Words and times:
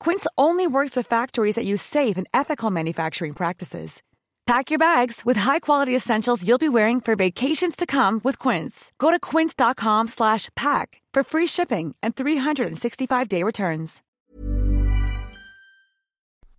Quince 0.00 0.26
only 0.38 0.66
works 0.66 0.96
with 0.96 1.06
factories 1.06 1.56
that 1.56 1.66
use 1.66 1.82
safe 1.82 2.16
and 2.16 2.26
ethical 2.32 2.70
manufacturing 2.70 3.34
practices. 3.34 4.02
Pack 4.46 4.70
your 4.70 4.78
bags 4.78 5.22
with 5.24 5.36
high-quality 5.36 5.94
essentials 5.94 6.46
you'll 6.46 6.58
be 6.58 6.68
wearing 6.68 7.00
for 7.00 7.16
vacations 7.16 7.74
to 7.74 7.84
come 7.84 8.20
with 8.22 8.38
Quince. 8.38 8.92
Go 8.98 9.10
to 9.10 9.18
quince.com/pack 9.18 11.02
for 11.12 11.22
free 11.24 11.46
shipping 11.46 11.96
and 12.00 12.14
365-day 12.14 13.42
returns. 13.42 14.02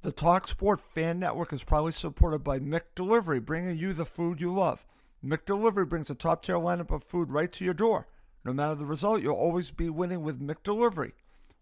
The 0.01 0.11
Talk 0.11 0.47
Sport 0.47 0.79
Fan 0.79 1.19
Network 1.19 1.51
is 1.53 1.63
proudly 1.63 1.91
supported 1.91 2.43
by 2.43 2.59
McDelivery, 2.59 3.43
bringing 3.43 3.77
you 3.77 3.93
the 3.93 4.05
food 4.05 4.39
you 4.39 4.53
love. 4.53 4.85
McDelivery 5.23 5.87
brings 5.89 6.09
a 6.09 6.15
top-tier 6.15 6.55
lineup 6.55 6.91
of 6.91 7.03
food 7.03 7.31
right 7.31 7.51
to 7.53 7.65
your 7.65 7.73
door. 7.73 8.07
No 8.45 8.53
matter 8.53 8.75
the 8.75 8.85
result, 8.85 9.21
you'll 9.21 9.35
always 9.35 9.71
be 9.71 9.89
winning 9.89 10.21
with 10.21 10.39
McDelivery. 10.39 11.13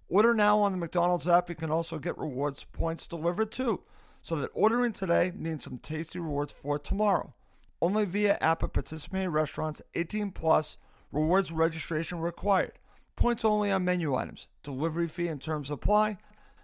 Order 0.08 0.34
now 0.34 0.60
on 0.60 0.72
the 0.72 0.78
McDonald's 0.78 1.28
app. 1.28 1.50
You 1.50 1.56
can 1.56 1.72
also 1.72 1.98
get 1.98 2.18
rewards 2.18 2.64
points 2.64 3.08
delivered 3.08 3.52
too, 3.52 3.82
so 4.22 4.36
that 4.36 4.52
ordering 4.54 4.92
today 4.92 5.32
means 5.36 5.64
some 5.64 5.78
tasty 5.78 6.20
rewards 6.20 6.54
for 6.54 6.78
tomorrow. 6.78 7.34
Only 7.82 8.06
via 8.06 8.38
app 8.42 8.64
at 8.64 8.74
participating 8.74 9.30
restaurants. 9.30 9.82
18 9.96 10.32
plus. 10.32 10.78
Rewards 11.12 11.52
registration 11.52 12.20
required. 12.20 12.74
Points 13.16 13.46
only 13.46 13.72
on 13.72 13.86
menu 13.86 14.16
items. 14.16 14.48
Delivery 14.64 15.08
fee 15.08 15.28
and 15.28 15.42
terms 15.42 15.72
apply. 15.72 16.18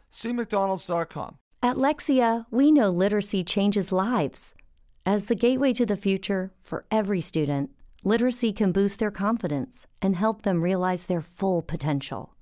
See 0.09 0.33
McDonald's.com. 0.33 1.37
At 1.63 1.75
Lexia, 1.75 2.45
we 2.51 2.71
know 2.71 2.89
literacy 2.89 3.43
changes 3.43 3.91
lives. 3.91 4.55
As 5.05 5.25
the 5.25 5.35
gateway 5.35 5.73
to 5.73 5.85
the 5.85 5.95
future 5.95 6.51
for 6.59 6.85
every 6.91 7.21
student, 7.21 7.71
literacy 8.03 8.51
can 8.51 8.71
boost 8.71 8.99
their 8.99 9.11
confidence 9.11 9.87
and 10.01 10.15
help 10.15 10.41
them 10.41 10.61
realize 10.61 11.05
their 11.05 11.21
full 11.21 11.61
potential. 11.61 12.35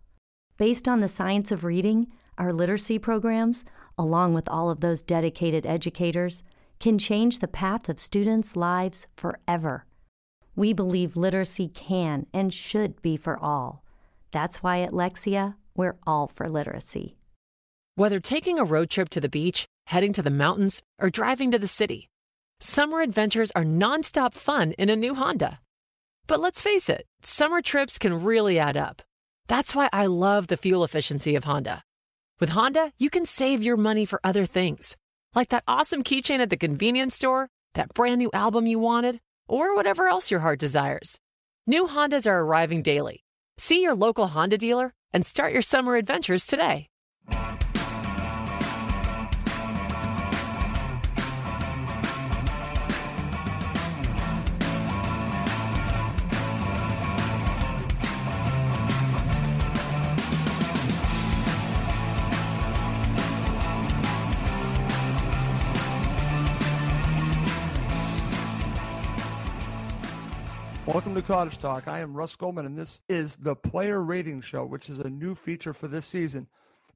Based 0.59 0.89
on 0.89 0.99
the 0.99 1.07
science 1.07 1.53
of 1.53 1.63
reading, 1.63 2.07
our 2.38 2.52
literacy 2.52 2.99
programs, 2.99 3.63
along 3.97 4.33
with 4.33 4.49
all 4.49 4.69
of 4.69 4.81
those 4.81 5.01
dedicated 5.01 5.66
educators, 5.66 6.43
can 6.81 6.99
change 6.99 7.39
the 7.39 7.47
path 7.47 7.88
of 7.88 7.97
students' 7.97 8.57
lives 8.57 9.07
forever. 9.16 9.85
We 10.57 10.73
believe 10.73 11.16
literacy 11.16 11.69
can 11.69 12.25
and 12.33 12.53
should 12.53 13.01
be 13.01 13.16
for 13.16 13.39
all. 13.39 13.85
That's 14.31 14.61
why 14.61 14.81
at 14.81 14.91
Lexia, 14.91 15.55
we're 15.77 15.95
all 16.05 16.27
for 16.27 16.49
literacy. 16.49 17.16
Whether 17.95 18.19
taking 18.19 18.59
a 18.59 18.66
road 18.66 18.89
trip 18.89 19.07
to 19.11 19.21
the 19.21 19.29
beach, 19.29 19.66
heading 19.88 20.11
to 20.11 20.21
the 20.21 20.29
mountains, 20.29 20.81
or 20.99 21.09
driving 21.09 21.51
to 21.51 21.59
the 21.59 21.67
city, 21.67 22.09
summer 22.59 22.99
adventures 22.99 23.51
are 23.55 23.63
nonstop 23.63 24.33
fun 24.33 24.73
in 24.73 24.89
a 24.89 24.97
new 24.97 25.16
Honda. 25.16 25.61
But 26.27 26.41
let's 26.41 26.61
face 26.61 26.89
it, 26.89 27.05
summer 27.21 27.61
trips 27.61 27.97
can 27.97 28.21
really 28.21 28.59
add 28.59 28.75
up. 28.75 29.01
That's 29.50 29.73
why 29.73 29.89
I 29.92 30.05
love 30.05 30.45
the 30.45 30.58
fuel 30.58 30.83
efficiency 30.83 31.36
of 31.36 31.44
Honda. 31.44 31.83
With 32.39 32.50
Honda, 32.50 32.94
you 33.00 33.09
can 33.09 33.25
save 33.25 33.64
your 33.64 33.78
money 33.78 34.06
for 34.06 34.22
other 34.23 34.45
things, 34.45 34.95
like 35.33 35.50
that 35.50 35.64
awesome 35.67 36.03
keychain 36.03 36.39
at 36.39 36.52
the 36.52 36.56
convenience 36.56 37.16
store, 37.16 37.50
that 37.73 37.95
brand 37.95 38.19
new 38.19 38.30
album 38.31 38.67
you 38.67 38.78
wanted, 38.78 39.19
or 39.47 39.75
whatever 39.75 40.08
else 40.08 40.30
your 40.30 40.41
heart 40.41 40.59
desires. 40.59 41.19
New 41.66 41.88
Hondas 41.88 42.28
are 42.28 42.41
arriving 42.41 42.84
daily. 42.84 43.23
See 43.57 43.81
your 43.81 43.96
local 43.96 44.28
Honda 44.28 44.57
dealer 44.57 44.94
and 45.12 45.25
start 45.25 45.52
your 45.52 45.63
summer 45.63 45.96
adventures 45.96 46.46
today. 46.46 46.85
Welcome 70.91 71.13
to 71.13 71.22
Cottage 71.22 71.59
Talk. 71.59 71.88
I 71.88 72.00
am 72.00 72.17
Russ 72.17 72.35
Goldman, 72.35 72.66
and 72.66 72.75
this 72.75 73.00
is 73.07 73.35
the 73.35 73.55
Player 73.55 74.01
Rating 74.01 74.41
Show, 74.41 74.66
which 74.66 74.89
is 74.89 74.97
a 74.97 75.07
new 75.07 75.35
feature 75.35 75.72
for 75.72 75.88
this 75.88 76.07
season. 76.07 76.47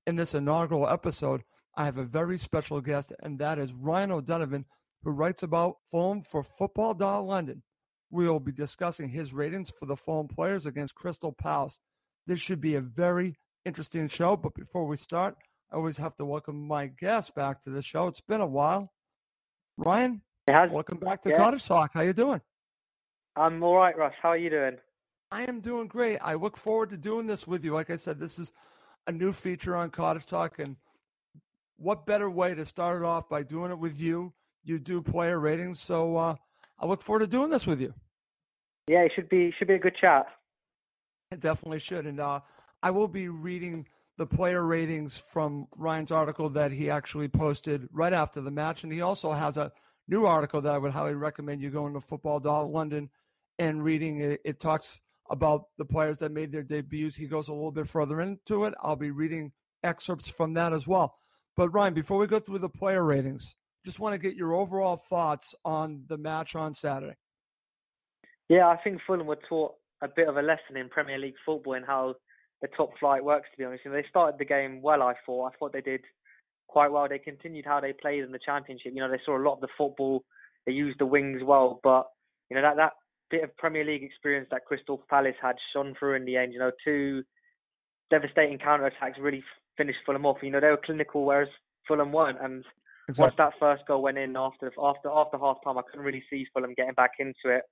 In 0.07 0.15
this 0.15 0.33
inaugural 0.33 0.89
episode, 0.89 1.43
I 1.77 1.85
have 1.85 1.99
a 1.99 2.03
very 2.03 2.39
special 2.39 2.81
guest, 2.81 3.13
and 3.21 3.37
that 3.37 3.59
is 3.59 3.71
Ryan 3.71 4.13
O'Donovan, 4.13 4.65
who 5.03 5.11
writes 5.11 5.43
about 5.43 5.75
Fulham 5.91 6.23
for 6.23 6.41
Football 6.41 6.95
London. 7.23 7.61
We 8.09 8.27
will 8.27 8.39
be 8.39 8.51
discussing 8.51 9.09
his 9.09 9.31
ratings 9.31 9.69
for 9.69 9.85
the 9.85 9.95
Fulham 9.95 10.27
players 10.27 10.65
against 10.65 10.95
Crystal 10.95 11.31
Palace. 11.31 11.77
This 12.25 12.39
should 12.39 12.61
be 12.61 12.73
a 12.73 12.81
very 12.81 13.35
interesting 13.63 14.07
show, 14.07 14.35
but 14.35 14.55
before 14.55 14.87
we 14.87 14.97
start, 14.97 15.35
I 15.71 15.75
always 15.75 15.97
have 15.97 16.15
to 16.15 16.25
welcome 16.25 16.67
my 16.67 16.87
guest 16.87 17.35
back 17.35 17.61
to 17.61 17.69
the 17.69 17.83
show. 17.83 18.07
It's 18.07 18.21
been 18.21 18.41
a 18.41 18.47
while. 18.47 18.91
Ryan, 19.77 20.23
welcome 20.47 20.97
back 20.97 21.21
to 21.21 21.29
yeah. 21.29 21.37
Cottage 21.37 21.67
Talk. 21.67 21.91
How 21.93 22.01
you 22.01 22.13
doing? 22.13 22.41
I'm 23.35 23.63
all 23.63 23.75
right, 23.75 23.97
Russ. 23.97 24.13
How 24.21 24.29
are 24.29 24.37
you 24.37 24.49
doing? 24.49 24.77
I 25.31 25.43
am 25.43 25.59
doing 25.59 25.87
great. 25.87 26.19
I 26.19 26.35
look 26.35 26.55
forward 26.57 26.91
to 26.91 26.97
doing 26.97 27.25
this 27.25 27.47
with 27.47 27.65
you. 27.65 27.73
Like 27.73 27.89
I 27.89 27.95
said, 27.95 28.19
this 28.19 28.37
is 28.37 28.51
a 29.07 29.11
new 29.11 29.31
feature 29.31 29.75
on 29.75 29.89
Cottage 29.89 30.27
Talk, 30.27 30.59
and 30.59 30.75
what 31.77 32.05
better 32.05 32.29
way 32.29 32.53
to 32.53 32.65
start 32.65 33.01
it 33.01 33.05
off 33.05 33.27
by 33.27 33.41
doing 33.41 33.71
it 33.71 33.79
with 33.79 33.99
you? 33.99 34.31
You 34.63 34.77
do 34.77 35.01
player 35.01 35.39
ratings, 35.39 35.81
so 35.81 36.15
uh, 36.15 36.35
I 36.79 36.85
look 36.85 37.01
forward 37.01 37.19
to 37.19 37.27
doing 37.27 37.49
this 37.49 37.65
with 37.65 37.81
you. 37.81 37.93
Yeah, 38.87 38.99
it 38.99 39.11
should 39.15 39.29
be 39.29 39.51
should 39.57 39.67
be 39.67 39.73
a 39.75 39.79
good 39.79 39.95
chat. 39.99 40.27
It 41.31 41.39
definitely 41.39 41.79
should, 41.79 42.05
and 42.05 42.19
uh, 42.19 42.41
I 42.83 42.91
will 42.91 43.07
be 43.07 43.29
reading 43.29 43.87
the 44.17 44.27
player 44.27 44.63
ratings 44.63 45.17
from 45.17 45.67
Ryan's 45.75 46.11
article 46.11 46.49
that 46.49 46.71
he 46.71 46.91
actually 46.91 47.27
posted 47.27 47.89
right 47.91 48.13
after 48.13 48.41
the 48.41 48.51
match, 48.51 48.83
and 48.83 48.93
he 48.93 49.01
also 49.01 49.31
has 49.31 49.57
a 49.57 49.71
new 50.07 50.27
article 50.27 50.61
that 50.61 50.75
I 50.75 50.77
would 50.77 50.91
highly 50.91 51.15
recommend 51.15 51.61
you 51.61 51.71
going 51.71 51.93
to 51.93 52.01
Football 52.01 52.39
London 52.69 53.09
and 53.59 53.83
reading 53.83 54.21
it, 54.21 54.41
it 54.45 54.59
talks 54.59 54.99
about 55.29 55.65
the 55.77 55.85
players 55.85 56.17
that 56.17 56.31
made 56.31 56.51
their 56.51 56.63
debuts. 56.63 57.15
He 57.15 57.27
goes 57.27 57.47
a 57.47 57.53
little 57.53 57.71
bit 57.71 57.87
further 57.87 58.21
into 58.21 58.65
it. 58.65 58.73
I'll 58.81 58.95
be 58.95 59.11
reading 59.11 59.51
excerpts 59.83 60.27
from 60.27 60.53
that 60.53 60.73
as 60.73 60.87
well. 60.87 61.15
But 61.55 61.69
Ryan, 61.69 61.93
before 61.93 62.17
we 62.17 62.27
go 62.27 62.39
through 62.39 62.59
the 62.59 62.69
player 62.69 63.03
ratings, 63.03 63.55
just 63.85 63.99
want 63.99 64.13
to 64.13 64.17
get 64.17 64.35
your 64.35 64.53
overall 64.53 64.97
thoughts 64.97 65.53
on 65.65 66.03
the 66.07 66.17
match 66.17 66.55
on 66.55 66.73
Saturday. 66.73 67.15
Yeah, 68.49 68.67
I 68.67 68.77
think 68.77 68.99
Fulham 69.05 69.27
were 69.27 69.39
taught 69.47 69.73
a 70.01 70.07
bit 70.07 70.27
of 70.27 70.37
a 70.37 70.41
lesson 70.41 70.77
in 70.77 70.89
Premier 70.89 71.17
League 71.17 71.35
football 71.45 71.73
and 71.73 71.85
how 71.85 72.15
the 72.61 72.67
top 72.75 72.91
flight 72.99 73.23
works. 73.23 73.47
To 73.51 73.57
be 73.57 73.65
honest, 73.65 73.83
they 73.85 74.05
started 74.09 74.39
the 74.39 74.45
game 74.45 74.81
well. 74.81 75.01
I 75.01 75.13
thought. 75.25 75.47
I 75.47 75.57
thought 75.57 75.73
they 75.73 75.81
did 75.81 76.01
quite 76.67 76.91
well. 76.91 77.07
They 77.07 77.19
continued 77.19 77.65
how 77.65 77.79
they 77.79 77.93
played 77.93 78.23
in 78.23 78.31
the 78.31 78.39
Championship. 78.43 78.93
You 78.93 79.01
know, 79.01 79.09
they 79.09 79.21
saw 79.25 79.37
a 79.37 79.43
lot 79.43 79.55
of 79.55 79.61
the 79.61 79.67
football. 79.77 80.23
They 80.65 80.71
used 80.73 80.99
the 80.99 81.05
wings 81.05 81.41
well, 81.43 81.79
but 81.83 82.07
you 82.49 82.55
know 82.55 82.61
that 82.61 82.77
that 82.77 82.93
bit 83.33 83.43
of 83.43 83.57
Premier 83.57 83.83
League 83.83 84.03
experience 84.03 84.47
that 84.51 84.65
Crystal 84.65 85.03
Palace 85.09 85.35
had 85.41 85.55
shone 85.73 85.95
through 85.97 86.15
in 86.15 86.25
the 86.25 86.37
end. 86.37 86.53
You 86.53 86.59
know, 86.59 86.71
two 86.85 87.23
devastating 88.11 88.59
counter 88.59 88.85
attacks 88.85 89.17
really 89.19 89.43
finished 89.75 89.97
Fulham 90.05 90.25
off. 90.25 90.37
You 90.43 90.51
know, 90.51 90.59
they 90.59 90.67
were 90.67 90.79
clinical, 90.85 91.25
whereas 91.25 91.49
Fulham 91.87 92.11
weren't. 92.11 92.37
And 92.39 92.63
exactly. 93.09 93.23
once 93.23 93.33
that 93.39 93.53
first 93.59 93.87
goal 93.87 94.03
went 94.03 94.19
in 94.19 94.37
after 94.37 94.71
after 94.81 95.09
after 95.09 95.39
half 95.39 95.57
time, 95.63 95.79
I 95.79 95.81
couldn't 95.81 96.05
really 96.05 96.23
see 96.29 96.45
Fulham 96.53 96.75
getting 96.77 96.93
back 96.93 97.13
into 97.17 97.55
it. 97.55 97.63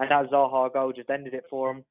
And 0.00 0.10
that 0.10 0.30
Zaha 0.32 0.72
goal 0.72 0.92
just 0.92 1.10
ended 1.10 1.34
it 1.34 1.44
for 1.48 1.72
them. 1.72 1.84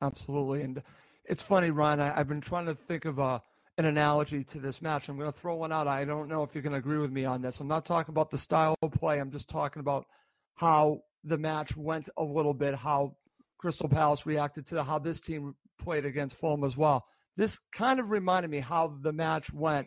Absolutely, 0.00 0.62
and 0.62 0.82
it's 1.24 1.42
funny, 1.42 1.70
Ryan. 1.70 2.00
I, 2.00 2.14
have 2.14 2.28
been 2.28 2.40
trying 2.40 2.66
to 2.66 2.74
think 2.74 3.04
of 3.04 3.18
a 3.18 3.42
an 3.78 3.84
analogy 3.86 4.44
to 4.44 4.60
this 4.60 4.80
match. 4.80 5.08
I'm 5.08 5.18
going 5.18 5.32
to 5.32 5.36
throw 5.36 5.56
one 5.56 5.72
out. 5.72 5.88
I 5.88 6.04
don't 6.04 6.28
know 6.28 6.44
if 6.44 6.54
you 6.54 6.62
can 6.62 6.74
agree 6.74 6.98
with 6.98 7.10
me 7.10 7.24
on 7.24 7.42
this. 7.42 7.58
I'm 7.60 7.68
not 7.68 7.84
talking 7.84 8.12
about 8.12 8.30
the 8.30 8.38
style 8.38 8.76
of 8.82 8.92
play. 8.92 9.18
I'm 9.18 9.32
just 9.32 9.48
talking 9.48 9.80
about 9.80 10.06
how 10.54 11.02
the 11.24 11.38
match 11.38 11.76
went 11.76 12.08
a 12.16 12.24
little 12.24 12.54
bit, 12.54 12.74
how 12.74 13.16
Crystal 13.58 13.88
Palace 13.88 14.26
reacted 14.26 14.66
to 14.68 14.82
how 14.82 14.98
this 14.98 15.20
team 15.20 15.54
played 15.78 16.04
against 16.04 16.36
Fulham 16.36 16.64
as 16.64 16.76
well. 16.76 17.04
This 17.36 17.58
kind 17.72 18.00
of 18.00 18.10
reminded 18.10 18.50
me 18.50 18.60
how 18.60 18.98
the 19.02 19.12
match 19.12 19.52
went. 19.52 19.86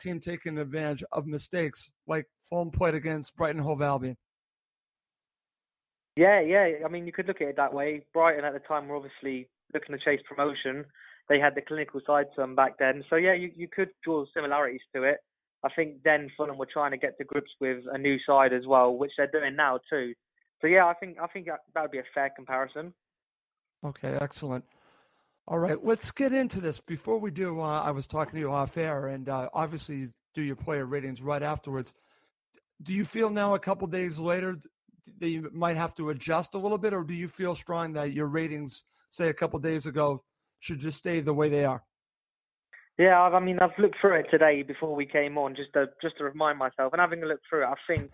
Team 0.00 0.18
taking 0.18 0.58
advantage 0.58 1.04
of 1.12 1.26
mistakes 1.26 1.88
like 2.08 2.26
Fulham 2.48 2.70
played 2.70 2.94
against 2.94 3.36
Brighton 3.36 3.62
Hove 3.62 3.82
Albion. 3.82 4.16
Yeah, 6.16 6.40
yeah. 6.40 6.84
I 6.84 6.88
mean, 6.88 7.06
you 7.06 7.12
could 7.12 7.26
look 7.26 7.40
at 7.40 7.48
it 7.48 7.56
that 7.56 7.72
way. 7.72 8.04
Brighton 8.12 8.44
at 8.44 8.52
the 8.52 8.58
time 8.60 8.88
were 8.88 8.96
obviously 8.96 9.48
looking 9.72 9.96
to 9.96 10.04
chase 10.04 10.20
promotion. 10.28 10.84
They 11.28 11.38
had 11.38 11.54
the 11.54 11.62
clinical 11.62 12.00
side 12.06 12.26
to 12.34 12.40
them 12.40 12.54
back 12.54 12.78
then. 12.78 13.04
So 13.08 13.16
yeah, 13.16 13.34
you, 13.34 13.50
you 13.54 13.68
could 13.68 13.88
draw 14.04 14.24
similarities 14.34 14.82
to 14.94 15.04
it. 15.04 15.18
I 15.64 15.68
think 15.74 16.02
then 16.04 16.28
Fulham 16.36 16.58
were 16.58 16.68
trying 16.70 16.90
to 16.90 16.96
get 16.96 17.16
to 17.18 17.24
grips 17.24 17.52
with 17.60 17.84
a 17.92 17.96
new 17.96 18.18
side 18.26 18.52
as 18.52 18.66
well, 18.66 18.96
which 18.96 19.12
they're 19.16 19.30
doing 19.30 19.54
now 19.56 19.78
too. 19.88 20.12
So 20.62 20.68
yeah, 20.68 20.86
I 20.86 20.94
think 20.94 21.18
I 21.20 21.26
think 21.26 21.46
that 21.46 21.82
would 21.82 21.90
be 21.90 21.98
a 21.98 22.04
fair 22.14 22.30
comparison. 22.34 22.94
Okay, 23.84 24.16
excellent. 24.20 24.64
All 25.48 25.58
right, 25.58 25.84
let's 25.84 26.12
get 26.12 26.32
into 26.32 26.60
this. 26.60 26.78
Before 26.78 27.18
we 27.18 27.32
do, 27.32 27.60
uh, 27.60 27.82
I 27.82 27.90
was 27.90 28.06
talking 28.06 28.34
to 28.34 28.40
you 28.40 28.52
off 28.52 28.76
air, 28.76 29.08
and 29.08 29.28
uh, 29.28 29.48
obviously 29.52 30.08
do 30.34 30.42
your 30.42 30.54
player 30.54 30.86
ratings 30.86 31.20
right 31.20 31.42
afterwards. 31.42 31.92
Do 32.84 32.94
you 32.94 33.04
feel 33.04 33.28
now, 33.28 33.54
a 33.54 33.58
couple 33.58 33.88
days 33.88 34.20
later, 34.20 34.56
that 35.18 35.28
you 35.28 35.50
might 35.52 35.76
have 35.76 35.96
to 35.96 36.10
adjust 36.10 36.54
a 36.54 36.58
little 36.58 36.78
bit, 36.78 36.94
or 36.94 37.02
do 37.02 37.12
you 37.12 37.26
feel 37.26 37.56
strong 37.56 37.92
that 37.94 38.12
your 38.12 38.28
ratings, 38.28 38.84
say 39.10 39.30
a 39.30 39.34
couple 39.34 39.58
days 39.58 39.86
ago, 39.86 40.22
should 40.60 40.78
just 40.78 40.98
stay 40.98 41.18
the 41.18 41.34
way 41.34 41.48
they 41.48 41.64
are? 41.64 41.82
Yeah, 42.98 43.20
I 43.20 43.40
mean, 43.40 43.58
I've 43.60 43.76
looked 43.78 43.96
through 44.00 44.20
it 44.20 44.26
today 44.30 44.62
before 44.62 44.94
we 44.94 45.06
came 45.06 45.36
on, 45.38 45.56
just 45.56 45.72
to 45.72 45.86
just 46.00 46.18
to 46.18 46.24
remind 46.24 46.56
myself. 46.56 46.92
And 46.92 47.00
having 47.00 47.24
a 47.24 47.26
look 47.26 47.40
through 47.50 47.64
it, 47.64 47.66
I 47.66 47.74
think, 47.88 48.12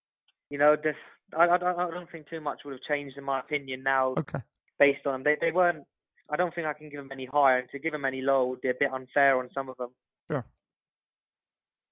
you 0.50 0.56
know, 0.56 0.76
this 0.82 0.96
I, 1.36 1.44
I, 1.44 1.54
I 1.54 1.90
don't 1.90 2.10
think 2.10 2.28
too 2.28 2.40
much 2.40 2.60
would 2.64 2.72
have 2.72 2.82
changed 2.88 3.16
in 3.16 3.24
my 3.24 3.40
opinion 3.40 3.82
now, 3.82 4.14
okay. 4.18 4.40
based 4.78 5.06
on 5.06 5.12
them. 5.12 5.22
They 5.24 5.36
they 5.40 5.52
weren't. 5.52 5.84
I 6.30 6.36
don't 6.36 6.54
think 6.54 6.66
I 6.66 6.72
can 6.72 6.90
give 6.90 7.00
them 7.00 7.10
any 7.12 7.26
higher, 7.26 7.58
and 7.58 7.68
to 7.70 7.78
give 7.78 7.92
them 7.92 8.04
any 8.04 8.22
low 8.22 8.46
would 8.46 8.60
be 8.60 8.70
a 8.70 8.74
bit 8.78 8.92
unfair 8.92 9.38
on 9.38 9.48
some 9.52 9.68
of 9.68 9.76
them. 9.76 9.90
Sure. 10.30 10.44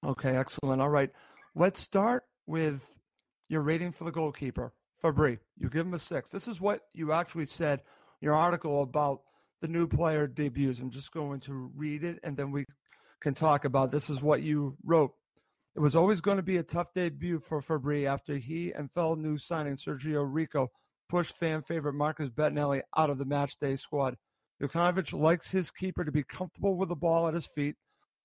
Okay, 0.04 0.36
excellent. 0.36 0.80
All 0.80 0.90
right, 0.90 1.10
let's 1.54 1.80
start 1.80 2.24
with 2.46 2.92
your 3.48 3.62
rating 3.62 3.92
for 3.92 4.04
the 4.04 4.12
goalkeeper, 4.12 4.72
Fabri. 5.02 5.38
You 5.56 5.68
give 5.68 5.86
him 5.86 5.94
a 5.94 5.98
six. 5.98 6.30
This 6.30 6.46
is 6.48 6.60
what 6.60 6.82
you 6.94 7.12
actually 7.12 7.46
said 7.46 7.82
your 8.20 8.34
article 8.34 8.82
about 8.82 9.22
the 9.60 9.68
new 9.68 9.86
player 9.86 10.26
debuts. 10.26 10.80
I'm 10.80 10.90
just 10.90 11.12
going 11.12 11.40
to 11.40 11.70
read 11.74 12.04
it 12.04 12.18
and 12.22 12.36
then 12.36 12.50
we 12.50 12.64
can 13.20 13.34
talk 13.34 13.64
about 13.64 13.90
this 13.90 14.10
is 14.10 14.22
what 14.22 14.42
you 14.42 14.76
wrote. 14.84 15.12
It 15.78 15.80
was 15.80 15.94
always 15.94 16.20
going 16.20 16.38
to 16.38 16.42
be 16.42 16.56
a 16.56 16.64
tough 16.64 16.92
debut 16.92 17.38
for 17.38 17.60
Fabri 17.60 18.04
after 18.04 18.34
he 18.34 18.72
and 18.72 18.90
fellow 18.90 19.14
new 19.14 19.38
signing 19.38 19.76
Sergio 19.76 20.26
Rico 20.28 20.72
pushed 21.08 21.36
fan 21.36 21.62
favorite 21.62 21.94
Marcus 21.94 22.30
Bettinelli 22.30 22.82
out 22.96 23.10
of 23.10 23.18
the 23.18 23.24
matchday 23.24 23.78
squad. 23.78 24.16
Jokanovic 24.60 25.12
likes 25.12 25.52
his 25.52 25.70
keeper 25.70 26.04
to 26.04 26.10
be 26.10 26.24
comfortable 26.24 26.76
with 26.76 26.88
the 26.88 26.96
ball 26.96 27.28
at 27.28 27.34
his 27.34 27.46
feet, 27.46 27.76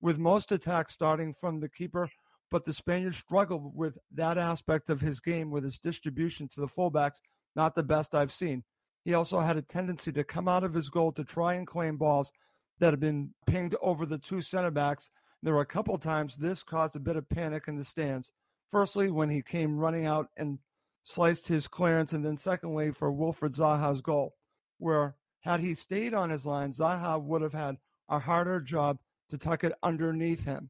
with 0.02 0.18
most 0.18 0.52
attacks 0.52 0.94
starting 0.94 1.32
from 1.32 1.60
the 1.60 1.70
keeper, 1.70 2.10
but 2.50 2.66
the 2.66 2.74
Spaniard 2.74 3.14
struggled 3.14 3.72
with 3.76 4.00
that 4.12 4.40
aspect 4.40 4.90
of 4.90 5.00
his 5.00 5.20
game 5.20 5.52
with 5.52 5.64
his 5.64 5.78
distribution 5.78 6.48
to 6.56 6.60
the 6.60 6.68
fullbacks, 6.68 7.20
not 7.56 7.76
the 7.76 7.84
best 7.84 8.16
I've 8.16 8.32
seen. 8.32 8.64
He 9.06 9.14
also 9.14 9.40
had 9.42 9.58
a 9.58 9.62
tendency 9.62 10.12
to 10.14 10.24
come 10.24 10.48
out 10.48 10.64
of 10.64 10.74
his 10.74 10.90
goal 10.90 11.12
to 11.12 11.24
try 11.24 11.54
and 11.54 11.68
claim 11.68 11.98
balls 11.98 12.32
that 12.80 12.94
had 12.94 13.00
been 13.00 13.36
pinged 13.46 13.76
over 13.80 14.08
the 14.08 14.18
two 14.18 14.42
center 14.42 14.72
backs. 14.72 15.12
There 15.44 15.54
were 15.54 15.62
a 15.62 15.66
couple 15.66 15.98
times 15.98 16.38
this 16.38 16.64
caused 16.64 16.96
a 16.96 17.02
bit 17.02 17.18
of 17.18 17.28
panic 17.28 17.68
in 17.68 17.76
the 17.76 17.84
stands. 17.84 18.32
Firstly, 18.70 19.12
when 19.12 19.30
he 19.30 19.42
came 19.42 19.78
running 19.78 20.06
out 20.06 20.30
and 20.38 20.58
sliced 21.04 21.50
his 21.50 21.68
clearance, 21.68 22.14
and 22.14 22.26
then 22.26 22.38
secondly, 22.38 22.92
for 22.92 23.12
Wilfried 23.12 23.54
Zaha's 23.54 24.00
goal, 24.00 24.36
where 24.78 25.18
had 25.42 25.60
he 25.60 25.76
stayed 25.76 26.14
on 26.14 26.30
his 26.30 26.46
line, 26.46 26.72
Zaha 26.72 27.22
would 27.22 27.42
have 27.42 27.54
had 27.54 27.76
a 28.08 28.20
harder 28.20 28.62
job 28.62 29.00
to 29.30 29.38
tuck 29.38 29.66
it 29.66 29.74
underneath 29.84 30.46
him. 30.46 30.70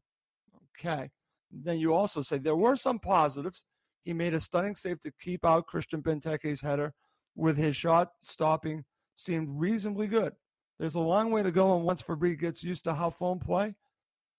Okay. 0.80 1.12
Then 1.52 1.78
you 1.78 1.94
also 1.94 2.24
say 2.24 2.40
there 2.40 2.56
were 2.56 2.76
some 2.76 2.98
positives. 2.98 3.64
He 4.04 4.12
made 4.12 4.34
a 4.34 4.40
stunning 4.40 4.76
save 4.76 5.00
to 5.02 5.12
keep 5.22 5.46
out 5.46 5.68
Christian 5.68 6.02
Benteke's 6.02 6.62
header 6.62 6.96
with 7.36 7.58
his 7.58 7.76
shot 7.76 8.14
stopping 8.22 8.84
seemed 9.16 9.50
reasonably 9.52 10.08
good. 10.08 10.34
There's 10.80 10.96
a 10.96 11.00
long 11.00 11.30
way 11.30 11.44
to 11.44 11.52
go, 11.52 11.76
and 11.76 11.86
once 11.86 12.02
Fabri 12.02 12.38
gets 12.38 12.64
used 12.64 12.86
to 12.86 12.94
how 12.96 13.12
Fulham 13.12 13.38
play, 13.38 13.76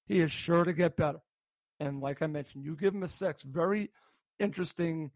he 0.06 0.20
is 0.20 0.30
sure 0.32 0.64
to 0.64 0.72
get 0.72 0.96
better. 0.96 1.20
And 1.80 2.00
like 2.00 2.22
I 2.22 2.26
mentioned, 2.26 2.64
you 2.64 2.76
give 2.76 2.94
him 2.94 3.02
a 3.02 3.08
six. 3.08 3.42
Very 3.42 3.90
interesting 4.38 5.10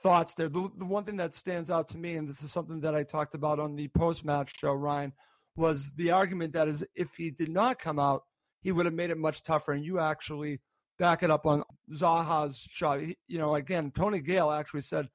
thoughts 0.00 0.34
there. 0.34 0.48
The, 0.48 0.70
the 0.76 0.84
one 0.84 1.04
thing 1.04 1.16
that 1.16 1.34
stands 1.34 1.70
out 1.70 1.88
to 1.90 1.98
me, 1.98 2.16
and 2.16 2.28
this 2.28 2.42
is 2.42 2.52
something 2.52 2.80
that 2.80 2.94
I 2.94 3.02
talked 3.02 3.34
about 3.34 3.58
on 3.58 3.74
the 3.74 3.88
post 3.88 4.24
match 4.24 4.54
show, 4.58 4.72
Ryan, 4.72 5.12
was 5.56 5.90
the 5.96 6.10
argument 6.12 6.52
that 6.52 6.68
is 6.68 6.84
if 6.94 7.14
he 7.14 7.30
did 7.30 7.50
not 7.50 7.78
come 7.78 7.98
out, 7.98 8.22
he 8.60 8.72
would 8.72 8.86
have 8.86 8.94
made 8.94 9.10
it 9.10 9.18
much 9.18 9.42
tougher. 9.42 9.72
And 9.72 9.84
you 9.84 9.98
actually 9.98 10.60
back 10.98 11.22
it 11.22 11.30
up 11.30 11.46
on 11.46 11.62
Zaha's 11.92 12.58
shot. 12.68 13.00
He, 13.00 13.16
you 13.26 13.38
know, 13.38 13.54
again, 13.54 13.90
Tony 13.94 14.20
Gale 14.20 14.50
actually 14.50 14.82
said 14.82 15.08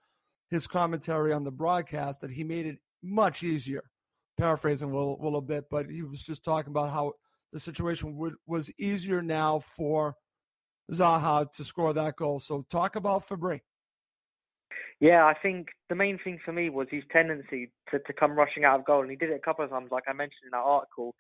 his 0.49 0.67
commentary 0.67 1.33
on 1.33 1.43
the 1.43 1.51
broadcast 1.51 2.21
that 2.21 2.31
he 2.31 2.43
made 2.43 2.65
it 2.65 2.77
much 3.01 3.43
easier. 3.43 3.83
Paraphrasing 4.37 4.89
a 4.89 4.93
little, 4.93 5.19
little 5.21 5.41
bit, 5.41 5.65
but 5.69 5.89
he 5.89 6.01
was 6.01 6.21
just 6.21 6.43
talking 6.43 6.71
about 6.71 6.89
how 6.89 7.13
the 7.53 7.59
situation 7.59 8.17
would, 8.17 8.33
was 8.47 8.69
easier 8.79 9.21
now 9.21 9.59
for 9.59 10.15
Zaha 10.91 11.49
to 11.53 11.63
score 11.63 11.93
that 11.93 12.17
goal. 12.17 12.39
So 12.39 12.65
talk 12.69 12.95
about 12.97 13.27
Fabri. 13.27 13.61
Yeah, 14.99 15.25
I 15.25 15.33
think 15.41 15.67
the 15.89 15.95
main 15.95 16.17
thing 16.23 16.39
for 16.43 16.51
me 16.51 16.69
was 16.69 16.87
his 16.89 17.03
tendency 17.11 17.71
to, 17.91 17.99
to 17.99 18.13
come 18.13 18.31
rushing 18.31 18.63
out 18.63 18.79
of 18.79 18.85
goal, 18.85 19.01
and 19.01 19.09
he 19.09 19.15
did 19.15 19.29
it 19.29 19.35
a 19.35 19.45
couple 19.45 19.63
of 19.63 19.71
times, 19.71 19.89
like 19.91 20.03
I 20.07 20.13
mentioned 20.13 20.45
in 20.45 20.51
that 20.51 20.57
article. 20.57 21.13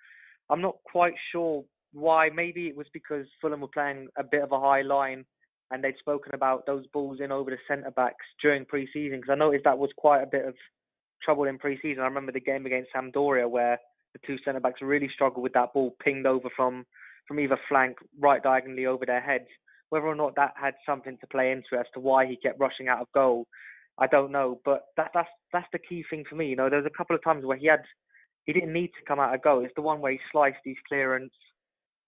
I'm 0.49 0.61
not 0.61 0.77
quite 0.85 1.13
sure 1.31 1.63
why. 1.93 2.29
Maybe 2.29 2.67
it 2.67 2.75
was 2.75 2.87
because 2.93 3.25
Fulham 3.39 3.61
were 3.61 3.67
playing 3.67 4.07
a 4.17 4.23
bit 4.23 4.43
of 4.43 4.51
a 4.51 4.59
high 4.59 4.81
line 4.81 5.25
and 5.71 5.83
they'd 5.83 5.97
spoken 5.99 6.33
about 6.33 6.65
those 6.65 6.85
balls 6.87 7.19
in 7.23 7.31
over 7.31 7.51
the 7.51 7.57
centre 7.67 7.91
backs 7.91 8.25
during 8.41 8.65
pre-season 8.65 9.19
because 9.19 9.31
I 9.31 9.35
noticed 9.35 9.63
that 9.65 9.77
was 9.77 9.91
quite 9.97 10.21
a 10.21 10.27
bit 10.27 10.45
of 10.45 10.55
trouble 11.23 11.45
in 11.45 11.57
pre-season. 11.57 12.01
I 12.01 12.07
remember 12.07 12.31
the 12.31 12.39
game 12.39 12.65
against 12.65 12.91
Sampdoria 12.95 13.49
where 13.49 13.79
the 14.13 14.19
two 14.25 14.37
centre 14.43 14.59
backs 14.59 14.81
really 14.81 15.09
struggled 15.13 15.43
with 15.43 15.53
that 15.53 15.73
ball 15.73 15.95
pinged 16.03 16.25
over 16.25 16.49
from 16.55 16.85
from 17.27 17.39
either 17.39 17.57
flank 17.69 17.97
right 18.19 18.43
diagonally 18.43 18.85
over 18.85 19.05
their 19.05 19.21
heads. 19.21 19.47
Whether 19.89 20.07
or 20.07 20.15
not 20.15 20.35
that 20.35 20.53
had 20.59 20.73
something 20.85 21.17
to 21.21 21.27
play 21.27 21.51
into 21.51 21.79
as 21.79 21.85
to 21.93 21.99
why 21.99 22.25
he 22.25 22.35
kept 22.37 22.59
rushing 22.59 22.87
out 22.87 23.01
of 23.01 23.07
goal, 23.13 23.47
I 23.99 24.07
don't 24.07 24.31
know. 24.31 24.59
But 24.65 24.85
that 24.97 25.11
that's 25.13 25.29
that's 25.51 25.67
the 25.71 25.79
key 25.79 26.03
thing 26.09 26.23
for 26.29 26.35
me. 26.35 26.47
You 26.47 26.55
know, 26.55 26.69
there's 26.69 26.85
a 26.85 26.97
couple 26.97 27.15
of 27.15 27.23
times 27.23 27.45
where 27.45 27.57
he 27.57 27.67
had 27.67 27.83
he 28.45 28.53
didn't 28.53 28.73
need 28.73 28.87
to 28.87 29.05
come 29.07 29.19
out 29.19 29.33
of 29.33 29.41
goal. 29.41 29.63
It's 29.63 29.75
the 29.75 29.81
one 29.81 30.01
where 30.01 30.11
he 30.11 30.19
sliced 30.31 30.57
his 30.65 30.75
clearance 30.87 31.33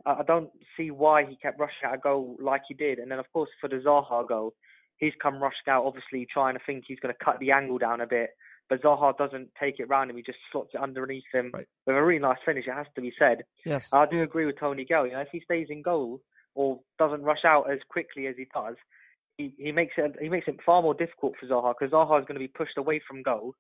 I 0.06 0.22
don't 0.24 0.50
see 0.78 0.92
why 0.92 1.26
he 1.26 1.36
kept 1.36 1.60
rushing 1.60 1.86
out 1.86 1.96
a 1.96 1.98
goal 1.98 2.38
like 2.40 2.62
he 2.68 2.76
did. 2.76 3.00
And 3.00 3.10
then, 3.10 3.20
of 3.20 3.32
course, 3.34 3.50
for 3.60 3.68
the 3.68 3.78
Zaha 3.78 4.28
goal, 4.28 4.54
he's 4.98 5.14
come 5.22 5.42
rushing 5.42 5.68
out, 5.68 5.86
obviously 5.86 6.28
trying 6.32 6.54
to 6.54 6.62
think 6.66 6.84
he's 6.88 7.00
going 7.00 7.14
to 7.14 7.26
cut 7.26 7.40
the 7.40 7.52
angle 7.52 7.80
down 7.80 8.02
a 8.02 8.08
bit. 8.08 8.30
But 8.70 8.82
Zaha 8.82 9.16
doesn't 9.18 9.50
take 9.60 9.80
it 9.80 9.90
round 9.90 10.10
him; 10.10 10.18
he 10.18 10.24
just 10.24 10.40
slots 10.52 10.72
it 10.74 10.82
underneath 10.82 11.24
him 11.34 11.52
right. 11.54 11.68
with 11.86 11.96
a 11.96 12.04
really 12.04 12.20
nice 12.20 12.38
finish. 12.46 12.66
It 12.68 12.74
has 12.74 12.88
to 12.96 13.02
be 13.02 13.14
said. 13.18 13.44
Yes, 13.66 13.90
I 13.92 14.06
do 14.06 14.24
agree 14.24 14.46
with 14.46 14.60
Tony 14.60 14.86
Gale. 14.86 15.06
You 15.06 15.14
know, 15.14 15.20
if 15.20 15.30
he 15.32 15.42
stays 15.42 15.68
in 15.70 15.82
goal 15.82 16.22
or 16.56 16.80
doesn't 16.98 17.24
rush 17.24 17.46
out 17.46 17.70
as 17.72 17.80
quickly 17.90 18.28
as 18.28 18.36
he 18.38 18.48
does, 18.54 18.76
he, 19.38 19.54
he 19.58 19.72
makes 19.72 19.94
it 19.98 20.16
he 20.20 20.30
makes 20.30 20.48
it 20.48 20.60
far 20.66 20.82
more 20.82 20.94
difficult 20.94 21.34
for 21.40 21.48
Zaha 21.48 21.74
because 21.78 21.94
Zaha 21.94 22.20
is 22.20 22.26
going 22.26 22.40
to 22.40 22.40
be 22.40 22.48
pushed 22.48 22.78
away 22.78 23.02
from 23.08 23.24
goal. 23.24 23.54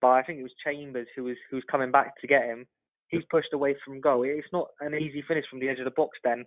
But 0.00 0.08
I 0.08 0.22
think 0.22 0.38
it 0.38 0.42
was 0.42 0.52
Chambers 0.64 1.08
who 1.16 1.24
was 1.24 1.36
who 1.50 1.56
was 1.56 1.64
coming 1.70 1.90
back 1.90 2.20
to 2.20 2.26
get 2.26 2.44
him, 2.44 2.66
he's 3.10 3.24
pushed 3.30 3.52
away 3.52 3.76
from 3.84 4.00
goal. 4.00 4.24
It's 4.24 4.46
not 4.52 4.68
an 4.80 4.94
easy 4.94 5.22
finish 5.26 5.44
from 5.50 5.60
the 5.60 5.68
edge 5.68 5.78
of 5.78 5.84
the 5.84 5.90
box 5.90 6.18
then, 6.24 6.44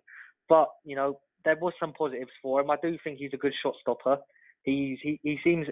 but 0.49 0.69
you 0.83 0.95
know 0.95 1.19
there 1.45 1.57
was 1.57 1.73
some 1.79 1.93
positives 1.93 2.31
for 2.41 2.61
him. 2.61 2.71
I 2.71 2.77
do 2.81 2.97
think 3.03 3.19
he's 3.19 3.33
a 3.33 3.37
good 3.37 3.53
shot 3.61 3.75
stopper. 3.81 4.17
He's 4.63 4.97
he, 5.01 5.19
he 5.23 5.37
seems 5.43 5.67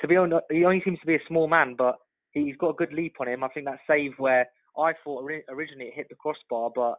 to 0.00 0.08
be 0.08 0.16
honest, 0.16 0.44
he 0.50 0.64
only 0.64 0.82
seems 0.84 1.00
to 1.00 1.06
be 1.06 1.14
a 1.14 1.28
small 1.28 1.48
man, 1.48 1.74
but 1.76 1.96
he's 2.32 2.56
got 2.56 2.70
a 2.70 2.74
good 2.74 2.92
leap 2.92 3.14
on 3.20 3.28
him. 3.28 3.42
I 3.42 3.48
think 3.48 3.66
that 3.66 3.78
save 3.86 4.12
where 4.18 4.46
I 4.78 4.92
thought 5.02 5.24
originally 5.48 5.86
it 5.86 5.94
hit 5.94 6.08
the 6.10 6.16
crossbar, 6.16 6.70
but 6.74 6.96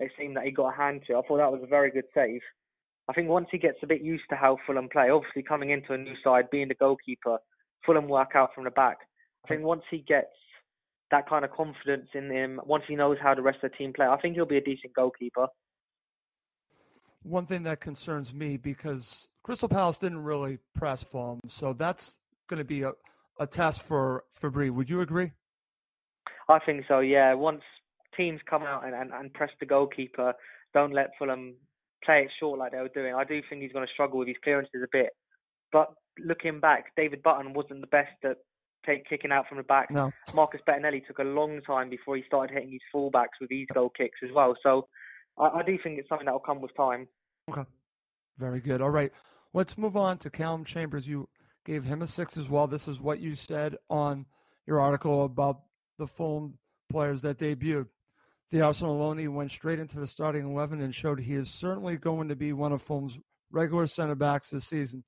it 0.00 0.10
seemed 0.18 0.36
that 0.36 0.44
he 0.44 0.50
got 0.50 0.74
a 0.74 0.76
hand 0.76 1.02
to. 1.06 1.14
It. 1.14 1.18
I 1.18 1.22
thought 1.22 1.38
that 1.38 1.52
was 1.52 1.62
a 1.62 1.68
very 1.68 1.90
good 1.90 2.06
save. 2.14 2.40
I 3.08 3.12
think 3.12 3.28
once 3.28 3.48
he 3.50 3.58
gets 3.58 3.78
a 3.82 3.86
bit 3.86 4.02
used 4.02 4.24
to 4.30 4.36
how 4.36 4.56
Fulham 4.66 4.88
play, 4.88 5.10
obviously 5.10 5.42
coming 5.42 5.70
into 5.70 5.92
a 5.92 5.98
new 5.98 6.14
side, 6.22 6.50
being 6.50 6.68
the 6.68 6.74
goalkeeper, 6.74 7.38
Fulham 7.84 8.08
work 8.08 8.30
out 8.34 8.50
from 8.54 8.64
the 8.64 8.70
back. 8.70 8.98
I 9.44 9.48
think 9.48 9.62
once 9.62 9.82
he 9.90 9.98
gets 9.98 10.28
that 11.10 11.28
kind 11.28 11.44
of 11.44 11.50
confidence 11.50 12.08
in 12.14 12.30
him 12.30 12.60
once 12.64 12.84
he 12.86 12.94
knows 12.94 13.18
how 13.20 13.34
the 13.34 13.42
rest 13.42 13.58
of 13.62 13.70
the 13.70 13.76
team 13.76 13.92
play. 13.92 14.06
I 14.06 14.16
think 14.20 14.34
he'll 14.34 14.46
be 14.46 14.58
a 14.58 14.62
decent 14.62 14.94
goalkeeper. 14.94 15.48
One 17.22 17.46
thing 17.46 17.62
that 17.64 17.80
concerns 17.80 18.34
me 18.34 18.56
because 18.56 19.28
Crystal 19.42 19.68
Palace 19.68 19.98
didn't 19.98 20.22
really 20.22 20.58
press 20.74 21.02
Fulham, 21.02 21.40
so 21.48 21.72
that's 21.72 22.18
going 22.48 22.58
to 22.58 22.64
be 22.64 22.82
a, 22.82 22.92
a 23.38 23.46
test 23.46 23.82
for 23.82 24.24
Fabri. 24.40 24.70
Would 24.70 24.88
you 24.88 25.02
agree? 25.02 25.32
I 26.48 26.58
think 26.58 26.84
so. 26.88 27.00
Yeah. 27.00 27.34
Once 27.34 27.62
teams 28.16 28.40
come 28.48 28.62
out 28.62 28.84
and, 28.84 28.94
and, 28.94 29.12
and 29.12 29.32
press 29.32 29.50
the 29.60 29.66
goalkeeper, 29.66 30.34
don't 30.74 30.92
let 30.92 31.10
Fulham 31.18 31.54
play 32.04 32.22
it 32.22 32.30
short 32.38 32.58
like 32.58 32.72
they 32.72 32.78
were 32.78 32.88
doing. 32.88 33.14
I 33.14 33.24
do 33.24 33.40
think 33.48 33.62
he's 33.62 33.72
going 33.72 33.86
to 33.86 33.92
struggle 33.92 34.18
with 34.18 34.28
his 34.28 34.36
clearances 34.42 34.82
a 34.82 34.88
bit. 34.90 35.10
But 35.72 35.92
looking 36.18 36.58
back, 36.60 36.86
David 36.96 37.22
Button 37.22 37.52
wasn't 37.52 37.80
the 37.82 37.86
best 37.86 38.12
at 38.24 38.38
take 38.86 39.08
kicking 39.08 39.30
out 39.30 39.46
from 39.46 39.58
the 39.58 39.64
back. 39.64 39.90
No. 39.90 40.10
Marcus 40.34 40.60
Bettinelli 40.66 41.06
took 41.06 41.18
a 41.18 41.24
long 41.24 41.60
time 41.62 41.90
before 41.90 42.16
he 42.16 42.22
started 42.26 42.54
hitting 42.54 42.72
his 42.72 42.80
fullbacks 42.94 43.38
with 43.40 43.50
these 43.50 43.66
goal 43.72 43.90
kicks 43.90 44.18
as 44.24 44.30
well. 44.34 44.56
So 44.62 44.88
I, 45.40 45.60
I 45.60 45.62
do 45.62 45.78
think 45.82 45.98
it's 45.98 46.08
something 46.08 46.26
that 46.26 46.32
will 46.32 46.40
come 46.40 46.60
with 46.60 46.76
time. 46.76 47.08
Okay. 47.48 47.64
Very 48.38 48.60
good. 48.60 48.80
All 48.80 48.90
right. 48.90 49.12
Let's 49.52 49.76
move 49.76 49.96
on 49.96 50.18
to 50.18 50.30
Calum 50.30 50.64
Chambers. 50.64 51.06
You 51.08 51.28
gave 51.64 51.84
him 51.84 52.02
a 52.02 52.06
six 52.06 52.36
as 52.36 52.48
well. 52.48 52.66
This 52.66 52.86
is 52.88 53.00
what 53.00 53.20
you 53.20 53.34
said 53.34 53.76
on 53.88 54.26
your 54.66 54.80
article 54.80 55.24
about 55.24 55.62
the 55.98 56.06
Fulham 56.06 56.58
players 56.90 57.20
that 57.22 57.38
debuted. 57.38 57.86
the 58.50 58.62
Arsenal 58.62 58.98
loanee 58.98 59.28
went 59.28 59.50
straight 59.50 59.78
into 59.78 59.98
the 59.98 60.06
starting 60.06 60.50
11 60.50 60.80
and 60.80 60.94
showed 60.94 61.20
he 61.20 61.34
is 61.34 61.50
certainly 61.50 61.96
going 61.96 62.28
to 62.28 62.36
be 62.36 62.52
one 62.52 62.72
of 62.72 62.82
Fulham's 62.82 63.18
regular 63.50 63.86
center 63.86 64.14
backs 64.14 64.50
this 64.50 64.66
season. 64.66 65.04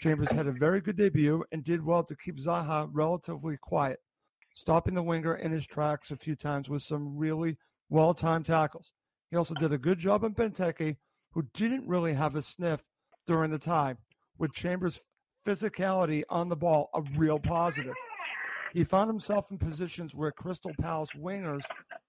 Chambers 0.00 0.30
had 0.30 0.46
a 0.46 0.52
very 0.52 0.80
good 0.80 0.96
debut 0.96 1.42
and 1.52 1.64
did 1.64 1.84
well 1.84 2.04
to 2.04 2.16
keep 2.16 2.36
Zaha 2.36 2.88
relatively 2.92 3.56
quiet, 3.60 3.98
stopping 4.54 4.94
the 4.94 5.02
winger 5.02 5.36
in 5.36 5.50
his 5.50 5.66
tracks 5.66 6.10
a 6.10 6.16
few 6.16 6.36
times 6.36 6.68
with 6.68 6.82
some 6.82 7.16
really 7.16 7.56
well 7.88 8.12
timed 8.12 8.44
tackles. 8.46 8.92
He 9.30 9.36
also 9.36 9.54
did 9.54 9.72
a 9.72 9.78
good 9.78 9.98
job 9.98 10.24
on 10.24 10.34
Benteke, 10.34 10.96
who 11.32 11.42
didn't 11.54 11.88
really 11.88 12.14
have 12.14 12.36
a 12.36 12.42
sniff 12.42 12.82
during 13.26 13.50
the 13.50 13.58
time, 13.58 13.98
with 14.38 14.52
Chambers' 14.52 15.04
physicality 15.46 16.22
on 16.28 16.48
the 16.48 16.56
ball 16.56 16.90
a 16.94 17.02
real 17.16 17.38
positive. 17.38 17.94
He 18.72 18.84
found 18.84 19.08
himself 19.08 19.50
in 19.50 19.58
positions 19.58 20.14
where 20.14 20.30
Crystal 20.32 20.72
Palace 20.80 21.10
wingers 21.16 21.62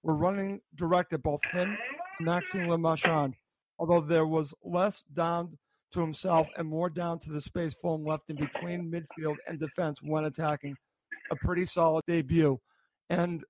were 0.04 0.16
running 0.16 0.62
direct 0.76 1.14
at 1.14 1.24
both 1.24 1.40
him 1.52 1.78
and 2.20 2.26
Maxime 2.26 2.68
Le 2.68 2.78
Marchand, 2.78 3.36
although 3.80 4.02
there 4.02 4.28
was 4.28 4.54
less 4.64 5.04
down 5.14 5.58
to 5.92 6.02
himself 6.02 6.48
and 6.58 6.68
more 6.68 6.90
down 6.90 7.20
to 7.20 7.32
the 7.32 7.42
space 7.42 7.74
Fulham 7.74 8.04
left 8.04 8.30
in 8.30 8.36
between 8.36 8.92
midfield 8.92 9.36
and 9.48 9.60
defense 9.60 10.00
when 10.02 10.26
attacking. 10.26 10.76
A 11.32 11.36
pretty 11.38 11.66
solid 11.66 12.04
debut. 12.08 12.60
And 13.10 13.44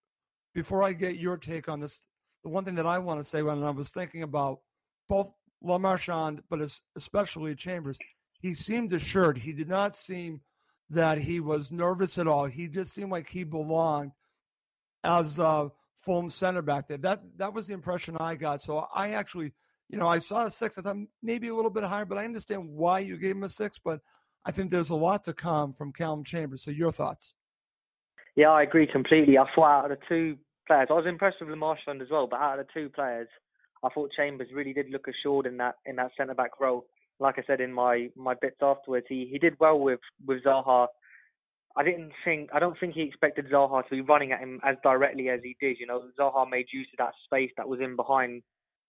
before 0.53 0.83
I 0.83 0.93
get 0.93 1.17
your 1.17 1.37
take 1.37 1.69
on 1.69 1.79
this, 1.79 2.07
the 2.47 2.53
one 2.53 2.63
thing 2.63 2.75
that 2.75 2.85
I 2.85 2.97
want 2.97 3.19
to 3.19 3.25
say 3.25 3.43
when 3.43 3.61
I 3.61 3.71
was 3.71 3.89
thinking 3.89 4.23
about 4.23 4.59
both 5.09 5.29
Le 5.61 5.77
Marchand, 5.77 6.41
but 6.49 6.61
especially 6.95 7.53
Chambers, 7.55 7.99
he 8.39 8.53
seemed 8.53 8.93
assured. 8.93 9.37
He 9.37 9.51
did 9.51 9.67
not 9.67 9.97
seem 9.97 10.39
that 10.89 11.17
he 11.17 11.41
was 11.41 11.73
nervous 11.73 12.17
at 12.17 12.25
all. 12.25 12.45
He 12.45 12.69
just 12.69 12.93
seemed 12.93 13.11
like 13.11 13.27
he 13.27 13.43
belonged 13.43 14.13
as 15.03 15.39
a 15.39 15.69
full 15.97 16.29
center 16.29 16.61
back 16.61 16.87
there. 16.87 16.97
That 16.97 17.21
that 17.35 17.53
was 17.53 17.67
the 17.67 17.73
impression 17.73 18.15
I 18.17 18.35
got. 18.35 18.61
So 18.61 18.87
I 18.95 19.09
actually, 19.09 19.51
you 19.89 19.97
know, 19.97 20.07
I 20.07 20.19
saw 20.19 20.45
a 20.45 20.49
six. 20.49 20.77
I 20.77 20.83
thought 20.83 20.95
maybe 21.21 21.49
a 21.49 21.53
little 21.53 21.71
bit 21.71 21.83
higher, 21.83 22.05
but 22.05 22.17
I 22.17 22.23
understand 22.23 22.69
why 22.69 22.99
you 22.99 23.17
gave 23.17 23.35
him 23.35 23.43
a 23.43 23.49
six. 23.49 23.77
But 23.77 23.99
I 24.45 24.51
think 24.51 24.71
there's 24.71 24.91
a 24.91 24.95
lot 24.95 25.25
to 25.25 25.33
come 25.33 25.73
from 25.73 25.91
Calum 25.91 26.23
Chambers. 26.23 26.63
So 26.63 26.71
your 26.71 26.93
thoughts? 26.93 27.33
Yeah, 28.37 28.51
I 28.51 28.63
agree 28.63 28.87
completely. 28.87 29.37
I 29.37 29.43
thought 29.53 29.85
out 29.85 29.91
of 29.91 29.99
the 29.99 30.05
two 30.07 30.37
players, 30.67 30.87
I 30.89 30.93
was 30.93 31.05
impressed 31.07 31.37
with 31.39 31.49
Le 31.49 31.55
Marchand 31.55 32.01
as 32.01 32.09
well. 32.11 32.27
But 32.27 32.39
out 32.39 32.59
of 32.59 32.67
the 32.67 32.73
two 32.73 32.89
players, 32.89 33.27
I 33.83 33.89
thought 33.89 34.11
Chambers 34.15 34.49
really 34.53 34.73
did 34.73 34.89
look 34.89 35.07
assured 35.07 35.45
in 35.45 35.57
that 35.57 35.75
in 35.85 35.95
that 35.95 36.11
centre 36.17 36.35
back 36.35 36.59
role 36.59 36.85
like 37.19 37.35
I 37.37 37.43
said 37.47 37.61
in 37.61 37.73
my 37.73 38.09
my 38.15 38.33
bits 38.39 38.57
afterwards, 38.61 39.05
he 39.09 39.27
he 39.31 39.39
did 39.39 39.59
well 39.59 39.79
with 39.79 39.99
with 40.25 40.43
Zaha. 40.43 40.87
I 41.75 41.83
didn't 41.83 42.11
think 42.23 42.49
I 42.53 42.59
don't 42.59 42.79
think 42.79 42.93
he 42.93 43.01
expected 43.01 43.49
Zaha 43.51 43.83
to 43.83 43.95
be 43.95 44.01
running 44.01 44.31
at 44.31 44.39
him 44.39 44.59
as 44.63 44.75
directly 44.83 45.29
as 45.29 45.39
he 45.43 45.55
did. 45.59 45.77
You 45.79 45.87
know, 45.87 46.03
Zaha 46.19 46.49
made 46.49 46.67
use 46.71 46.87
of 46.93 46.97
that 46.97 47.13
space 47.25 47.51
that 47.57 47.67
was 47.67 47.79
in 47.79 47.95
behind 47.95 48.43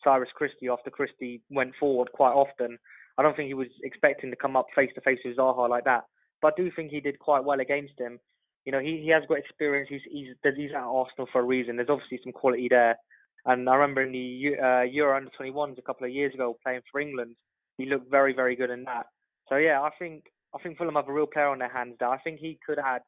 Cyrus 0.04 0.30
Christie 0.35 0.68
after 0.68 0.90
Christie 0.90 1.42
went 1.50 1.73
forward 1.78 2.11
quite 2.12 2.32
often. 2.32 2.78
I 3.16 3.23
don't 3.23 3.37
think 3.37 3.49
he 3.49 3.54
was 3.54 3.68
expecting 3.82 4.30
to 4.30 4.37
come 4.37 4.56
up 4.56 4.66
face 4.75 4.90
to 4.94 5.00
face 5.00 5.18
with 5.25 5.37
Zaha 5.37 5.68
like 5.68 5.85
that. 5.85 6.04
But 6.40 6.54
I 6.56 6.62
do 6.62 6.70
think 6.75 6.90
he 6.90 7.00
did 7.00 7.18
quite 7.18 7.44
well 7.44 7.61
against 7.61 7.99
him. 7.99 8.20
You 8.68 8.72
know, 8.72 8.80
he 8.80 9.00
he 9.02 9.08
has 9.08 9.22
got 9.26 9.38
experience. 9.38 9.88
He's 9.88 10.02
he's 10.12 10.34
he's 10.54 10.72
at 10.72 10.82
Arsenal 10.82 11.26
for 11.32 11.40
a 11.40 11.42
reason. 11.42 11.76
There's 11.76 11.88
obviously 11.88 12.20
some 12.22 12.34
quality 12.34 12.68
there. 12.68 12.98
And 13.46 13.66
I 13.66 13.75
remember 13.75 14.02
in 14.02 14.12
the 14.12 14.62
uh, 14.62 14.82
Euro 14.82 15.16
under 15.16 15.30
21s 15.40 15.78
a 15.78 15.80
couple 15.80 16.06
of 16.06 16.12
years 16.12 16.34
ago 16.34 16.54
playing 16.62 16.82
for 16.92 17.00
England, 17.00 17.34
he 17.78 17.87
looked 17.87 18.10
very, 18.10 18.34
very 18.34 18.56
good 18.56 18.68
in 18.68 18.84
that. 18.84 19.06
So 19.48 19.56
yeah, 19.56 19.80
I 19.80 19.88
think 19.98 20.25
I 20.54 20.58
think 20.58 20.76
Fulham 20.76 20.96
have 20.96 21.08
a 21.08 21.12
real 21.14 21.26
player 21.26 21.48
on 21.48 21.60
their 21.60 21.72
hands 21.72 21.94
there. 21.98 22.10
I 22.10 22.18
think 22.18 22.40
he 22.40 22.58
could 22.66 22.78
add 22.78 23.00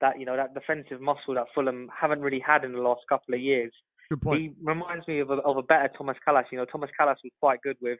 that 0.00 0.20
you 0.20 0.24
know 0.24 0.36
that 0.36 0.54
defensive 0.54 1.00
muscle 1.00 1.34
that 1.34 1.46
Fulham 1.52 1.90
haven't 2.00 2.20
really 2.20 2.38
had 2.38 2.62
in 2.62 2.70
the 2.70 2.78
last 2.78 3.00
couple 3.08 3.34
of 3.34 3.40
years. 3.40 3.72
Good 4.08 4.20
point. 4.22 4.40
He 4.40 4.50
reminds 4.62 5.08
me 5.08 5.18
of 5.18 5.30
a, 5.30 5.38
of 5.38 5.56
a 5.56 5.64
better 5.64 5.90
Thomas 5.98 6.16
Kalas. 6.24 6.44
You 6.52 6.58
know, 6.58 6.64
Thomas 6.64 6.90
Kalas 6.96 7.16
was 7.24 7.32
quite 7.40 7.60
good 7.62 7.76
with 7.80 7.98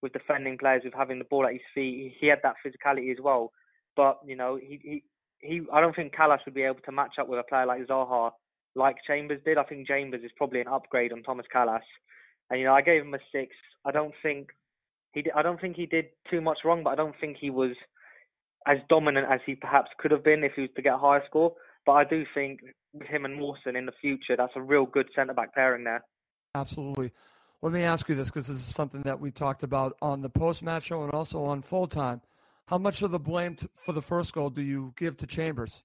with 0.00 0.12
defending 0.12 0.58
players, 0.58 0.82
with 0.84 0.94
having 0.94 1.18
the 1.18 1.24
ball 1.24 1.44
at 1.44 1.54
his 1.54 1.66
feet. 1.74 2.14
He 2.20 2.28
had 2.28 2.38
that 2.44 2.54
physicality 2.64 3.10
as 3.10 3.18
well. 3.20 3.50
But 3.96 4.20
you 4.24 4.36
know, 4.36 4.60
he 4.62 4.78
he, 4.80 5.02
he 5.46 5.62
I 5.72 5.80
don't 5.80 5.94
think 5.94 6.14
Kalas 6.14 6.38
would 6.44 6.54
be 6.54 6.62
able 6.62 6.80
to 6.84 6.92
match 6.92 7.14
up 7.20 7.28
with 7.28 7.38
a 7.38 7.42
player 7.42 7.66
like 7.66 7.86
Zaha, 7.86 8.30
like 8.74 8.96
Chambers 9.06 9.40
did. 9.44 9.58
I 9.58 9.64
think 9.64 9.86
Chambers 9.86 10.22
is 10.22 10.30
probably 10.36 10.60
an 10.60 10.68
upgrade 10.68 11.12
on 11.12 11.22
Thomas 11.22 11.46
Kalas. 11.54 11.80
And 12.50 12.60
you 12.60 12.66
know, 12.66 12.74
I 12.74 12.82
gave 12.82 13.02
him 13.02 13.14
a 13.14 13.18
six. 13.32 13.54
I 13.84 13.90
don't 13.90 14.14
think 14.22 14.48
he 15.12 15.24
I 15.34 15.42
don't 15.42 15.60
think 15.60 15.76
he 15.76 15.86
did 15.86 16.06
too 16.30 16.40
much 16.40 16.58
wrong, 16.64 16.82
but 16.82 16.90
I 16.90 16.96
don't 16.96 17.14
think 17.20 17.36
he 17.40 17.50
was 17.50 17.72
as 18.66 18.78
dominant 18.88 19.26
as 19.30 19.40
he 19.46 19.54
perhaps 19.54 19.90
could 19.98 20.10
have 20.10 20.24
been 20.24 20.44
if 20.44 20.52
he 20.54 20.62
was 20.62 20.70
to 20.76 20.82
get 20.82 20.94
a 20.94 20.98
higher 20.98 21.22
score. 21.26 21.54
But 21.84 21.92
I 21.92 22.04
do 22.04 22.24
think 22.34 22.60
with 22.92 23.06
him 23.06 23.24
and 23.24 23.38
Mawson 23.38 23.76
in 23.76 23.86
the 23.86 23.92
future, 24.00 24.36
that's 24.36 24.52
a 24.56 24.62
real 24.62 24.86
good 24.86 25.08
centre 25.14 25.34
back 25.34 25.54
pairing 25.54 25.84
there. 25.84 26.04
Absolutely. 26.54 27.12
Let 27.62 27.72
me 27.72 27.82
ask 27.82 28.08
you 28.08 28.14
this 28.14 28.28
because 28.28 28.48
this 28.48 28.58
is 28.58 28.74
something 28.74 29.02
that 29.02 29.18
we 29.18 29.30
talked 29.30 29.62
about 29.62 29.96
on 30.02 30.20
the 30.20 30.28
post 30.28 30.62
match 30.62 30.84
show 30.84 31.02
and 31.04 31.12
also 31.12 31.42
on 31.42 31.62
full 31.62 31.86
time. 31.86 32.20
How 32.66 32.78
much 32.78 33.02
of 33.02 33.10
the 33.10 33.18
blame 33.18 33.54
t- 33.54 33.68
for 33.76 33.92
the 33.92 34.02
first 34.02 34.32
goal 34.32 34.50
do 34.50 34.62
you 34.62 34.92
give 34.96 35.16
to 35.18 35.26
Chambers? 35.26 35.82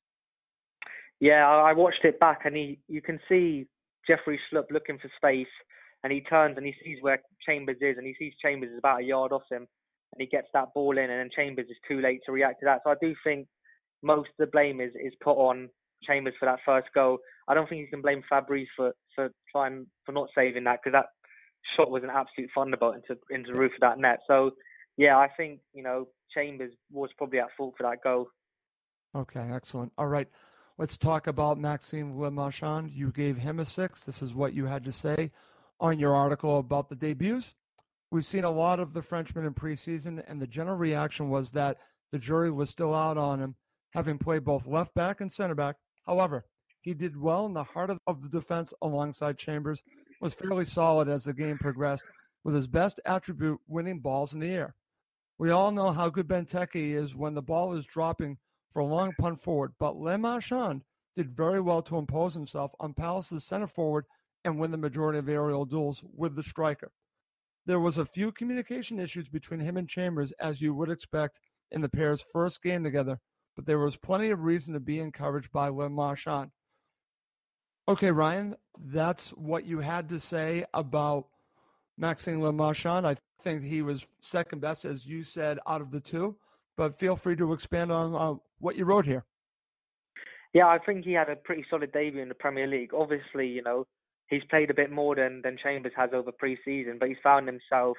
Yeah, 1.19 1.47
I 1.47 1.73
watched 1.73 2.03
it 2.03 2.19
back 2.19 2.41
and 2.45 2.55
he, 2.55 2.79
you 2.87 3.01
can 3.01 3.19
see 3.29 3.67
Jeffrey 4.07 4.39
Schlupp 4.51 4.71
looking 4.71 4.97
for 4.97 5.11
space 5.15 5.47
and 6.03 6.11
he 6.11 6.21
turns 6.21 6.57
and 6.57 6.65
he 6.65 6.73
sees 6.83 6.97
where 7.01 7.21
Chambers 7.45 7.77
is, 7.81 7.97
and 7.97 8.05
he 8.05 8.15
sees 8.17 8.33
Chambers 8.41 8.71
is 8.71 8.77
about 8.77 9.01
a 9.01 9.03
yard 9.03 9.31
off 9.31 9.43
him, 9.49 9.67
and 10.13 10.19
he 10.19 10.25
gets 10.25 10.47
that 10.53 10.73
ball 10.73 10.97
in, 10.97 11.09
and 11.09 11.19
then 11.19 11.29
Chambers 11.35 11.67
is 11.69 11.77
too 11.87 12.01
late 12.01 12.21
to 12.25 12.31
react 12.31 12.59
to 12.59 12.65
that. 12.65 12.81
So 12.83 12.91
I 12.91 12.95
do 13.01 13.13
think 13.23 13.47
most 14.01 14.29
of 14.29 14.37
the 14.39 14.47
blame 14.47 14.81
is 14.81 14.91
is 14.95 15.13
put 15.23 15.33
on 15.33 15.69
Chambers 16.03 16.33
for 16.39 16.47
that 16.47 16.59
first 16.65 16.87
goal. 16.95 17.19
I 17.47 17.53
don't 17.53 17.69
think 17.69 17.81
you 17.81 17.87
can 17.87 18.01
blame 18.01 18.23
Fabri 18.31 18.65
for 18.75 18.93
for 19.15 19.29
trying 19.51 19.85
for 20.05 20.11
not 20.11 20.29
saving 20.35 20.63
that 20.65 20.79
because 20.83 20.93
that 20.93 21.07
shot 21.77 21.91
was 21.91 22.03
an 22.03 22.09
absolute 22.09 22.49
thunderbolt 22.55 22.95
into 22.95 23.19
into 23.29 23.51
the 23.51 23.57
roof 23.57 23.73
of 23.73 23.81
that 23.81 23.99
net. 23.99 24.19
So 24.27 24.51
yeah, 24.97 25.17
I 25.17 25.27
think 25.35 25.59
you 25.73 25.83
know 25.83 26.07
Chambers 26.33 26.73
was 26.91 27.09
probably 27.17 27.39
at 27.39 27.49
fault 27.57 27.75
for 27.77 27.83
that 27.83 28.03
goal. 28.03 28.27
Okay, 29.15 29.49
excellent. 29.51 29.91
All 29.97 30.07
right. 30.07 30.27
Let's 30.77 30.97
talk 30.97 31.27
about 31.27 31.59
Maxime 31.59 32.17
Le 32.19 32.31
Marchand. 32.31 32.91
You 32.91 33.11
gave 33.11 33.37
him 33.37 33.59
a 33.59 33.65
six. 33.65 34.03
This 34.03 34.21
is 34.21 34.33
what 34.33 34.53
you 34.53 34.65
had 34.65 34.83
to 34.85 34.91
say 34.91 35.31
on 35.79 35.99
your 35.99 36.15
article 36.15 36.59
about 36.59 36.89
the 36.89 36.95
debuts. 36.95 37.53
We've 38.09 38.25
seen 38.25 38.45
a 38.45 38.51
lot 38.51 38.79
of 38.79 38.93
the 38.93 39.01
Frenchman 39.01 39.45
in 39.45 39.53
preseason, 39.53 40.23
and 40.27 40.41
the 40.41 40.47
general 40.47 40.77
reaction 40.77 41.29
was 41.29 41.51
that 41.51 41.77
the 42.11 42.19
jury 42.19 42.51
was 42.51 42.69
still 42.69 42.93
out 42.93 43.17
on 43.17 43.39
him, 43.39 43.55
having 43.91 44.17
played 44.17 44.43
both 44.43 44.65
left 44.65 44.93
back 44.93 45.21
and 45.21 45.31
center 45.31 45.55
back. 45.55 45.75
However, 46.05 46.45
he 46.81 46.93
did 46.93 47.15
well 47.15 47.45
in 47.45 47.53
the 47.53 47.63
heart 47.63 47.89
of, 47.89 47.99
of 48.07 48.21
the 48.21 48.29
defense 48.29 48.73
alongside 48.81 49.37
Chambers, 49.37 49.83
was 50.19 50.33
fairly 50.33 50.65
solid 50.65 51.07
as 51.07 51.23
the 51.23 51.33
game 51.33 51.57
progressed, 51.57 52.03
with 52.43 52.55
his 52.55 52.67
best 52.67 52.99
attribute 53.05 53.59
winning 53.67 53.99
balls 53.99 54.33
in 54.33 54.39
the 54.39 54.51
air. 54.51 54.75
We 55.41 55.49
all 55.49 55.71
know 55.71 55.89
how 55.89 56.09
good 56.09 56.27
Benteke 56.27 56.75
is 56.75 57.15
when 57.15 57.33
the 57.33 57.41
ball 57.41 57.73
is 57.73 57.87
dropping 57.87 58.37
for 58.69 58.81
a 58.81 58.85
long 58.85 59.11
punt 59.17 59.41
forward, 59.41 59.71
but 59.79 59.97
Le 59.97 60.15
Marchand 60.15 60.83
did 61.15 61.35
very 61.35 61.59
well 61.59 61.81
to 61.81 61.97
impose 61.97 62.35
himself 62.35 62.75
on 62.79 62.93
Palace's 62.93 63.43
center 63.43 63.65
forward 63.65 64.05
and 64.45 64.59
win 64.59 64.69
the 64.69 64.77
majority 64.77 65.17
of 65.17 65.27
aerial 65.27 65.65
duels 65.65 66.03
with 66.15 66.35
the 66.35 66.43
striker. 66.43 66.91
There 67.65 67.79
was 67.79 67.97
a 67.97 68.05
few 68.05 68.31
communication 68.31 68.99
issues 68.99 69.29
between 69.29 69.61
him 69.61 69.77
and 69.77 69.89
Chambers, 69.89 70.31
as 70.33 70.61
you 70.61 70.75
would 70.75 70.91
expect 70.91 71.39
in 71.71 71.81
the 71.81 71.89
pair's 71.89 72.23
first 72.31 72.61
game 72.61 72.83
together, 72.83 73.17
but 73.55 73.65
there 73.65 73.79
was 73.79 73.97
plenty 73.97 74.29
of 74.29 74.43
reason 74.43 74.75
to 74.75 74.79
be 74.79 74.99
encouraged 74.99 75.51
by 75.51 75.69
Le 75.69 75.89
Marchand. 75.89 76.51
Okay, 77.87 78.11
Ryan, 78.11 78.55
that's 78.77 79.31
what 79.31 79.65
you 79.65 79.79
had 79.79 80.07
to 80.09 80.19
say 80.19 80.65
about 80.71 81.25
Maxime 81.97 82.41
Le 82.41 82.51
Marchand. 82.51 83.05
I 83.05 83.15
think 83.39 83.63
he 83.63 83.81
was 83.81 84.07
second 84.19 84.61
best, 84.61 84.85
as 84.85 85.05
you 85.05 85.23
said, 85.23 85.59
out 85.67 85.81
of 85.81 85.91
the 85.91 85.99
two, 85.99 86.35
but 86.77 86.95
feel 86.95 87.15
free 87.15 87.35
to 87.35 87.53
expand 87.53 87.91
on 87.91 88.15
uh, 88.15 88.39
what 88.59 88.75
you 88.75 88.85
wrote 88.85 89.05
here. 89.05 89.23
Yeah, 90.53 90.67
I 90.67 90.79
think 90.79 91.05
he 91.05 91.13
had 91.13 91.29
a 91.29 91.35
pretty 91.35 91.65
solid 91.69 91.91
debut 91.93 92.21
in 92.21 92.27
the 92.27 92.35
Premier 92.35 92.67
League. 92.67 92.93
Obviously, 92.93 93.47
you 93.47 93.61
know, 93.61 93.85
he's 94.27 94.43
played 94.49 94.69
a 94.69 94.73
bit 94.73 94.91
more 94.91 95.15
than, 95.15 95.41
than 95.43 95.57
Chambers 95.61 95.93
has 95.95 96.09
over 96.13 96.31
pre-season, 96.31 96.97
but 96.99 97.07
he's 97.07 97.17
found 97.23 97.47
himself 97.47 97.97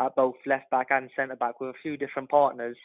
at 0.00 0.14
both 0.14 0.34
left 0.44 0.68
back 0.70 0.88
and 0.90 1.10
centre 1.16 1.36
back 1.36 1.60
with 1.60 1.70
a 1.70 1.78
few 1.82 1.96
different 1.96 2.28
partners. 2.28 2.76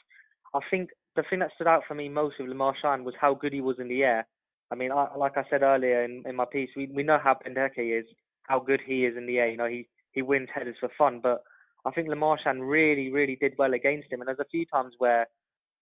I 0.53 0.59
think 0.69 0.91
the 1.15 1.23
thing 1.29 1.39
that 1.39 1.51
stood 1.55 1.67
out 1.67 1.83
for 1.87 1.95
me 1.95 2.07
most 2.07 2.35
with 2.39 2.47
Le 2.47 2.55
Marchand 2.55 3.03
was 3.03 3.15
how 3.19 3.33
good 3.33 3.51
he 3.51 3.61
was 3.61 3.77
in 3.79 3.89
the 3.89 4.03
air. 4.03 4.25
I 4.71 4.75
mean, 4.75 4.91
I, 4.91 5.07
like 5.17 5.35
I 5.35 5.43
said 5.49 5.61
earlier 5.61 6.03
in, 6.05 6.23
in 6.25 6.35
my 6.35 6.45
piece, 6.45 6.69
we, 6.77 6.89
we 6.93 7.03
know 7.03 7.19
how 7.21 7.35
Benteke 7.45 7.99
is, 7.99 8.05
how 8.43 8.59
good 8.59 8.79
he 8.85 9.05
is 9.05 9.17
in 9.17 9.25
the 9.25 9.39
air. 9.39 9.49
You 9.49 9.57
know, 9.57 9.67
he, 9.67 9.87
he 10.13 10.21
wins 10.21 10.49
headers 10.53 10.75
for 10.79 10.89
fun, 10.97 11.19
but 11.21 11.41
I 11.85 11.91
think 11.91 12.07
Le 12.07 12.15
Marchand 12.15 12.67
really, 12.67 13.11
really 13.11 13.37
did 13.39 13.53
well 13.57 13.73
against 13.73 14.11
him. 14.11 14.21
And 14.21 14.27
there's 14.27 14.39
a 14.39 14.45
few 14.51 14.65
times 14.65 14.93
where 14.97 15.27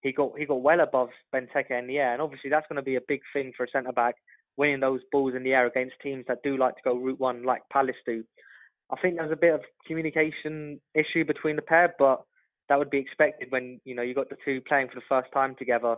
he 0.02 0.12
got 0.12 0.32
he 0.38 0.46
got 0.46 0.62
well 0.62 0.80
above 0.80 1.10
Benteke 1.34 1.78
in 1.78 1.86
the 1.86 1.98
air, 1.98 2.12
and 2.12 2.22
obviously 2.22 2.50
that's 2.50 2.66
going 2.68 2.76
to 2.76 2.82
be 2.82 2.96
a 2.96 3.02
big 3.06 3.20
thing 3.32 3.52
for 3.56 3.64
a 3.64 3.70
centre 3.70 3.92
back 3.92 4.14
winning 4.56 4.80
those 4.80 5.00
balls 5.10 5.34
in 5.34 5.42
the 5.42 5.52
air 5.52 5.66
against 5.66 5.94
teams 6.02 6.24
that 6.28 6.42
do 6.42 6.56
like 6.56 6.74
to 6.74 6.82
go 6.84 6.94
route 6.94 7.18
one, 7.18 7.44
like 7.44 7.62
Palace 7.72 7.96
do. 8.04 8.22
I 8.92 9.00
think 9.00 9.16
there's 9.16 9.32
a 9.32 9.36
bit 9.36 9.54
of 9.54 9.60
communication 9.86 10.80
issue 10.94 11.24
between 11.24 11.56
the 11.56 11.62
pair, 11.62 11.94
but 11.98 12.22
that 12.68 12.78
would 12.78 12.90
be 12.90 12.98
expected 12.98 13.50
when 13.50 13.80
you 13.84 13.94
know 13.94 14.02
you 14.02 14.14
got 14.14 14.28
the 14.28 14.36
two 14.44 14.60
playing 14.68 14.88
for 14.88 14.96
the 14.96 15.06
first 15.08 15.32
time 15.32 15.54
together. 15.58 15.96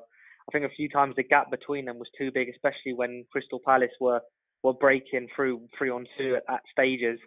I 0.49 0.53
think 0.53 0.65
a 0.65 0.75
few 0.77 0.89
times 0.89 1.15
the 1.17 1.23
gap 1.23 1.51
between 1.51 1.87
them 1.87 1.99
was 1.99 2.09
too 2.19 2.31
big, 2.33 2.49
especially 2.49 2.95
when 2.95 3.25
Crystal 3.33 3.61
Palace 3.65 3.91
were 4.01 4.21
were 4.63 4.75
breaking 4.75 5.29
through 5.35 5.63
three 5.77 5.91
on 5.91 6.07
two 6.19 6.37
at, 6.37 6.45
at 6.53 6.61
stages. 6.71 7.19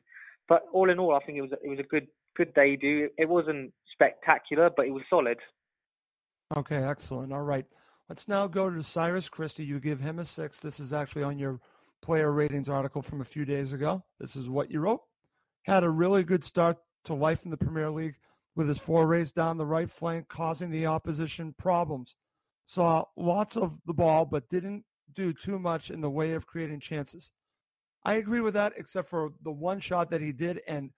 But 0.47 0.63
all 0.73 0.89
in 0.89 0.99
all, 0.99 1.15
I 1.15 1.25
think 1.25 1.37
it 1.37 1.41
was 1.41 1.51
it 1.51 1.69
was 1.69 1.79
a 1.79 1.83
good 1.83 2.07
good 2.35 2.53
debut. 2.53 3.09
It 3.17 3.27
wasn't 3.27 3.73
spectacular, 3.91 4.69
but 4.75 4.85
it 4.85 4.91
was 4.91 5.03
solid. 5.09 5.37
Okay, 6.55 6.77
excellent. 6.77 7.33
All 7.33 7.41
right. 7.41 7.65
Let's 8.09 8.27
now 8.27 8.45
go 8.45 8.69
to 8.69 8.83
Cyrus 8.83 9.29
Christie. 9.29 9.65
You 9.65 9.79
give 9.79 9.99
him 9.99 10.19
a 10.19 10.25
six. 10.25 10.59
This 10.59 10.79
is 10.79 10.93
actually 10.93 11.23
on 11.23 11.39
your 11.39 11.59
player 12.03 12.31
ratings 12.31 12.69
article 12.69 13.01
from 13.01 13.21
a 13.21 13.25
few 13.25 13.45
days 13.45 13.73
ago. 13.73 14.03
This 14.19 14.35
is 14.35 14.47
what 14.47 14.69
you 14.69 14.79
wrote. 14.79 15.01
Had 15.63 15.83
a 15.83 15.89
really 15.89 16.23
good 16.23 16.43
start 16.43 16.77
to 17.05 17.15
life 17.15 17.45
in 17.45 17.51
the 17.51 17.57
Premier 17.57 17.89
League 17.89 18.15
with 18.55 18.67
his 18.67 18.77
forays 18.77 19.31
down 19.31 19.57
the 19.57 19.65
right 19.65 19.89
flank, 19.89 20.27
causing 20.27 20.69
the 20.69 20.85
opposition 20.85 21.55
problems. 21.57 22.15
Saw 22.67 23.05
lots 23.17 23.57
of 23.57 23.79
the 23.85 23.93
ball, 23.93 24.25
but 24.25 24.49
didn't 24.49 24.85
do 25.13 25.33
too 25.33 25.57
much 25.57 25.89
in 25.89 26.01
the 26.01 26.09
way 26.09 26.33
of 26.33 26.45
creating 26.45 26.79
chances. 26.79 27.31
I 28.05 28.15
agree 28.15 28.39
with 28.39 28.53
that, 28.53 28.73
except 28.77 29.09
for 29.09 29.33
the 29.43 29.51
one 29.51 29.79
shot 29.79 30.11
that 30.11 30.21
he 30.21 30.31
did. 30.31 30.61
And 30.67 30.91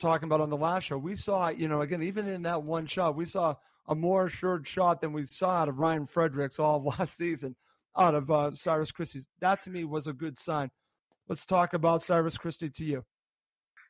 talking 0.00 0.26
about 0.26 0.40
on 0.40 0.48
the 0.48 0.56
last 0.56 0.84
show, 0.84 0.96
we 0.96 1.14
saw, 1.14 1.50
you 1.50 1.68
know, 1.68 1.82
again, 1.82 2.02
even 2.02 2.26
in 2.26 2.42
that 2.42 2.62
one 2.62 2.86
shot, 2.86 3.14
we 3.14 3.26
saw 3.26 3.54
a 3.88 3.94
more 3.94 4.26
assured 4.26 4.66
shot 4.66 5.00
than 5.00 5.12
we 5.12 5.26
saw 5.26 5.50
out 5.50 5.68
of 5.68 5.78
Ryan 5.78 6.06
Fredericks 6.06 6.58
all 6.58 6.76
of 6.76 6.84
last 6.98 7.16
season, 7.16 7.54
out 7.96 8.14
of 8.14 8.30
uh, 8.30 8.52
Cyrus 8.52 8.90
Christie. 8.90 9.20
That 9.40 9.62
to 9.62 9.70
me 9.70 9.84
was 9.84 10.06
a 10.06 10.12
good 10.12 10.38
sign. 10.38 10.70
Let's 11.28 11.44
talk 11.44 11.74
about 11.74 12.02
Cyrus 12.02 12.38
Christie 12.38 12.70
to 12.70 12.84
you. 12.84 13.04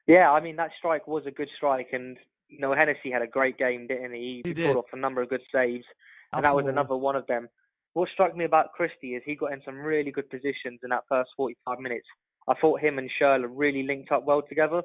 Yeah, 0.09 0.33
I 0.33 0.41
mean 0.41 0.57
that 0.57 0.71
strike 0.79 1.07
was 1.07 1.25
a 1.27 1.31
good 1.31 1.51
strike, 1.57 1.89
and 1.93 2.17
you 2.49 2.59
know 2.61 2.75
Hennessey 2.75 3.11
had 3.13 3.23
a 3.23 3.27
great 3.27 3.59
game, 3.59 3.87
didn't 3.87 4.15
he? 4.15 4.41
He, 4.43 4.55
he 4.55 4.65
pulled 4.65 4.79
off 4.79 4.87
a 4.93 4.97
number 4.97 5.23
of 5.23 5.29
good 5.29 5.43
saves, 5.53 5.85
Absolutely. 6.33 6.35
and 6.35 6.45
that 6.45 6.57
was 6.57 6.65
another 6.65 6.97
one 6.97 7.15
of 7.15 7.27
them. 7.27 7.49
What 7.93 8.09
struck 8.15 8.35
me 8.35 8.45
about 8.45 8.73
Christie 8.73 9.15
is 9.15 9.23
he 9.25 9.35
got 9.35 9.53
in 9.53 9.61
some 9.65 9.77
really 9.77 10.11
good 10.11 10.31
positions 10.31 10.81
in 10.83 10.91
that 10.91 11.05
first 11.09 11.31
45 11.37 11.79
minutes. 11.81 12.07
I 12.49 12.55
thought 12.55 12.81
him 12.81 12.99
and 12.99 13.11
Schürrle 13.21 13.47
really 13.49 13.83
linked 13.83 14.11
up 14.11 14.25
well 14.25 14.43
together, 14.49 14.83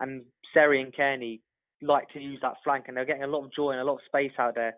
and 0.00 0.24
Seri 0.52 0.82
and 0.82 0.94
Cairney 0.94 1.40
like 1.82 2.08
to 2.10 2.20
use 2.20 2.38
that 2.42 2.56
flank, 2.64 2.86
and 2.88 2.96
they're 2.96 3.04
getting 3.04 3.22
a 3.22 3.28
lot 3.28 3.44
of 3.44 3.52
joy 3.54 3.70
and 3.70 3.80
a 3.80 3.84
lot 3.84 3.94
of 3.94 4.00
space 4.06 4.32
out 4.38 4.54
there. 4.54 4.74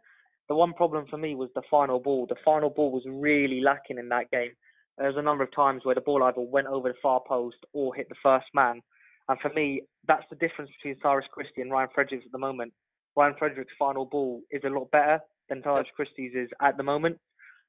The 0.49 0.55
one 0.55 0.73
problem 0.73 1.07
for 1.09 1.17
me 1.17 1.35
was 1.35 1.51
the 1.55 1.63
final 1.71 2.01
ball. 2.01 2.27
The 2.29 2.37
final 2.45 2.71
ball 2.71 2.91
was 2.91 3.05
really 3.07 3.61
lacking 3.61 3.99
in 3.99 4.09
that 4.09 4.31
game. 4.31 4.51
There 4.97 5.07
was 5.07 5.17
a 5.17 5.23
number 5.23 5.45
of 5.45 5.55
times 5.55 5.85
where 5.85 5.95
the 5.95 6.01
ball 6.01 6.23
either 6.25 6.41
went 6.41 6.67
over 6.67 6.89
the 6.89 6.95
far 7.03 7.21
post 7.27 7.59
or 7.73 7.95
hit 7.95 8.09
the 8.09 8.15
first 8.23 8.47
man. 8.53 8.81
And 9.29 9.39
for 9.41 9.51
me, 9.51 9.83
that's 10.07 10.25
the 10.31 10.37
difference 10.37 10.71
between 10.77 11.01
Cyrus 11.03 11.27
Christie 11.31 11.61
and 11.61 11.71
Ryan 11.71 11.91
Fredericks 11.95 12.25
at 12.27 12.33
the 12.33 12.39
moment. 12.39 12.73
Ryan 13.15 13.35
Fredericks' 13.39 13.73
final 13.79 14.07
ball 14.07 14.41
is 14.51 14.63
a 14.65 14.71
lot 14.71 14.91
better 14.91 15.21
than 15.49 15.63
Cyrus 15.63 15.87
Christie's 15.95 16.33
is 16.35 16.49
at 16.63 16.77
the 16.77 16.83
moment. 16.83 17.19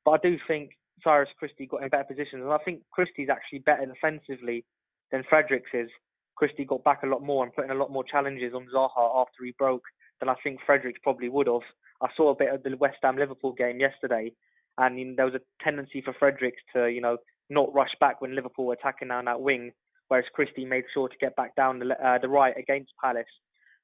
But 0.06 0.12
I 0.12 0.18
do 0.24 0.38
think 0.48 0.72
Cyrus 1.04 1.30
Christie 1.38 1.68
got 1.68 1.84
in 1.84 1.90
better 1.90 2.04
positions. 2.04 2.44
And 2.44 2.52
I 2.52 2.58
think 2.60 2.82
Christie's 2.92 3.30
actually 3.30 3.60
better 3.60 3.86
defensively 3.86 4.66
than 5.12 5.24
Fredericks 5.30 5.72
is. 5.74 5.90
Christie 6.36 6.66
got 6.66 6.84
back 6.84 7.04
a 7.04 7.08
lot 7.08 7.22
more 7.22 7.44
and 7.44 7.54
put 7.54 7.66
in 7.66 7.72
a 7.72 7.76
lot 7.76 7.92
more 7.92 8.04
challenges 8.04 8.54
on 8.54 8.68
Zaha 8.74 9.22
after 9.22 9.44
he 9.44 9.54
broke 9.58 9.84
than 10.20 10.30
I 10.30 10.36
think 10.44 10.60
Fredericks 10.66 11.00
probably 11.04 11.30
would 11.30 11.48
have. 11.48 11.62
I 12.02 12.08
saw 12.16 12.32
a 12.32 12.36
bit 12.36 12.54
of 12.54 12.64
the 12.64 12.78
West 12.78 12.98
Ham 13.04 13.18
Liverpool 13.18 13.54
game 13.54 13.80
yesterday, 13.80 14.32
and 14.78 14.98
you 14.98 15.06
know, 15.06 15.14
there 15.18 15.26
was 15.26 15.36
a 15.36 15.64
tendency 15.64 16.02
for 16.02 16.14
Fredericks 16.14 16.62
to, 16.74 16.88
you 16.88 17.02
know, 17.02 17.18
not 17.50 17.74
rush 17.74 17.92
back 18.00 18.22
when 18.22 18.36
Liverpool 18.36 18.66
were 18.66 18.74
attacking 18.74 19.10
down 19.10 19.26
that 19.26 19.42
wing, 19.42 19.72
whereas 20.08 20.26
Christie 20.34 20.66
made 20.66 20.86
sure 20.94 21.10
to 21.10 21.16
get 21.20 21.36
back 21.36 21.56
down 21.56 21.80
the, 21.80 21.96
uh, 22.06 22.20
the 22.20 22.30
right 22.30 22.54
against 22.58 22.92
Palace. 23.04 23.26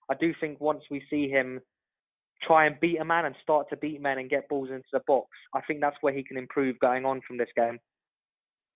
I 0.10 0.16
do 0.16 0.34
think 0.40 0.62
once 0.62 0.84
we 0.90 1.04
see 1.10 1.28
him 1.28 1.60
try 2.42 2.66
and 2.66 2.80
beat 2.80 3.00
a 3.00 3.06
man 3.06 3.26
and 3.26 3.36
start 3.42 3.70
to 3.70 3.78
beat 3.78 4.02
men 4.02 4.18
and 4.18 4.30
get 4.30 4.50
balls 4.50 4.70
into 4.70 4.88
the 4.92 5.02
box, 5.08 5.30
I 5.54 5.62
think 5.62 5.82
that's 5.82 5.98
where 6.02 6.14
he 6.14 6.24
can 6.24 6.38
improve 6.38 6.80
going 6.80 7.06
on 7.06 7.22
from 7.28 7.38
this 7.38 7.50
game. 7.56 7.80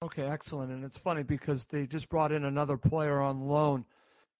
Okay, 0.01 0.23
excellent. 0.23 0.71
And 0.71 0.83
it's 0.85 0.97
funny 0.97 1.23
because 1.23 1.65
they 1.65 1.85
just 1.85 2.09
brought 2.09 2.31
in 2.31 2.45
another 2.45 2.77
player 2.77 3.19
on 3.19 3.41
loan. 3.41 3.85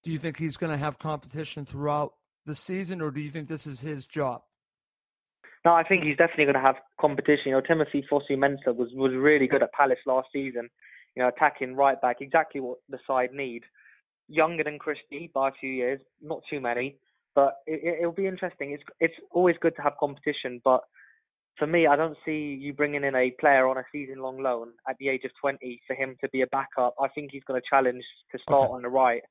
Do 0.03 0.11
you 0.11 0.17
think 0.17 0.37
he's 0.37 0.55
going 0.55 0.71
to 0.71 0.77
have 0.77 0.97
competition 0.99 1.65
throughout 1.65 2.13
the 2.45 2.55
season, 2.55 3.01
or 3.01 3.11
do 3.11 3.19
you 3.19 3.29
think 3.29 3.49
this 3.49 3.67
is 3.67 3.81
his 3.81 4.05
job? 4.07 4.41
No, 5.65 5.73
I 5.73 5.83
think 5.83 6.03
he's 6.03 6.15
definitely 6.15 6.45
going 6.45 6.55
to 6.55 6.61
have 6.61 6.75
competition. 6.99 7.47
You 7.47 7.51
know, 7.53 7.61
Timothy 7.61 8.05
Fosu-Mensah 8.09 8.73
was 8.73 8.89
was 8.93 9.11
really 9.13 9.47
good 9.47 9.61
at 9.61 9.73
Palace 9.73 9.99
last 10.05 10.29
season. 10.31 10.69
You 11.15 11.23
know, 11.23 11.29
attacking 11.29 11.75
right 11.75 11.99
back, 11.99 12.17
exactly 12.21 12.61
what 12.61 12.77
the 12.87 12.99
side 13.05 13.33
need. 13.33 13.63
Younger 14.29 14.63
than 14.63 14.79
Christie 14.79 15.29
by 15.33 15.49
a 15.49 15.51
few 15.59 15.71
years, 15.71 15.99
not 16.21 16.41
too 16.49 16.61
many, 16.61 16.95
but 17.35 17.55
it, 17.67 17.99
it'll 17.99 18.11
be 18.11 18.27
interesting. 18.27 18.71
It's 18.71 18.83
it's 18.99 19.13
always 19.31 19.55
good 19.61 19.75
to 19.75 19.81
have 19.81 19.93
competition, 19.99 20.61
but 20.63 20.81
for 21.57 21.67
me, 21.67 21.87
I 21.87 21.95
don't 21.95 22.17
see 22.25 22.57
you 22.59 22.73
bringing 22.73 23.03
in 23.03 23.15
a 23.15 23.31
player 23.39 23.67
on 23.67 23.77
a 23.77 23.83
season-long 23.91 24.41
loan 24.41 24.69
at 24.89 24.95
the 24.97 25.09
age 25.09 25.25
of 25.25 25.31
20 25.41 25.81
for 25.85 25.93
him 25.93 26.15
to 26.21 26.29
be 26.29 26.41
a 26.41 26.47
backup. 26.47 26.95
I 27.01 27.09
think 27.09 27.31
he's 27.33 27.43
going 27.43 27.59
to 27.59 27.67
challenge 27.69 28.03
to 28.31 28.39
start 28.41 28.69
Okay. 28.69 28.73
on 28.73 28.81
the 28.81 28.89
right, 28.89 29.21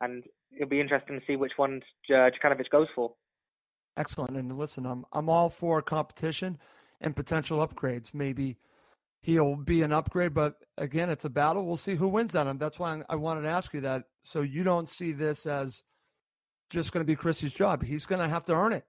and 0.00 0.24
it'll 0.56 0.68
be 0.68 0.80
interesting 0.80 1.20
to 1.20 1.26
see 1.26 1.36
which 1.36 1.52
one 1.56 1.82
uh, 2.14 2.30
goes 2.70 2.86
for. 2.94 3.12
Excellent. 3.96 4.36
And 4.36 4.56
listen, 4.58 4.86
I'm 4.86 5.04
I'm 5.12 5.28
all 5.28 5.48
for 5.50 5.80
competition 5.82 6.58
and 7.00 7.14
potential 7.14 7.66
upgrades. 7.66 8.12
Maybe 8.14 8.56
he'll 9.22 9.56
be 9.56 9.82
an 9.82 9.92
upgrade, 9.92 10.34
but 10.34 10.56
again, 10.78 11.10
it's 11.10 11.24
a 11.24 11.30
battle. 11.30 11.66
We'll 11.66 11.76
see 11.76 11.94
who 11.94 12.08
wins 12.08 12.32
that. 12.32 12.46
And 12.46 12.58
that's 12.58 12.78
why 12.78 13.02
I 13.08 13.16
wanted 13.16 13.42
to 13.42 13.48
ask 13.48 13.72
you 13.72 13.80
that. 13.82 14.04
So 14.22 14.42
you 14.42 14.64
don't 14.64 14.88
see 14.88 15.12
this 15.12 15.46
as 15.46 15.82
just 16.74 16.92
going 16.92 17.00
to 17.04 17.10
be 17.10 17.16
Christie's 17.16 17.52
job. 17.52 17.82
He's 17.82 18.04
going 18.04 18.20
to 18.20 18.28
have 18.28 18.44
to 18.46 18.52
earn 18.52 18.72
it. 18.72 18.84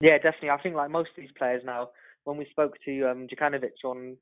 Yeah, 0.00 0.16
definitely. 0.16 0.50
I 0.50 0.60
think 0.60 0.76
like 0.76 0.90
most 0.90 1.10
of 1.16 1.22
these 1.22 1.32
players 1.38 1.62
now, 1.64 1.90
when 2.24 2.36
we 2.36 2.46
spoke 2.50 2.74
to 2.84 3.10
um, 3.10 3.28
Jokanovic 3.28 3.84
on 3.84 4.16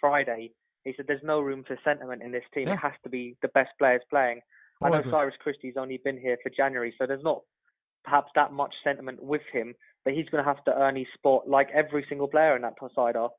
Friday, 0.00 0.52
he 0.84 0.92
said 0.96 1.06
there's 1.08 1.22
no 1.22 1.40
room 1.40 1.64
for 1.66 1.78
sentiment 1.84 2.22
in 2.22 2.32
this 2.32 2.44
team. 2.54 2.68
Yeah. 2.68 2.74
It 2.74 2.78
has 2.80 2.92
to 3.04 3.10
be 3.10 3.36
the 3.42 3.48
best 3.48 3.70
players 3.78 4.02
playing. 4.10 4.40
Oh, 4.82 4.86
I 4.86 4.88
I 4.88 4.92
know 4.92 4.98
agree. 5.00 5.12
Cyrus 5.12 5.34
Christie's 5.40 5.74
only 5.76 6.00
been 6.02 6.18
here 6.18 6.38
for 6.42 6.50
January, 6.50 6.94
so 6.98 7.06
there's 7.06 7.24
not 7.24 7.42
perhaps 8.04 8.30
that 8.34 8.52
much 8.52 8.74
sentiment 8.82 9.22
with 9.22 9.42
him, 9.52 9.74
but 10.04 10.14
he's 10.14 10.28
going 10.30 10.42
to 10.42 10.48
have 10.48 10.64
to 10.64 10.74
earn 10.74 10.96
his 10.96 11.06
spot 11.14 11.48
like 11.48 11.68
every 11.74 12.04
single 12.08 12.28
player 12.28 12.56
in 12.56 12.62
that 12.62 12.74
side 12.94 13.16
are. 13.16 13.30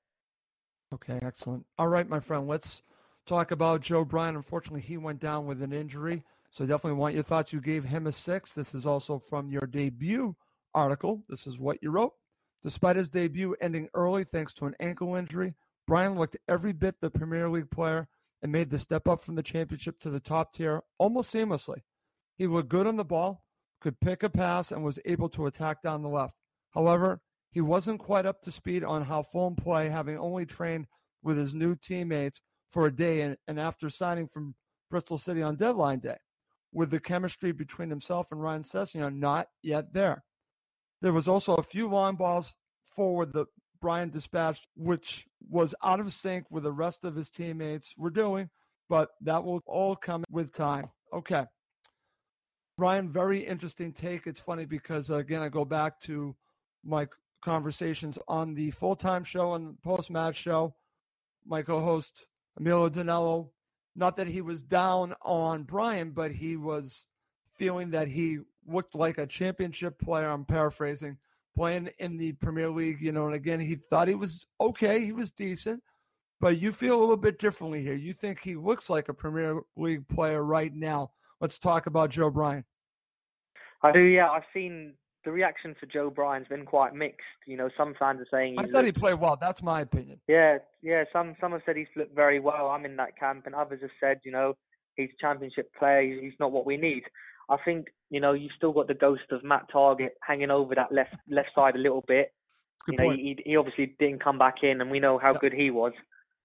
Okay, 0.94 1.20
excellent. 1.22 1.66
All 1.78 1.88
right, 1.88 2.08
my 2.08 2.20
friend, 2.20 2.48
let's 2.48 2.84
talk 3.26 3.52
about 3.52 3.82
Joe 3.82 4.06
Bryan. 4.06 4.36
Unfortunately, 4.36 4.82
he 4.82 4.98
went 4.98 5.20
down 5.20 5.46
with 5.46 5.62
an 5.62 5.74
injury, 5.74 6.24
so 6.52 6.66
definitely 6.66 7.00
want 7.00 7.16
your 7.16 7.24
thoughts. 7.24 7.54
You 7.54 7.62
gave 7.62 7.86
him 7.86 8.08
a 8.08 8.12
six. 8.12 8.52
This 8.52 8.76
is 8.76 8.86
also 8.86 9.18
from 9.18 9.50
your 9.50 9.66
debut 9.66 10.36
article. 10.74 11.24
This 11.30 11.48
is 11.48 11.60
what 11.60 11.82
you 11.82 11.92
wrote. 11.92 12.14
Despite 12.64 12.98
his 12.98 13.10
debut 13.10 13.56
ending 13.62 13.88
early 13.94 14.26
thanks 14.26 14.54
to 14.56 14.66
an 14.66 14.76
ankle 14.80 15.16
injury, 15.16 15.56
Bryan 15.88 16.16
looked 16.16 16.38
every 16.48 16.74
bit 16.74 16.96
the 17.00 17.10
Premier 17.10 17.50
League 17.50 17.72
player 17.72 18.08
and 18.42 18.52
made 18.52 18.70
the 18.70 18.78
step 18.78 19.08
up 19.08 19.22
from 19.22 19.36
the 19.36 19.44
championship 19.44 20.00
to 20.00 20.10
the 20.10 20.20
top 20.20 20.54
tier 20.54 20.82
almost 20.98 21.34
seamlessly. 21.34 21.80
He 22.38 22.48
looked 22.48 22.70
good 22.70 22.86
on 22.86 22.98
the 22.98 23.06
ball, 23.06 23.44
could 23.80 24.00
pick 24.00 24.22
a 24.22 24.30
pass, 24.30 24.72
and 24.72 24.84
was 24.84 25.00
able 25.06 25.30
to 25.30 25.48
attack 25.48 25.82
down 25.82 26.02
the 26.02 26.10
left. 26.10 26.36
However, 26.72 27.22
he 27.52 27.62
wasn't 27.62 28.00
quite 28.00 28.26
up 28.26 28.42
to 28.42 28.52
speed 28.52 28.84
on 28.84 29.04
how 29.04 29.24
Fulham 29.24 29.56
play, 29.56 29.90
having 29.90 30.18
only 30.18 30.46
trained 30.46 30.88
with 31.24 31.38
his 31.38 31.56
new 31.56 31.76
teammates 31.76 32.42
for 32.70 32.88
a 32.88 32.96
day 32.96 33.22
and, 33.22 33.38
and 33.48 33.60
after 33.60 33.90
signing 33.90 34.28
from 34.28 34.56
Bristol 34.90 35.18
City 35.18 35.42
on 35.42 35.56
deadline 35.56 36.00
day, 36.00 36.18
with 36.74 36.90
the 36.90 37.00
chemistry 37.00 37.52
between 37.52 37.90
himself 37.90 38.28
and 38.32 38.42
Ryan 38.42 38.64
Sessegnon 38.64 39.18
not 39.18 39.48
yet 39.62 39.94
there. 39.94 40.24
There 41.02 41.14
was 41.14 41.28
also 41.28 41.56
a 41.56 41.64
few 41.64 41.88
long 41.88 42.16
balls 42.16 42.54
forward 42.96 43.34
that 43.34 43.48
Bryan 43.82 44.10
dispatched, 44.12 44.68
which 44.76 45.26
was 45.50 45.74
out 45.84 46.00
of 46.00 46.14
sync 46.14 46.46
with 46.52 46.64
the 46.64 46.72
rest 46.72 47.04
of 47.04 47.16
his 47.16 47.30
teammates 47.30 47.96
were 47.98 48.12
doing, 48.12 48.50
but 48.88 49.10
that 49.22 49.44
will 49.44 49.62
all 49.66 49.96
come 49.96 50.24
with 50.30 50.54
time. 50.54 50.90
Okay. 51.12 51.46
Ryan, 52.78 53.12
very 53.12 53.40
interesting 53.40 53.92
take. 53.92 54.28
It's 54.28 54.40
funny 54.40 54.66
because, 54.66 55.10
again, 55.10 55.42
I 55.42 55.50
go 55.50 55.66
back 55.66 56.00
to 56.02 56.36
my 56.84 57.08
conversations 57.42 58.18
on 58.28 58.54
the 58.54 58.72
full 58.72 58.96
time 58.96 59.24
show 59.24 59.56
and 59.56 59.82
post 59.82 60.12
match 60.12 60.38
show. 60.38 60.76
My 61.46 61.64
co 61.64 61.80
host, 61.82 62.26
Emilio 62.58 62.90
Danello, 62.90 63.50
not 63.96 64.16
that 64.18 64.28
he 64.28 64.42
was 64.42 64.62
down 64.62 65.14
on 65.22 65.64
Bryan, 65.64 66.12
but 66.12 66.32
he 66.32 66.58
was 66.58 67.08
feeling 67.56 67.92
that 67.92 68.08
he 68.08 68.40
looked 68.66 68.96
like 68.96 69.18
a 69.18 69.28
championship 69.28 70.00
player. 70.00 70.30
I'm 70.30 70.46
paraphrasing, 70.46 71.18
playing 71.56 71.90
in 72.00 72.18
the 72.18 72.34
Premier 72.34 72.70
League, 72.70 73.02
you 73.02 73.12
know, 73.12 73.26
and 73.26 73.36
again, 73.36 73.60
he 73.60 73.76
thought 73.76 74.08
he 74.08 74.16
was 74.16 74.46
okay, 74.60 75.04
he 75.04 75.12
was 75.12 75.32
decent, 75.32 75.82
but 76.40 76.58
you 76.58 76.72
feel 76.72 76.98
a 76.98 77.02
little 77.02 77.18
bit 77.18 77.40
differently 77.40 77.82
here. 77.82 77.96
You 77.96 78.14
think 78.14 78.40
he 78.42 78.56
looks 78.56 78.90
like 78.90 79.10
a 79.10 79.14
Premier 79.14 79.62
League 79.76 80.08
player 80.08 80.44
right 80.44 80.74
now. 80.74 81.12
Let's 81.40 81.60
talk 81.60 81.88
about 81.88 82.12
Joe 82.12 82.30
Bryan. 82.30 82.64
I 83.84 83.92
do, 83.92 84.00
yeah. 84.00 84.30
I've 84.30 84.44
seen 84.54 84.94
the 85.24 85.32
reaction 85.32 85.76
for 85.80 85.86
Joe 85.86 86.10
Bryan's 86.10 86.48
been 86.48 86.66
quite 86.66 86.94
mixed. 86.96 87.20
You 87.46 87.58
know, 87.58 87.70
some 87.78 87.94
fans 88.00 88.22
are 88.22 88.28
saying 88.32 88.56
I 88.58 88.66
thought 88.68 88.86
he 88.86 88.92
played 88.92 89.20
well. 89.20 89.38
That's 89.40 89.62
my 89.62 89.82
opinion. 89.82 90.20
Yeah, 90.28 90.60
yeah. 90.82 91.04
Some 91.14 91.36
some 91.40 91.52
have 91.52 91.62
said 91.66 91.76
he's 91.76 91.88
looked 91.96 92.16
very 92.16 92.40
well. 92.40 92.68
I'm 92.68 92.86
in 92.86 92.96
that 92.98 93.18
camp, 93.18 93.46
and 93.46 93.56
others 93.56 93.82
have 93.82 93.92
said, 94.00 94.20
you 94.24 94.32
know, 94.32 94.56
he's 94.96 95.10
a 95.10 95.22
championship 95.22 95.72
player. 95.78 96.02
He's 96.02 96.34
not 96.40 96.52
what 96.52 96.66
we 96.66 96.78
need. 96.78 97.04
I 97.50 97.58
think 97.64 97.88
you 98.10 98.20
know 98.20 98.34
you've 98.34 98.52
still 98.58 98.72
got 98.72 98.88
the 98.88 98.94
ghost 98.94 99.24
of 99.32 99.44
Matt 99.44 99.68
Targett 99.74 100.12
hanging 100.26 100.52
over 100.52 100.74
that 100.76 100.92
left 100.92 101.16
left 101.30 101.50
side 101.56 101.76
a 101.76 101.80
little 101.80 102.04
bit. 102.08 102.34
Good 102.86 102.94
you 102.94 102.98
know, 102.98 103.06
point. 103.10 103.20
he 103.20 103.38
he 103.46 103.58
obviously 103.58 103.96
didn't 104.00 104.24
come 104.24 104.38
back 104.38 104.64
in, 104.64 104.82
and 104.82 104.90
we 104.90 105.00
know 105.00 105.18
how 105.20 105.34
Yep. 105.34 105.42
good 105.42 105.54
he 105.54 105.70
was. 105.70 105.94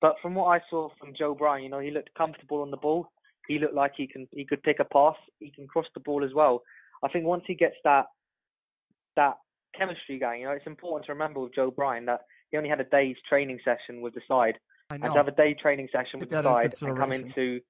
But 0.01 0.17
from 0.21 0.35
what 0.35 0.47
I 0.49 0.61
saw 0.69 0.91
from 0.99 1.15
Joe 1.17 1.35
Bryan, 1.35 1.65
you 1.65 1.71
know, 1.71 1.79
he 1.81 1.91
looked 1.91 2.15
comfortable 2.15 2.61
on 2.61 2.71
the 2.71 2.77
ball. 2.77 3.09
He 3.49 3.59
looked 3.59 3.75
like 3.75 3.93
he 3.97 4.07
can 4.07 4.29
he 4.33 4.45
could 4.45 4.62
pick 4.62 4.81
a 4.81 4.85
pass. 4.85 5.17
He 5.39 5.51
can 5.51 5.67
cross 5.67 5.87
the 5.95 6.01
ball 6.01 6.25
as 6.25 6.35
well. 6.35 6.62
I 7.03 7.09
think 7.09 7.25
once 7.25 7.45
he 7.47 7.55
gets 7.55 7.77
that 7.85 8.07
that 9.16 9.35
chemistry 9.76 10.18
going, 10.18 10.40
you 10.40 10.46
know, 10.46 10.52
it's 10.52 10.66
important 10.66 11.07
to 11.07 11.12
remember 11.12 11.40
with 11.40 11.55
Joe 11.55 11.70
Bryan 11.70 12.07
that 12.07 12.20
he 12.50 12.57
only 12.57 12.68
had 12.68 12.81
a 12.81 12.85
day's 12.85 13.16
training 13.29 13.59
session 13.64 14.00
with 14.00 14.14
the 14.14 14.20
side. 14.29 14.59
And 14.90 15.02
to 15.02 15.12
have 15.12 15.29
a 15.29 15.33
day 15.33 15.55
training 15.61 15.88
session 15.90 16.20
with 16.20 16.31
the 16.31 16.42
side 16.42 16.74
and 16.81 16.96
come 16.96 17.11
into 17.11 17.61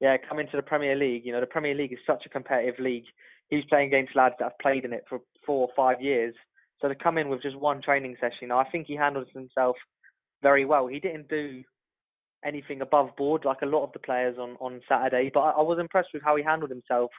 yeah, 0.00 0.16
come 0.28 0.38
into 0.38 0.56
the 0.56 0.62
Premier 0.62 0.96
League. 0.96 1.24
You 1.24 1.32
know, 1.32 1.40
the 1.40 1.46
Premier 1.46 1.74
League 1.74 1.92
is 1.92 1.98
such 2.06 2.24
a 2.26 2.28
competitive 2.28 2.78
league. 2.78 3.04
He's 3.48 3.64
playing 3.68 3.88
against 3.88 4.16
lads 4.16 4.34
that 4.38 4.44
have 4.44 4.58
played 4.60 4.84
in 4.84 4.92
it 4.92 5.04
for 5.08 5.20
four 5.46 5.68
or 5.68 5.74
five 5.76 6.02
years. 6.02 6.34
So 6.80 6.88
to 6.88 6.94
come 6.94 7.18
in 7.18 7.28
with 7.28 7.42
just 7.42 7.56
one 7.58 7.80
training 7.80 8.16
session, 8.20 8.38
you 8.42 8.48
know, 8.48 8.58
I 8.58 8.68
think 8.68 8.86
he 8.86 8.96
handled 8.96 9.28
himself 9.32 9.76
very 10.42 10.64
well. 10.64 10.86
He 10.86 11.00
didn't 11.00 11.28
do 11.28 11.62
anything 12.44 12.80
above 12.82 13.16
board 13.16 13.44
like 13.44 13.62
a 13.62 13.66
lot 13.66 13.84
of 13.84 13.92
the 13.92 13.98
players 13.98 14.36
on, 14.38 14.56
on 14.60 14.80
Saturday, 14.88 15.30
but 15.32 15.40
I, 15.40 15.50
I 15.52 15.62
was 15.62 15.78
impressed 15.78 16.10
with 16.12 16.22
how 16.22 16.36
he 16.36 16.42
handled 16.42 16.70
himself. 16.70 17.10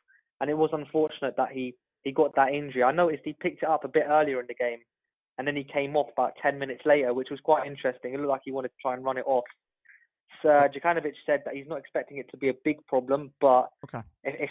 And 0.41 0.49
it 0.49 0.57
was 0.57 0.69
unfortunate 0.73 1.35
that 1.38 1.51
he, 1.51 1.73
he 2.05 2.11
got 2.11 2.33
that 2.35 2.53
injury. 2.53 2.83
I 2.83 2.91
noticed 2.93 3.23
he 3.25 3.33
picked 3.33 3.63
it 3.63 3.69
up 3.69 3.83
a 3.83 3.89
bit 3.89 4.05
earlier 4.07 4.39
in 4.39 4.47
the 4.47 4.53
game 4.53 4.79
and 5.37 5.45
then 5.45 5.55
he 5.55 5.63
came 5.65 5.97
off 5.97 6.07
about 6.13 6.33
10 6.41 6.57
minutes 6.57 6.83
later, 6.85 7.13
which 7.13 7.29
was 7.29 7.39
quite 7.41 7.67
interesting. 7.67 8.13
It 8.13 8.17
looked 8.19 8.29
like 8.29 8.41
he 8.45 8.51
wanted 8.51 8.69
to 8.69 8.73
try 8.81 8.93
and 8.93 9.03
run 9.03 9.17
it 9.17 9.25
off. 9.27 9.43
So 10.41 10.49
Jokanovic 10.49 11.13
said 11.25 11.41
that 11.45 11.55
he's 11.55 11.67
not 11.67 11.79
expecting 11.79 12.17
it 12.17 12.29
to 12.29 12.37
be 12.37 12.49
a 12.49 12.53
big 12.63 12.85
problem, 12.87 13.31
but 13.41 13.69
Okay. 13.85 14.01
if, 14.23 14.49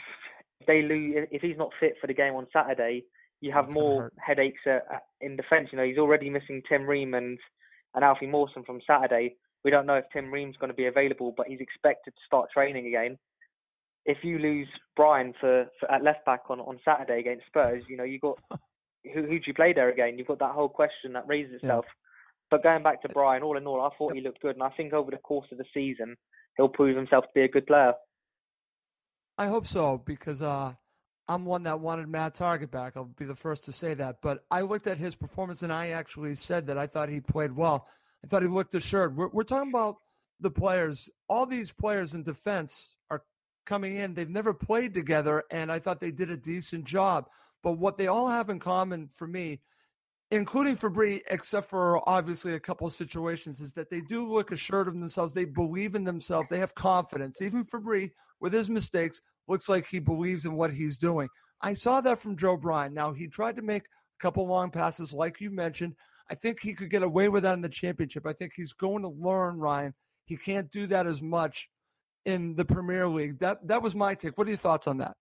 if 0.60 0.66
they 0.66 0.82
lose, 0.82 1.26
if 1.30 1.40
he's 1.40 1.56
not 1.56 1.70
fit 1.80 1.94
for 2.00 2.08
the 2.08 2.14
game 2.14 2.34
on 2.34 2.46
Saturday, 2.52 3.04
you 3.40 3.52
have 3.52 3.66
That's 3.66 3.74
more 3.74 4.12
headaches 4.18 4.60
at, 4.66 4.84
at- 4.92 5.04
in 5.20 5.36
defence. 5.36 5.68
You 5.72 5.78
know, 5.78 5.84
he's 5.84 5.98
already 5.98 6.28
missing 6.28 6.60
Tim 6.68 6.84
Ream 6.86 7.14
and, 7.14 7.38
and 7.94 8.04
Alfie 8.04 8.26
Mawson 8.26 8.64
from 8.64 8.80
Saturday. 8.86 9.36
We 9.64 9.70
don't 9.70 9.86
know 9.86 9.94
if 9.94 10.04
Tim 10.12 10.30
Ream's 10.30 10.56
going 10.56 10.68
to 10.70 10.74
be 10.76 10.86
available, 10.86 11.32
but 11.36 11.46
he's 11.46 11.60
expected 11.60 12.10
to 12.14 12.20
start 12.26 12.50
training 12.52 12.86
again. 12.88 13.16
If 14.06 14.18
you 14.22 14.38
lose 14.38 14.68
Bryan 14.96 15.32
for, 15.40 15.66
for 15.80 15.90
at 15.90 16.02
left 16.02 16.24
back 16.26 16.42
on, 16.50 16.60
on 16.60 16.78
Saturday 16.84 17.20
against 17.20 17.46
Spurs, 17.46 17.82
you 17.88 17.96
know 17.96 18.04
you 18.04 18.18
got 18.18 18.38
who 19.14 19.22
who 19.22 19.38
do 19.38 19.44
you 19.46 19.54
play 19.54 19.72
there 19.72 19.88
again? 19.90 20.18
You've 20.18 20.28
got 20.28 20.38
that 20.40 20.52
whole 20.52 20.68
question 20.68 21.12
that 21.14 21.26
raises 21.26 21.60
Yeah. 21.62 21.68
itself. 21.68 21.86
But 22.50 22.62
going 22.62 22.82
back 22.82 23.02
to 23.02 23.08
Bryan, 23.08 23.42
all 23.42 23.56
in 23.56 23.66
all, 23.66 23.80
I 23.80 23.88
thought 23.96 24.14
he 24.14 24.20
looked 24.20 24.42
good, 24.42 24.54
and 24.54 24.62
I 24.62 24.68
think 24.70 24.92
over 24.92 25.10
the 25.10 25.16
course 25.16 25.46
of 25.50 25.58
the 25.58 25.64
season, 25.72 26.14
he'll 26.56 26.68
prove 26.68 26.96
himself 26.96 27.24
to 27.24 27.30
be 27.34 27.40
a 27.42 27.48
good 27.48 27.66
player. 27.66 27.94
I 29.38 29.46
hope 29.46 29.66
so 29.66 29.98
because 29.98 30.42
uh, 30.42 30.72
I'm 31.26 31.44
one 31.44 31.62
that 31.64 31.80
wanted 31.80 32.08
Matt 32.08 32.34
Targett 32.36 32.70
back. 32.70 32.92
I'll 32.96 33.06
be 33.06 33.24
the 33.24 33.34
first 33.34 33.64
to 33.64 33.72
say 33.72 33.94
that. 33.94 34.18
But 34.22 34.44
I 34.50 34.60
looked 34.60 34.86
at 34.86 34.98
his 34.98 35.16
performance 35.16 35.62
and 35.62 35.72
I 35.72 35.88
actually 35.88 36.34
said 36.36 36.66
that 36.66 36.78
I 36.78 36.86
thought 36.86 37.08
he 37.08 37.20
played 37.20 37.50
well. 37.50 37.88
I 38.22 38.28
thought 38.28 38.42
he 38.42 38.48
looked 38.48 38.74
assured. 38.74 39.16
We're, 39.16 39.28
we're 39.28 39.42
talking 39.42 39.70
about 39.70 39.96
the 40.40 40.50
players. 40.50 41.08
All 41.28 41.46
these 41.46 41.72
players 41.72 42.14
in 42.14 42.22
defense 42.22 42.94
are 43.10 43.22
coming 43.64 43.96
in. 43.96 44.14
They've 44.14 44.28
never 44.28 44.54
played 44.54 44.94
together, 44.94 45.44
and 45.50 45.70
I 45.70 45.78
thought 45.78 46.00
they 46.00 46.10
did 46.10 46.30
a 46.30 46.36
decent 46.36 46.84
job. 46.84 47.26
But 47.62 47.78
what 47.78 47.96
they 47.96 48.08
all 48.08 48.28
have 48.28 48.50
in 48.50 48.60
common 48.60 49.08
for 49.08 49.26
me, 49.26 49.60
including 50.30 50.76
Fabri, 50.76 51.22
except 51.30 51.68
for 51.68 52.06
obviously 52.08 52.54
a 52.54 52.60
couple 52.60 52.86
of 52.86 52.92
situations, 52.92 53.60
is 53.60 53.72
that 53.74 53.90
they 53.90 54.00
do 54.02 54.30
look 54.30 54.52
assured 54.52 54.88
of 54.88 54.94
themselves. 54.94 55.32
They 55.32 55.44
believe 55.44 55.94
in 55.94 56.04
themselves. 56.04 56.48
They 56.48 56.58
have 56.58 56.74
confidence. 56.74 57.40
Even 57.40 57.64
Fabri, 57.64 58.10
with 58.40 58.52
his 58.52 58.68
mistakes, 58.68 59.20
looks 59.48 59.68
like 59.68 59.86
he 59.86 59.98
believes 59.98 60.44
in 60.44 60.54
what 60.54 60.72
he's 60.72 60.98
doing. 60.98 61.28
I 61.62 61.74
saw 61.74 62.00
that 62.02 62.18
from 62.18 62.36
Joe 62.36 62.56
Bryan. 62.56 62.92
Now, 62.92 63.12
he 63.12 63.28
tried 63.28 63.56
to 63.56 63.62
make 63.62 63.84
a 63.84 64.22
couple 64.22 64.46
long 64.46 64.70
passes, 64.70 65.12
like 65.12 65.40
you 65.40 65.50
mentioned. 65.50 65.94
I 66.30 66.34
think 66.34 66.60
he 66.60 66.74
could 66.74 66.90
get 66.90 67.02
away 67.02 67.28
with 67.28 67.42
that 67.42 67.54
in 67.54 67.60
the 67.60 67.68
championship. 67.68 68.26
I 68.26 68.32
think 68.32 68.52
he's 68.54 68.72
going 68.72 69.02
to 69.02 69.08
learn, 69.08 69.58
Ryan. 69.58 69.94
He 70.26 70.36
can't 70.36 70.70
do 70.70 70.86
that 70.86 71.06
as 71.06 71.22
much 71.22 71.68
in 72.24 72.54
the 72.54 72.64
Premier 72.64 73.06
League. 73.08 73.38
That 73.38 73.66
that 73.68 73.82
was 73.82 73.94
my 73.94 74.14
take. 74.14 74.36
What 74.38 74.46
are 74.46 74.50
your 74.50 74.56
thoughts 74.56 74.86
on 74.86 74.98
that? 74.98 75.16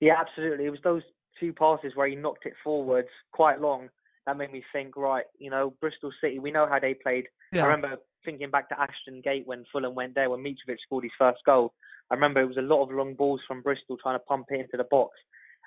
Yeah, 0.00 0.14
absolutely. 0.18 0.66
It 0.66 0.70
was 0.70 0.80
those 0.82 1.02
two 1.38 1.52
passes 1.52 1.92
where 1.94 2.08
he 2.08 2.16
knocked 2.16 2.46
it 2.46 2.54
forwards 2.64 3.08
quite 3.32 3.60
long 3.60 3.88
that 4.26 4.36
made 4.36 4.52
me 4.52 4.62
think, 4.72 4.96
right, 4.96 5.24
you 5.38 5.50
know, 5.50 5.74
Bristol 5.80 6.12
City, 6.22 6.38
we 6.38 6.52
know 6.52 6.66
how 6.68 6.78
they 6.78 6.94
played. 6.94 7.26
Yeah. 7.52 7.64
I 7.64 7.66
remember 7.66 7.96
thinking 8.24 8.50
back 8.50 8.68
to 8.68 8.80
Ashton 8.80 9.20
Gate 9.20 9.46
when 9.46 9.64
Fulham 9.72 9.94
went 9.94 10.14
there, 10.14 10.30
when 10.30 10.40
Mitrovic 10.40 10.76
scored 10.84 11.04
his 11.04 11.12
first 11.18 11.40
goal. 11.44 11.72
I 12.10 12.14
remember 12.14 12.40
it 12.40 12.46
was 12.46 12.56
a 12.56 12.62
lot 12.62 12.82
of 12.82 12.90
long 12.90 13.14
balls 13.14 13.40
from 13.48 13.62
Bristol 13.62 13.96
trying 14.00 14.16
to 14.18 14.24
pump 14.24 14.46
it 14.50 14.60
into 14.60 14.76
the 14.76 14.84
box. 14.90 15.16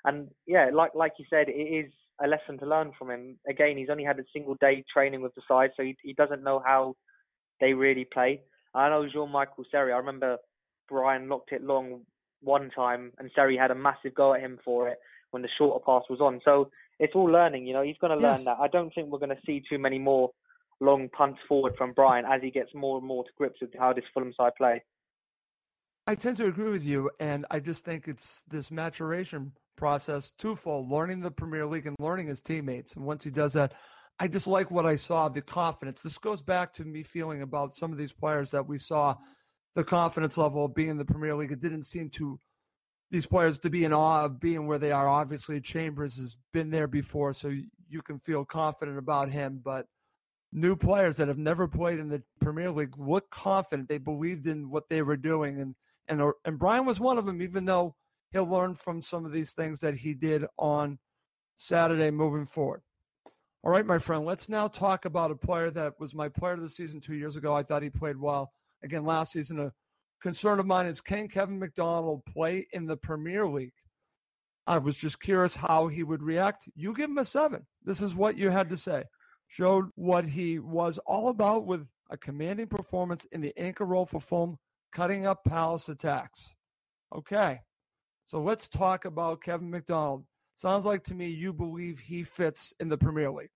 And 0.05 0.29
yeah, 0.45 0.69
like 0.71 0.91
like 0.93 1.13
you 1.17 1.25
said, 1.29 1.49
it 1.49 1.51
is 1.51 1.91
a 2.23 2.27
lesson 2.27 2.57
to 2.59 2.65
learn 2.65 2.91
from 2.97 3.09
him. 3.09 3.37
Again, 3.49 3.77
he's 3.77 3.89
only 3.89 4.03
had 4.03 4.19
a 4.19 4.23
single 4.31 4.55
day 4.61 4.83
training 4.93 5.21
with 5.21 5.33
the 5.35 5.41
side, 5.47 5.71
so 5.75 5.83
he, 5.83 5.97
he 6.03 6.13
doesn't 6.13 6.43
know 6.43 6.61
how 6.63 6.95
they 7.59 7.73
really 7.73 8.07
play. 8.13 8.41
I 8.75 8.89
know 8.89 9.07
Jean-Michael 9.11 9.65
Seri, 9.71 9.93
I 9.93 9.97
remember 9.97 10.37
Bryan 10.89 11.29
locked 11.29 11.51
it 11.51 11.63
long 11.63 12.01
one 12.41 12.69
time 12.69 13.11
and 13.17 13.31
Seri 13.33 13.57
had 13.57 13.71
a 13.71 13.75
massive 13.75 14.13
go 14.13 14.33
at 14.33 14.41
him 14.41 14.59
for 14.63 14.89
it 14.89 14.97
when 15.31 15.41
the 15.41 15.49
shorter 15.57 15.83
pass 15.83 16.03
was 16.09 16.21
on. 16.21 16.41
So 16.45 16.69
it's 16.99 17.15
all 17.15 17.25
learning, 17.25 17.65
you 17.65 17.73
know, 17.73 17.81
he's 17.81 17.97
going 17.99 18.11
to 18.15 18.21
learn 18.21 18.39
Yes. 18.39 18.45
that. 18.45 18.57
I 18.59 18.67
don't 18.67 18.93
think 18.93 19.09
we're 19.09 19.19
going 19.19 19.29
to 19.29 19.41
see 19.45 19.63
too 19.67 19.79
many 19.79 19.97
more 19.97 20.31
long 20.81 21.09
punts 21.09 21.39
forward 21.47 21.73
from 21.77 21.93
Bryan 21.93 22.25
as 22.25 22.41
he 22.41 22.51
gets 22.51 22.73
more 22.75 22.97
and 22.97 23.07
more 23.07 23.23
to 23.23 23.29
grips 23.37 23.61
with 23.61 23.71
how 23.79 23.93
this 23.93 24.03
Fulham 24.13 24.33
side 24.37 24.53
play. 24.57 24.83
I 26.07 26.15
tend 26.15 26.37
to 26.37 26.45
agree 26.45 26.69
with 26.69 26.85
you, 26.85 27.09
and 27.19 27.45
I 27.49 27.59
just 27.59 27.83
think 27.83 28.07
it's 28.07 28.43
this 28.47 28.69
maturation 28.69 29.51
process 29.75 30.31
twofold: 30.37 30.89
learning 30.89 31.21
the 31.21 31.31
Premier 31.31 31.65
League 31.65 31.87
and 31.87 31.95
learning 31.99 32.27
his 32.27 32.41
teammates. 32.41 32.93
And 32.95 33.05
once 33.05 33.23
he 33.23 33.31
does 33.31 33.53
that, 33.53 33.73
I 34.19 34.27
just 34.27 34.47
like 34.47 34.71
what 34.71 34.85
I 34.85 34.95
saw, 34.95 35.27
the 35.27 35.41
confidence. 35.41 36.01
This 36.01 36.17
goes 36.17 36.41
back 36.41 36.71
to 36.73 36.85
me 36.85 37.03
feeling 37.03 37.41
about 37.41 37.75
some 37.75 37.91
of 37.91 37.97
these 37.97 38.13
players 38.13 38.49
that 38.51 38.65
we 38.65 38.77
saw, 38.77 39.15
the 39.75 39.83
confidence 39.83 40.37
level 40.37 40.65
of 40.65 40.73
being 40.73 40.89
in 40.89 40.97
the 40.97 41.05
Premier 41.05 41.35
League. 41.35 41.51
It 41.51 41.59
didn't 41.59 41.83
seem 41.83 42.09
to 42.11 42.39
these 43.11 43.25
players 43.25 43.59
to 43.59 43.69
be 43.69 43.83
in 43.83 43.93
awe 43.93 44.25
of 44.25 44.39
being 44.39 44.67
where 44.67 44.79
they 44.79 44.91
are. 44.91 45.07
Obviously, 45.09 45.59
Chambers 45.59 46.15
has 46.15 46.37
been 46.53 46.69
there 46.69 46.87
before, 46.87 47.33
so 47.33 47.49
you 47.89 48.01
can 48.01 48.19
feel 48.19 48.45
confident 48.45 48.97
about 48.97 49.29
him. 49.29 49.61
But 49.63 49.85
new 50.53 50.75
players 50.77 51.17
that 51.17 51.27
have 51.27 51.37
never 51.37 51.67
played 51.67 51.99
in 51.99 52.07
the 52.07 52.23
Premier 52.39 52.71
League 52.71 52.97
look 52.97 53.29
confident. 53.31 53.89
They 53.89 53.97
believed 53.97 54.47
in 54.47 54.69
what 54.69 54.87
they 54.89 55.01
were 55.01 55.17
doing, 55.17 55.59
and 55.59 55.75
and 56.07 56.21
uh, 56.21 56.31
and 56.45 56.57
Bryan 56.57 56.85
was 56.85 57.01
one 57.01 57.17
of 57.17 57.25
them. 57.25 57.41
Even 57.41 57.65
though 57.65 57.95
he'll 58.31 58.47
learn 58.47 58.75
from 58.75 59.01
some 59.01 59.25
of 59.25 59.33
these 59.33 59.53
things 59.53 59.79
that 59.81 59.95
he 59.95 60.13
did 60.13 60.45
on 60.57 60.97
Saturday 61.57 62.11
moving 62.11 62.45
forward. 62.45 62.81
All 63.65 63.71
right, 63.71 63.85
my 63.85 63.97
friend. 63.97 64.23
Let's 64.23 64.47
now 64.47 64.67
talk 64.67 65.05
about 65.05 65.31
a 65.31 65.35
player 65.35 65.71
that 65.71 65.99
was 65.99 66.13
my 66.13 66.29
player 66.29 66.53
of 66.53 66.61
the 66.61 66.69
season 66.69 67.01
two 67.01 67.15
years 67.15 67.35
ago. 67.35 67.51
I 67.51 67.63
thought 67.63 67.81
he 67.81 67.89
played 67.89 68.15
well 68.15 68.51
again 68.83 69.03
last 69.03 69.31
season. 69.31 69.59
A 69.59 69.73
concern 70.21 70.59
of 70.59 70.67
mine 70.67 70.85
is 70.85 71.01
can 71.01 71.27
Kevin 71.27 71.57
McDonald 71.57 72.23
play 72.25 72.67
in 72.73 72.85
the 72.85 72.95
Premier 72.95 73.47
League? 73.47 73.73
I 74.67 74.77
was 74.77 74.95
just 74.95 75.19
curious 75.19 75.55
how 75.55 75.87
he 75.87 76.03
would 76.03 76.21
react. 76.21 76.69
You 76.75 76.93
give 76.93 77.09
him 77.09 77.17
a 77.17 77.25
seven. 77.25 77.65
This 77.83 78.01
is 78.01 78.13
what 78.13 78.37
you 78.37 78.51
had 78.51 78.69
to 78.69 78.77
say. 78.77 79.03
Showed 79.47 79.85
what 79.95 80.25
he 80.25 80.59
was 80.59 80.99
all 81.07 81.29
about 81.29 81.65
with 81.65 81.87
a 82.11 82.17
commanding 82.17 82.67
performance 82.67 83.25
in 83.31 83.41
the 83.41 83.53
anchor 83.57 83.85
role 83.85 84.05
for 84.05 84.19
Fulham, 84.19 84.59
cutting 84.91 85.25
up 85.25 85.43
Palace 85.43 85.89
attacks. 85.89 86.53
Okay, 87.15 87.61
so 88.27 88.43
let's 88.43 88.69
talk 88.69 89.05
about 89.05 89.41
Kevin 89.41 89.71
McDonald. 89.71 90.23
Sounds 90.55 90.85
like 90.85 91.03
to 91.05 91.13
me 91.13 91.27
you 91.27 91.53
believe 91.53 91.99
he 91.99 92.23
fits 92.23 92.73
in 92.79 92.89
the 92.89 92.97
Premier 92.97 93.29
League. 93.29 93.49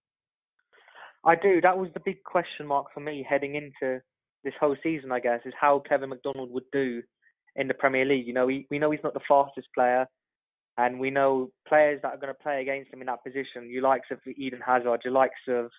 I 1.25 1.35
do. 1.35 1.59
That 1.61 1.77
was 1.77 1.89
the 1.93 2.01
big 2.01 2.23
question 2.23 2.65
mark 2.67 2.87
for 2.93 2.99
me 2.99 3.25
heading 3.27 3.55
into 3.55 4.01
this 4.43 4.53
whole 4.59 4.75
season, 4.83 5.11
I 5.11 5.19
guess, 5.19 5.41
is 5.45 5.53
how 5.59 5.83
Kevin 5.87 6.09
McDonald 6.09 6.51
would 6.51 6.69
do 6.71 7.01
in 7.55 7.67
the 7.67 7.73
Premier 7.73 8.05
League. 8.05 8.27
You 8.27 8.33
know, 8.33 8.45
we, 8.45 8.67
we 8.69 8.79
know 8.79 8.91
he's 8.91 9.03
not 9.03 9.13
the 9.13 9.19
fastest 9.27 9.67
player, 9.73 10.05
and 10.77 10.99
we 10.99 11.09
know 11.09 11.51
players 11.67 11.99
that 12.03 12.13
are 12.13 12.17
going 12.17 12.33
to 12.33 12.43
play 12.43 12.61
against 12.61 12.93
him 12.93 13.01
in 13.01 13.07
that 13.07 13.23
position, 13.23 13.69
you 13.69 13.81
likes 13.81 14.07
of 14.11 14.19
Eden 14.37 14.61
Hazard, 14.65 15.01
you 15.03 15.11
likes 15.11 15.39
of 15.49 15.69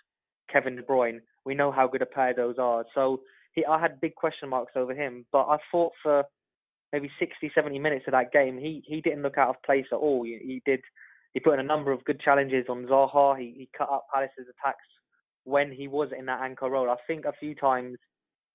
Kevin 0.52 0.76
De 0.76 0.83
Bruyne. 0.83 1.20
We 1.44 1.54
know 1.54 1.72
how 1.72 1.87
good 1.87 2.02
a 2.02 2.06
player 2.06 2.35
those 2.37 2.56
are. 2.59 2.85
So 2.94 3.20
he, 3.54 3.64
I 3.64 3.80
had 3.80 4.00
big 4.00 4.14
question 4.14 4.50
marks 4.50 4.72
over 4.76 4.94
him, 4.94 5.24
but 5.33 5.46
I 5.46 5.56
thought 5.72 5.92
for 6.02 6.24
maybe 6.92 7.11
60, 7.18 7.50
70 7.54 7.78
minutes 7.78 8.04
of 8.09 8.12
that 8.12 8.33
game, 8.33 8.59
he, 8.59 8.83
he 8.87 9.00
didn't 9.00 9.22
look 9.22 9.38
out 9.38 9.48
of 9.48 9.62
place 9.64 9.87
at 9.90 9.96
all. 9.96 10.24
He, 10.24 10.38
he 10.42 10.62
did. 10.66 10.80
He 11.33 11.40
put 11.40 11.55
in 11.55 11.61
a 11.61 11.64
number 11.64 11.93
of 11.93 12.05
good 12.05 12.21
challenges 12.21 12.66
on 12.69 12.87
Zaha. 12.87 13.38
He, 13.38 13.55
he 13.57 13.69
cut 13.77 13.88
up 13.90 14.07
Palace's 14.12 14.47
attacks 14.51 14.85
when 15.45 15.71
he 15.73 15.88
was 15.88 16.09
in 16.16 16.27
that 16.27 16.43
anchor 16.43 16.69
role. 16.69 16.90
I 16.90 16.97
think 17.07 17.25
a 17.25 17.33
few 17.38 17.55
times 17.55 17.97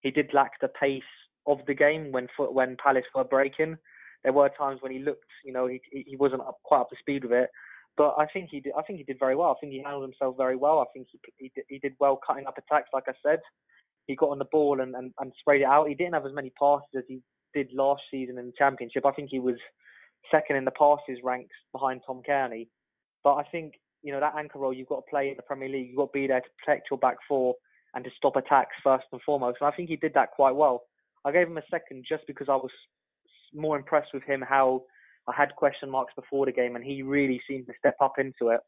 he 0.02 0.12
did 0.12 0.34
lack 0.34 0.52
the 0.62 0.68
pace 0.68 1.04
of 1.48 1.60
the 1.68 1.74
game 1.74 2.12
when 2.12 2.28
when 2.38 2.78
Palace 2.84 3.06
were 3.14 3.24
breaking. 3.24 3.78
There 4.24 4.34
were 4.34 4.50
times 4.50 4.82
when 4.82 4.92
he 4.92 5.00
looked, 5.00 5.30
you 5.44 5.54
know, 5.54 5.68
he 5.68 5.80
he 5.92 6.16
wasn't 6.16 6.42
up, 6.42 6.58
quite 6.64 6.82
up 6.82 6.90
to 6.90 6.96
speed 7.00 7.24
with 7.24 7.34
it. 7.34 7.50
But 7.98 8.16
I 8.18 8.26
think 8.26 8.50
he 8.52 8.60
did. 8.60 8.74
I 8.78 8.82
think 8.82 9.00
he 9.00 9.06
did 9.06 9.20
very 9.20 9.36
well. 9.36 9.52
I 9.52 9.60
think 9.60 9.72
he 9.72 9.82
handled 9.82 10.04
himself 10.04 10.36
very 10.38 10.56
well. 10.56 10.80
I 10.80 10.86
think 10.94 11.08
he 11.12 11.20
he 11.38 11.52
did, 11.56 11.66
he 11.70 11.80
did 11.80 11.94
well 12.00 12.20
cutting 12.26 12.46
up 12.46 12.58
attacks. 12.58 12.90
Like 12.94 13.06
I 13.08 13.14
said, 13.24 13.40
he 14.08 14.16
got 14.16 14.30
on 14.30 14.40
the 14.40 14.46
ball 14.52 14.82
and, 14.82 14.96
and 14.96 15.14
and 15.20 15.32
sprayed 15.40 15.62
it 15.62 15.66
out. 15.66 15.88
He 15.88 15.96
didn't 15.96 16.14
have 16.14 16.26
as 16.26 16.34
many 16.34 16.52
passes 16.60 16.90
as 16.98 17.04
he 17.08 17.22
did 17.54 17.72
last 17.74 18.02
season 18.12 18.38
in 18.38 18.48
the 18.48 18.54
championship. 18.58 19.06
I 19.06 19.12
think 19.12 19.30
he 19.32 19.40
was 19.40 19.56
second 20.32 20.56
in 20.56 20.66
the 20.66 20.72
passes 20.72 21.20
ranks 21.24 21.56
behind 21.72 22.02
Tom 22.06 22.22
Cairney. 22.28 22.68
But 23.24 23.36
I 23.36 23.44
think 23.44 23.74
you 24.04 24.12
know 24.12 24.20
that 24.20 24.36
anchor 24.38 24.60
role 24.60 24.74
you've 24.74 24.88
got 24.88 24.98
to 24.98 25.10
play 25.10 25.30
in 25.30 25.36
the 25.36 25.44
Premier 25.44 25.70
League. 25.70 25.90
You've 25.90 25.98
got 25.98 26.14
to 26.14 26.20
be 26.20 26.28
there 26.28 26.42
to 26.42 26.48
protect 26.64 26.88
your 26.92 27.00
back 27.00 27.18
four 27.28 27.56
and 27.94 28.04
to 28.04 28.12
stop 28.16 28.36
attacks 28.36 28.76
first 28.84 29.06
and 29.12 29.22
foremost. 29.22 29.58
And 29.62 29.72
I 29.72 29.76
think 29.76 29.90
he 29.90 29.96
did 29.96 30.14
that 30.14 30.32
quite 30.32 30.56
well. 30.56 30.84
I 31.24 31.32
gave 31.32 31.48
him 31.48 31.58
a 31.58 31.64
second 31.72 32.06
just 32.08 32.24
because 32.28 32.48
I 32.50 32.56
was 32.56 32.72
more 33.54 33.78
impressed 33.78 34.14
with 34.14 34.24
him 34.24 34.44
how 34.48 34.84
I 35.28 35.34
had 35.36 35.56
question 35.56 35.90
marks 35.90 36.14
before 36.16 36.46
the 36.46 36.52
game, 36.52 36.76
and 36.76 36.86
he 36.86 37.02
really 37.02 37.42
seemed 37.48 37.66
to 37.68 37.74
step 37.80 37.96
up 38.02 38.14
into 38.20 38.54
it. 38.54 38.60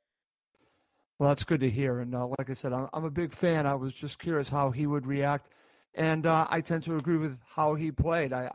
Well, 1.20 1.30
that's 1.30 1.43
good 1.43 1.60
to 1.62 1.70
hear. 1.70 2.00
And 2.00 2.15
uh, 2.15 2.28
like 2.28 2.50
I 2.50 2.54
said, 2.54 2.74
I'm, 2.74 2.88
I'm, 2.93 3.06
a 3.06 3.12
big 3.12 3.34
fan. 3.34 3.65
I 3.65 3.74
was 3.76 3.93
just 3.93 4.20
curious 4.20 4.48
how 4.50 4.72
he 4.72 4.88
would 4.88 5.06
react, 5.06 5.50
and 5.95 6.26
uh, 6.26 6.47
I 6.50 6.62
tend 6.62 6.84
to 6.84 6.97
agree 6.97 7.17
with 7.17 7.38
how 7.45 7.76
he 7.76 7.91
played. 7.91 8.34
I 8.34 8.50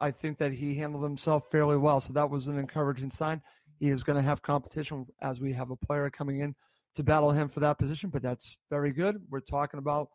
I, 0.00 0.06
I 0.06 0.10
think 0.10 0.38
that 0.38 0.52
he 0.52 0.74
handled 0.74 1.04
himself 1.04 1.50
fairly 1.50 1.76
well, 1.76 2.00
so 2.00 2.12
that 2.12 2.30
was 2.30 2.48
an 2.48 2.58
encouraging 2.58 3.10
sign. 3.10 3.42
He 3.78 3.88
is 3.90 4.04
going 4.04 4.16
to 4.16 4.22
have 4.22 4.42
competition 4.42 5.06
as 5.20 5.40
we 5.40 5.52
have 5.52 5.70
a 5.70 5.76
player 5.76 6.08
coming 6.10 6.40
in 6.40 6.54
to 6.94 7.02
battle 7.02 7.32
him 7.32 7.48
for 7.48 7.60
that 7.60 7.78
position, 7.78 8.10
but 8.10 8.22
that's 8.22 8.56
very 8.70 8.92
good. 8.92 9.20
We're 9.28 9.40
talking 9.40 9.78
about 9.78 10.08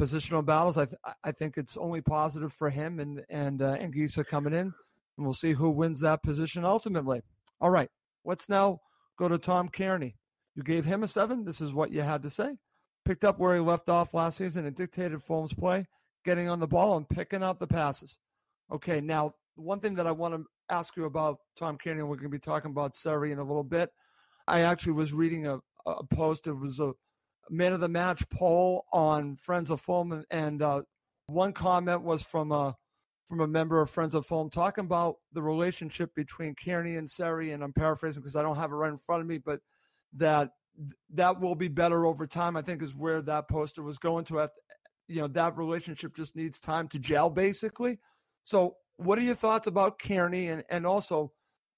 positional 0.00 0.44
battles. 0.44 0.78
I 0.78 0.86
th- 0.86 0.96
I 1.24 1.32
think 1.32 1.56
it's 1.56 1.76
only 1.76 2.00
positive 2.00 2.52
for 2.52 2.70
him 2.70 3.00
and 3.00 3.22
and 3.28 3.62
uh, 3.62 3.76
Anguissa 3.76 4.26
coming 4.26 4.52
in, 4.52 4.60
and 4.60 4.72
we'll 5.18 5.32
see 5.32 5.52
who 5.52 5.70
wins 5.70 6.00
that 6.00 6.22
position 6.22 6.64
ultimately. 6.64 7.20
All 7.60 7.70
right, 7.70 7.90
let's 8.24 8.48
now 8.48 8.80
go 9.18 9.28
to 9.28 9.38
Tom 9.38 9.68
Cairney. 9.68 10.14
You 10.54 10.62
gave 10.62 10.84
him 10.84 11.02
a 11.02 11.08
seven. 11.08 11.44
This 11.44 11.60
is 11.60 11.72
what 11.72 11.90
you 11.90 12.02
had 12.02 12.22
to 12.22 12.30
say. 12.30 12.56
Picked 13.04 13.24
up 13.24 13.38
where 13.38 13.54
he 13.54 13.60
left 13.60 13.88
off 13.88 14.14
last 14.14 14.38
season 14.38 14.66
and 14.66 14.76
dictated 14.76 15.22
Fulham's 15.22 15.52
play, 15.52 15.86
getting 16.24 16.48
on 16.48 16.60
the 16.60 16.66
ball 16.66 16.96
and 16.96 17.08
picking 17.08 17.42
up 17.42 17.58
the 17.58 17.66
passes. 17.66 18.18
Okay, 18.72 19.00
now 19.00 19.34
one 19.56 19.80
thing 19.80 19.94
that 19.94 20.06
I 20.06 20.12
want 20.12 20.34
to 20.34 20.44
ask 20.70 20.96
you 20.96 21.04
about 21.04 21.38
Tom 21.56 21.76
Cairney, 21.78 21.98
we're 21.98 22.16
going 22.16 22.22
to 22.22 22.28
be 22.28 22.38
talking 22.38 22.70
about 22.70 22.96
Seri 22.96 23.32
in 23.32 23.38
a 23.38 23.44
little 23.44 23.64
bit. 23.64 23.90
I 24.48 24.62
actually 24.62 24.92
was 24.92 25.12
reading 25.12 25.46
a, 25.46 25.58
a 25.86 26.04
post. 26.04 26.46
It 26.46 26.54
was 26.54 26.80
a 26.80 26.92
man 27.50 27.72
of 27.72 27.80
the 27.80 27.88
match 27.88 28.28
poll 28.30 28.84
on 28.92 29.36
Friends 29.36 29.70
of 29.70 29.80
Fulham, 29.80 30.24
and 30.30 30.62
uh, 30.62 30.82
one 31.26 31.52
comment 31.52 32.02
was 32.02 32.22
from 32.22 32.52
a 32.52 32.76
from 33.28 33.40
a 33.40 33.46
member 33.46 33.80
of 33.80 33.88
Friends 33.88 34.14
of 34.14 34.26
Fulham 34.26 34.50
talking 34.50 34.84
about 34.84 35.16
the 35.32 35.42
relationship 35.42 36.14
between 36.14 36.54
Cairney 36.54 36.98
and 36.98 37.08
Seri, 37.08 37.52
and 37.52 37.62
I'm 37.62 37.72
paraphrasing 37.72 38.20
because 38.20 38.36
I 38.36 38.42
don't 38.42 38.56
have 38.56 38.72
it 38.72 38.74
right 38.74 38.92
in 38.92 38.98
front 38.98 39.22
of 39.22 39.28
me, 39.28 39.38
but 39.38 39.60
that 40.14 40.50
that 41.14 41.40
will 41.40 41.54
be 41.54 41.68
better 41.68 42.06
over 42.06 42.26
time. 42.26 42.56
I 42.56 42.62
think 42.62 42.82
is 42.82 42.96
where 42.96 43.20
that 43.22 43.48
poster 43.48 43.82
was 43.82 43.98
going 43.98 44.24
to. 44.26 44.40
At 44.40 44.50
you 45.12 45.20
know 45.20 45.28
that 45.28 45.56
relationship 45.56 46.14
just 46.14 46.36
needs 46.36 46.58
time 46.58 46.88
to 46.88 46.98
gel, 46.98 47.30
basically. 47.30 47.98
So, 48.44 48.76
what 48.96 49.18
are 49.18 49.22
your 49.22 49.34
thoughts 49.34 49.66
about 49.66 49.98
Cairney, 49.98 50.52
and 50.52 50.64
and 50.70 50.86
also 50.86 51.32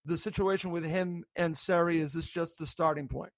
the 0.05 0.17
situation 0.19 0.71
with 0.71 0.85
him 0.85 1.25
and 1.37 1.57
Seri? 1.57 2.01
Is 2.01 2.13
this 2.13 2.29
just 2.29 2.59
the 2.59 2.67
starting 2.67 3.09
point? 3.09 3.33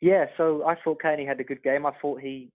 Yeah, 0.00 0.26
so 0.36 0.66
I 0.66 0.76
thought 0.82 1.00
Cairney 1.02 1.26
had 1.26 1.40
a 1.40 1.44
good 1.44 1.62
game. 1.62 1.86
I 1.86 1.92
thought 2.02 2.20
he 2.20 2.50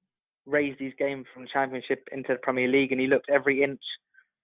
raised 0.46 0.80
his 0.80 0.94
game 1.00 1.24
from 1.34 1.44
the 1.44 1.50
Championship 1.52 2.08
into 2.12 2.34
the 2.34 2.40
Premier 2.40 2.68
League, 2.68 2.92
and 2.92 3.02
he 3.02 3.08
looked 3.08 3.30
every 3.30 3.64
inch 3.64 3.82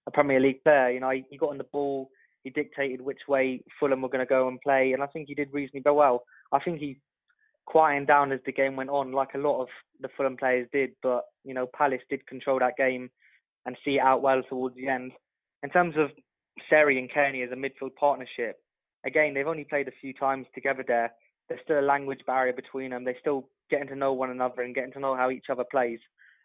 a 0.07 0.11
Premier 0.11 0.39
League 0.39 0.63
player. 0.63 0.91
You 0.91 1.01
know, 1.01 1.11
he, 1.11 1.25
he 1.29 1.37
got 1.37 1.49
on 1.49 1.57
the 1.57 1.65
ball, 1.65 2.09
he 2.43 2.49
dictated 2.49 3.01
which 3.01 3.19
way 3.27 3.61
Fulham 3.79 4.01
were 4.01 4.09
going 4.09 4.25
to 4.25 4.29
go 4.29 4.47
and 4.47 4.59
play, 4.61 4.93
and 4.93 5.03
I 5.03 5.07
think 5.07 5.27
he 5.27 5.35
did 5.35 5.49
reasonably 5.51 5.91
well. 5.91 6.23
I 6.51 6.59
think 6.59 6.79
he 6.79 6.97
quieted 7.67 8.07
down 8.07 8.31
as 8.31 8.39
the 8.45 8.51
game 8.51 8.75
went 8.75 8.89
on, 8.89 9.11
like 9.11 9.35
a 9.35 9.39
lot 9.39 9.61
of 9.61 9.67
the 10.01 10.09
Fulham 10.17 10.37
players 10.37 10.67
did. 10.73 10.91
But 11.03 11.21
you 11.43 11.53
know, 11.53 11.67
Palace 11.77 12.01
did 12.09 12.25
control 12.25 12.59
that 12.59 12.77
game 12.77 13.09
and 13.65 13.77
see 13.85 13.95
it 13.95 14.01
out 14.01 14.23
well 14.23 14.41
towards 14.49 14.75
the 14.75 14.87
end. 14.87 15.11
In 15.61 15.69
terms 15.69 15.95
of 15.97 16.09
Seri 16.69 16.97
and 16.97 17.11
Cairney 17.11 17.45
as 17.45 17.51
a 17.51 17.55
midfield 17.55 17.95
partnership, 17.99 18.57
again, 19.05 19.33
they've 19.33 19.47
only 19.47 19.65
played 19.65 19.87
a 19.87 19.99
few 20.01 20.13
times 20.13 20.47
together 20.55 20.83
there 20.87 21.11
there's 21.47 21.61
still 21.63 21.79
a 21.79 21.81
language 21.81 22.19
barrier 22.25 22.53
between 22.53 22.91
them. 22.91 23.03
They're 23.03 23.19
still 23.19 23.47
getting 23.69 23.87
to 23.89 23.95
know 23.95 24.13
one 24.13 24.29
another 24.29 24.61
and 24.61 24.75
getting 24.75 24.93
to 24.93 24.99
know 24.99 25.15
how 25.15 25.29
each 25.29 25.45
other 25.49 25.63
plays. 25.69 25.99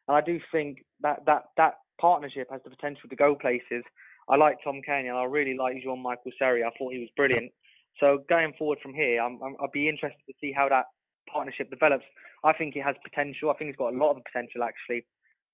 And 0.08 0.16
I 0.16 0.20
do 0.20 0.38
think 0.50 0.78
that 1.00 1.24
that 1.26 1.44
that 1.56 1.74
partnership 2.00 2.48
has 2.50 2.60
the 2.64 2.70
potential 2.70 3.08
to 3.08 3.16
go 3.16 3.34
places. 3.34 3.84
I 4.28 4.36
like 4.36 4.58
Tom 4.62 4.80
Cairney 4.88 5.08
and 5.08 5.16
I 5.16 5.24
really 5.24 5.56
like 5.56 5.82
Jean 5.82 6.02
Michael 6.02 6.32
Seri. 6.38 6.62
I 6.62 6.70
thought 6.78 6.92
he 6.92 7.00
was 7.00 7.08
brilliant. 7.16 7.52
So 8.00 8.24
going 8.28 8.52
forward 8.58 8.78
from 8.82 8.94
here, 8.94 9.20
I'm, 9.20 9.38
i 9.42 9.50
would 9.60 9.72
be 9.72 9.88
interested 9.88 10.22
to 10.26 10.34
see 10.40 10.52
how 10.52 10.68
that 10.68 10.86
partnership 11.30 11.70
develops. 11.70 12.04
I 12.44 12.52
think 12.52 12.76
it 12.76 12.82
has 12.82 12.96
potential. 13.02 13.50
I 13.50 13.54
think 13.54 13.70
it's 13.70 13.78
got 13.78 13.94
a 13.94 13.96
lot 13.96 14.16
of 14.16 14.22
potential 14.24 14.62
actually, 14.62 15.04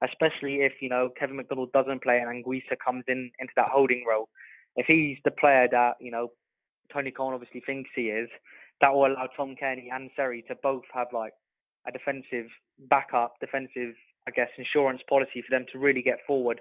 especially 0.02 0.62
if 0.62 0.72
you 0.81 0.88
know 0.88 1.11
Kevin 1.18 1.37
McDonald 1.37 1.72
doesn't 1.72 2.02
play 2.02 2.18
and 2.18 2.28
Anguissa 2.28 2.76
comes 2.85 3.04
in 3.09 3.31
into 3.38 3.52
that 3.57 3.68
holding 3.68 4.04
role. 4.09 4.28
If 4.76 4.87
he's 4.87 5.18
the 5.24 5.31
player 5.31 5.68
that 5.70 5.94
you 6.00 6.11
know 6.11 6.28
Tony 6.92 7.11
Khan 7.11 7.35
obviously 7.35 7.62
thinks 7.64 7.90
he 7.94 8.09
is, 8.09 8.28
that 8.81 8.94
will 8.94 9.07
allow 9.07 9.28
Tom 9.37 9.54
Cairney 9.61 9.88
and 9.92 10.11
Seri 10.16 10.44
to 10.48 10.54
both 10.62 10.85
have 10.92 11.09
like 11.12 11.33
a 11.87 11.92
defensive 11.92 12.46
backup, 12.90 13.35
defensive, 13.40 13.94
I 14.26 14.31
guess, 14.31 14.48
insurance 14.57 15.00
policy 15.09 15.42
for 15.42 15.50
them 15.50 15.66
to 15.72 15.78
really 15.78 16.02
get 16.02 16.18
forward. 16.26 16.61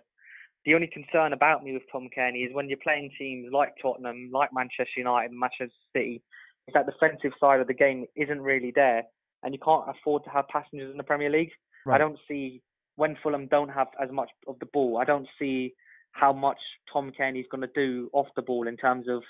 The 0.65 0.73
only 0.73 0.87
concern 0.87 1.33
about 1.33 1.63
me 1.63 1.73
with 1.73 1.83
Tom 1.91 2.09
Cairney 2.15 2.45
is 2.45 2.53
when 2.53 2.67
you're 2.67 2.79
playing 2.83 3.11
teams 3.17 3.47
like 3.53 3.73
Tottenham, 3.81 4.29
like 4.33 4.49
Manchester 4.53 4.97
United, 4.97 5.31
Manchester 5.31 5.69
City, 5.95 6.21
is 6.67 6.73
that 6.73 6.85
defensive 6.85 7.31
side 7.39 7.59
of 7.59 7.67
the 7.67 7.73
game 7.73 8.05
isn't 8.15 8.41
really 8.41 8.71
there, 8.75 9.03
and 9.43 9.53
you 9.53 9.59
can't 9.63 9.85
afford 9.87 10.23
to 10.25 10.29
have 10.29 10.47
passengers 10.47 10.91
in 10.91 10.97
the 10.97 11.03
Premier 11.03 11.29
League. 11.29 11.51
Right. 11.85 11.95
I 11.95 11.97
don't 11.97 12.17
see 12.27 12.61
when 12.95 13.15
Fulham 13.21 13.47
don't 13.47 13.69
have 13.69 13.87
as 14.01 14.11
much 14.11 14.29
of 14.47 14.59
the 14.59 14.65
ball. 14.65 14.97
I 15.01 15.05
don't 15.05 15.27
see 15.39 15.73
how 16.11 16.33
much 16.33 16.57
Tom 16.91 17.11
Cairney's 17.17 17.45
going 17.49 17.61
to 17.61 17.69
do 17.73 18.09
off 18.11 18.27
the 18.35 18.41
ball 18.41 18.67
in 18.67 18.75
terms 18.75 19.05
of 19.07 19.21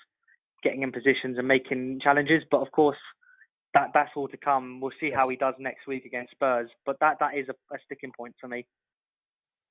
getting 0.63 0.81
in 0.81 0.91
positions 0.91 1.37
and 1.37 1.47
making 1.47 1.99
challenges. 2.01 2.43
But 2.49 2.61
of 2.61 2.71
course, 2.71 2.97
that 3.73 3.89
that's 3.93 4.11
all 4.15 4.27
to 4.29 4.37
come. 4.37 4.79
We'll 4.79 4.91
see 4.99 5.11
how 5.13 5.29
he 5.29 5.35
does 5.35 5.55
next 5.59 5.85
week 5.87 6.05
against 6.05 6.31
Spurs. 6.31 6.69
But 6.85 6.97
that 7.01 7.17
that 7.19 7.35
is 7.37 7.47
a, 7.49 7.75
a 7.75 7.77
sticking 7.85 8.11
point 8.17 8.35
for 8.39 8.47
me. 8.47 8.65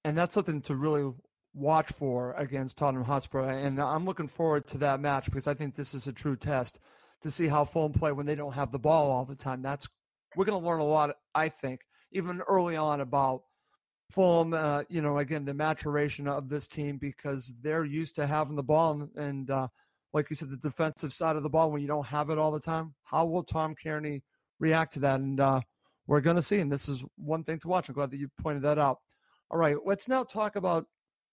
And 0.05 0.17
that's 0.17 0.35
something 0.35 0.61
to 0.63 0.77
really 0.77 1.13
watch 1.55 1.89
for 1.89 2.35
against 2.35 2.77
Tottenham 2.77 3.05
Hotspur. 3.05 3.41
And 3.41 3.81
I'm 3.81 4.05
looking 4.05 4.29
forward 4.29 4.67
to 4.69 4.79
that 4.79 5.01
match 5.01 5.25
because 5.25 5.47
I 5.47 5.55
think 5.55 5.75
this 5.75 5.95
is 5.95 6.07
a 6.07 6.13
true 6.13 6.37
test 6.37 6.79
to 7.23 7.31
see 7.31 7.47
how 7.47 7.65
Fulham 7.65 7.93
play 7.93 8.13
when 8.13 8.27
they 8.27 8.35
don't 8.35 8.53
have 8.53 8.73
the 8.73 8.79
ball 8.79 9.11
all 9.11 9.25
the 9.25 9.35
time. 9.35 9.63
That's 9.63 9.89
we're 10.37 10.45
going 10.45 10.61
to 10.61 10.67
learn 10.67 10.81
a 10.81 10.85
lot, 10.85 11.17
I 11.35 11.49
think, 11.49 11.81
even 12.13 12.43
early 12.49 12.77
on 12.77 13.01
about 13.01 13.43
Fulham. 14.11 14.55
Uh, 14.55 14.83
you 14.89 15.01
know, 15.01 15.19
again, 15.19 15.45
the 15.45 15.55
maturation 15.55 16.29
of 16.29 16.49
this 16.49 16.67
team 16.69 16.99
because 16.99 17.53
they're 17.63 17.85
used 17.85 18.17
to 18.17 18.27
having 18.27 18.57
the 18.57 18.63
ball 18.63 19.09
and. 19.17 19.51
Uh, 19.51 19.69
like 20.17 20.31
you 20.31 20.37
said, 20.37 20.49
the 20.49 20.57
defensive 20.57 21.13
side 21.13 21.37
of 21.37 21.43
the 21.43 21.51
ball 21.51 21.71
when 21.71 21.83
you 21.83 21.87
don't 21.87 22.07
have 22.07 22.31
it 22.31 22.39
all 22.39 22.51
the 22.51 22.59
time. 22.59 22.95
How 23.05 23.27
will 23.27 23.43
Tom 23.43 23.75
Cairney 23.75 24.23
react 24.59 24.95
to 24.95 25.01
that? 25.01 25.21
And 25.21 25.39
uh, 25.39 25.61
we're 26.07 26.23
going 26.23 26.37
to 26.37 26.43
see. 26.43 26.59
And 26.61 26.73
this 26.73 26.89
is 26.89 27.05
one 27.17 27.45
thing 27.45 27.59
to 27.59 27.69
watch. 27.69 27.89
I'm 27.89 27.95
glad 27.95 28.11
that 28.13 28.19
you 28.19 28.31
pointed 28.41 28.63
that 28.63 28.79
out. 28.79 28.97
All 29.51 29.59
right, 29.59 29.77
let's 29.85 30.09
now 30.09 30.25
talk 30.25 30.57
about 30.57 30.87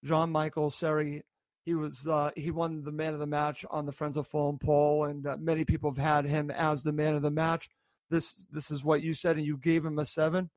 Jean 0.03 0.31
Michael 0.31 0.69
Seri. 0.69 1.23
He 1.65 1.75
was 1.75 2.05
uh, 2.07 2.31
he 2.35 2.51
won 2.51 2.83
the 2.83 2.91
man 2.91 3.13
of 3.13 3.19
the 3.19 3.27
match 3.27 3.65
on 3.71 3.85
the 3.85 3.91
Friends 3.91 4.17
of 4.17 4.27
Fulham 4.27 4.59
poll, 4.59 5.05
and 5.05 5.25
uh, 5.25 5.37
many 5.39 5.63
people 5.63 5.89
have 5.91 5.97
had 6.03 6.25
him 6.25 6.51
as 6.51 6.83
the 6.83 6.91
man 6.91 7.15
of 7.15 7.21
the 7.21 7.31
match. 7.31 7.69
This 8.09 8.45
this 8.51 8.69
is 8.69 8.83
what 8.83 9.01
you 9.01 9.13
said, 9.13 9.37
and 9.37 9.45
you 9.45 9.57
gave 9.57 9.85
him 9.85 9.99
a 9.99 10.05
seven. 10.05 10.49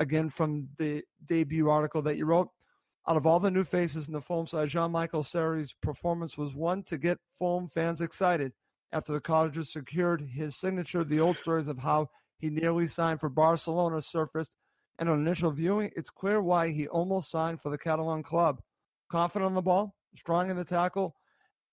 Again, 0.00 0.28
from 0.28 0.68
the 0.76 1.02
debut 1.26 1.70
article 1.70 2.02
that 2.02 2.16
you 2.16 2.26
wrote. 2.26 2.48
Out 3.06 3.18
of 3.18 3.26
all 3.26 3.38
the 3.38 3.50
new 3.50 3.64
faces 3.64 4.06
in 4.06 4.14
the 4.14 4.20
Fulham 4.20 4.46
side, 4.46 4.70
Jean-Michel 4.70 5.22
Seri's 5.22 5.74
performance 5.82 6.38
was 6.38 6.54
one 6.54 6.82
to 6.84 6.96
get 6.96 7.18
Fulham 7.38 7.68
fans 7.68 8.00
excited. 8.00 8.52
After 8.92 9.12
the 9.12 9.20
Cottagers 9.20 9.72
secured 9.72 10.22
his 10.22 10.56
signature, 10.56 11.04
the 11.04 11.20
old 11.20 11.36
stories 11.36 11.68
of 11.68 11.78
how 11.78 12.08
he 12.38 12.48
nearly 12.48 12.86
signed 12.86 13.20
for 13.20 13.28
Barcelona 13.28 14.00
surfaced, 14.00 14.52
and 14.98 15.08
on 15.08 15.20
initial 15.20 15.50
viewing, 15.50 15.90
it's 15.96 16.08
clear 16.08 16.40
why 16.40 16.70
he 16.70 16.88
almost 16.88 17.30
signed 17.30 17.60
for 17.60 17.70
the 17.70 17.76
Catalan 17.76 18.22
club. 18.22 18.60
Confident 19.10 19.48
on 19.48 19.54
the 19.54 19.62
ball, 19.62 19.94
strong 20.16 20.50
in 20.50 20.56
the 20.56 20.64
tackle, 20.64 21.16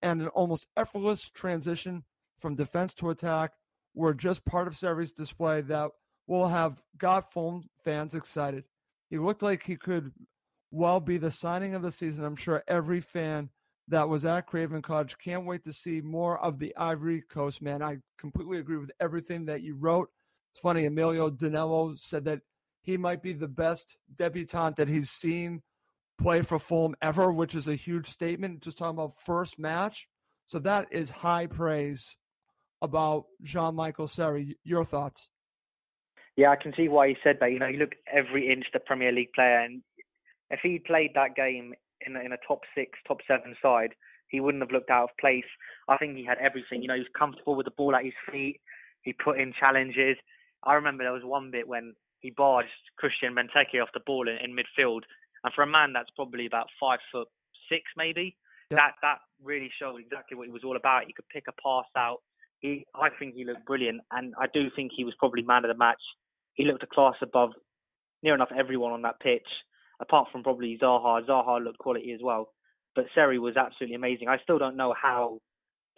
and 0.02 0.20
an 0.20 0.28
almost 0.28 0.66
effortless 0.76 1.30
transition 1.30 2.04
from 2.38 2.54
defense 2.54 2.94
to 2.94 3.10
attack 3.10 3.52
were 3.94 4.14
just 4.14 4.44
part 4.44 4.66
of 4.66 4.76
Seri's 4.76 5.12
display 5.12 5.60
that 5.62 5.90
will 6.26 6.48
have 6.48 6.82
got 6.96 7.32
Fulham 7.32 7.62
fans 7.84 8.14
excited. 8.14 8.64
He 9.10 9.18
looked 9.18 9.42
like 9.42 9.62
he 9.62 9.76
could 9.76 10.12
well 10.70 11.00
be 11.00 11.18
the 11.18 11.30
signing 11.30 11.74
of 11.74 11.82
the 11.82 11.92
season. 11.92 12.24
I'm 12.24 12.36
sure 12.36 12.64
every 12.66 13.00
fan 13.00 13.50
that 13.88 14.08
was 14.08 14.24
at 14.24 14.46
Craven 14.46 14.80
Cottage 14.80 15.18
can't 15.18 15.44
wait 15.44 15.64
to 15.64 15.72
see 15.72 16.00
more 16.00 16.38
of 16.38 16.58
the 16.58 16.74
Ivory 16.76 17.22
Coast 17.28 17.60
man. 17.60 17.82
I 17.82 17.98
completely 18.18 18.58
agree 18.58 18.78
with 18.78 18.90
everything 19.00 19.44
that 19.46 19.62
you 19.62 19.76
wrote. 19.76 20.08
It's 20.52 20.60
funny, 20.60 20.86
Emilio 20.86 21.30
Danello 21.30 21.96
said 21.98 22.24
that 22.24 22.40
he 22.82 22.96
might 22.96 23.22
be 23.22 23.32
the 23.32 23.48
best 23.48 23.96
debutant 24.16 24.76
that 24.76 24.88
he's 24.88 25.10
seen 25.10 25.62
play 26.18 26.42
for 26.42 26.58
Fulham 26.58 26.94
ever, 27.02 27.32
which 27.32 27.54
is 27.54 27.68
a 27.68 27.74
huge 27.74 28.08
statement. 28.08 28.62
Just 28.62 28.78
talking 28.78 28.96
about 28.98 29.14
first 29.20 29.58
match. 29.58 30.06
So 30.46 30.58
that 30.60 30.88
is 30.90 31.10
high 31.10 31.46
praise 31.46 32.16
about 32.82 33.24
Jean 33.42 33.74
Michael 33.74 34.08
Seri. 34.08 34.56
Your 34.64 34.84
thoughts? 34.84 35.28
Yeah, 36.36 36.50
I 36.50 36.56
can 36.56 36.72
see 36.76 36.88
why 36.88 37.08
he 37.08 37.16
said 37.22 37.38
that. 37.40 37.52
You 37.52 37.58
know, 37.58 37.68
he 37.68 37.76
looked 37.76 37.96
every 38.12 38.52
inch 38.52 38.66
the 38.72 38.80
Premier 38.80 39.12
League 39.12 39.32
player, 39.34 39.60
and 39.60 39.82
if 40.50 40.60
he 40.62 40.78
played 40.78 41.10
that 41.14 41.36
game 41.36 41.74
in 42.06 42.16
a, 42.16 42.20
in 42.20 42.32
a 42.32 42.38
top 42.46 42.60
six, 42.74 42.98
top 43.06 43.18
seven 43.28 43.54
side, 43.62 43.94
he 44.28 44.40
wouldn't 44.40 44.62
have 44.62 44.72
looked 44.72 44.90
out 44.90 45.04
of 45.04 45.16
place. 45.20 45.44
I 45.88 45.98
think 45.98 46.16
he 46.16 46.24
had 46.24 46.38
everything. 46.38 46.80
You 46.82 46.88
know, 46.88 46.94
he 46.94 47.00
was 47.00 47.18
comfortable 47.18 47.54
with 47.54 47.66
the 47.66 47.72
ball 47.76 47.94
at 47.94 48.04
his 48.04 48.14
feet. 48.30 48.60
He 49.02 49.12
put 49.12 49.38
in 49.38 49.52
challenges. 49.58 50.16
I 50.64 50.74
remember 50.74 51.04
there 51.04 51.12
was 51.12 51.24
one 51.24 51.50
bit 51.50 51.68
when 51.68 51.94
he 52.20 52.30
barged 52.30 52.68
Christian 52.96 53.34
Benteke 53.34 53.82
off 53.82 53.90
the 53.92 54.00
ball 54.06 54.28
in, 54.28 54.36
in 54.36 54.56
midfield, 54.56 55.02
and 55.44 55.52
for 55.54 55.62
a 55.62 55.66
man 55.66 55.92
that's 55.92 56.10
probably 56.14 56.46
about 56.46 56.66
five 56.78 57.00
foot 57.10 57.28
six, 57.68 57.82
maybe, 57.96 58.36
yep. 58.70 58.78
that 58.78 58.92
that 59.02 59.18
really 59.42 59.70
showed 59.78 59.96
exactly 59.96 60.36
what 60.36 60.46
he 60.46 60.52
was 60.52 60.64
all 60.64 60.76
about. 60.76 61.04
He 61.06 61.12
could 61.12 61.28
pick 61.28 61.44
a 61.48 61.52
pass 61.62 61.86
out. 61.96 62.18
He, 62.60 62.86
I 62.94 63.08
think 63.18 63.34
he 63.34 63.44
looked 63.44 63.66
brilliant, 63.66 64.02
and 64.12 64.34
I 64.38 64.46
do 64.52 64.68
think 64.74 64.92
he 64.96 65.04
was 65.04 65.14
probably 65.18 65.42
man 65.42 65.64
of 65.64 65.68
the 65.68 65.78
match. 65.78 66.00
He 66.54 66.64
looked 66.64 66.82
a 66.82 66.86
class 66.86 67.14
above 67.22 67.50
near 68.22 68.34
enough 68.34 68.50
everyone 68.56 68.92
on 68.92 69.02
that 69.02 69.18
pitch, 69.20 69.46
apart 70.00 70.28
from 70.30 70.42
probably 70.44 70.78
Zaha. 70.80 71.26
Zaha 71.26 71.62
looked 71.62 71.78
quality 71.78 72.12
as 72.12 72.20
well, 72.22 72.52
but 72.94 73.06
Seri 73.14 73.38
was 73.38 73.56
absolutely 73.56 73.96
amazing. 73.96 74.28
I 74.28 74.38
still 74.44 74.58
don't 74.58 74.76
know 74.76 74.94
how 75.00 75.40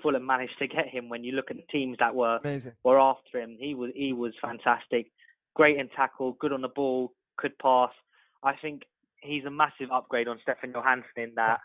Fulham 0.02 0.26
managed 0.26 0.58
to 0.58 0.66
get 0.66 0.88
him. 0.88 1.08
When 1.08 1.22
you 1.22 1.32
look 1.32 1.50
at 1.50 1.56
the 1.56 1.66
teams 1.70 1.96
that 2.00 2.14
were 2.14 2.38
amazing. 2.42 2.72
were 2.82 2.98
after 2.98 3.40
him, 3.40 3.56
he 3.58 3.74
was 3.74 3.90
he 3.94 4.12
was 4.12 4.32
fantastic. 4.40 5.10
Great 5.54 5.78
in 5.78 5.88
tackle, 5.90 6.36
good 6.40 6.52
on 6.52 6.62
the 6.62 6.68
ball, 6.68 7.12
could 7.36 7.56
pass. 7.58 7.90
I 8.42 8.54
think 8.60 8.82
he's 9.24 9.44
a 9.44 9.50
massive 9.50 9.90
upgrade 9.92 10.28
on 10.28 10.38
Stefan 10.42 10.72
Johansen 10.72 11.04
in 11.16 11.32
that 11.36 11.60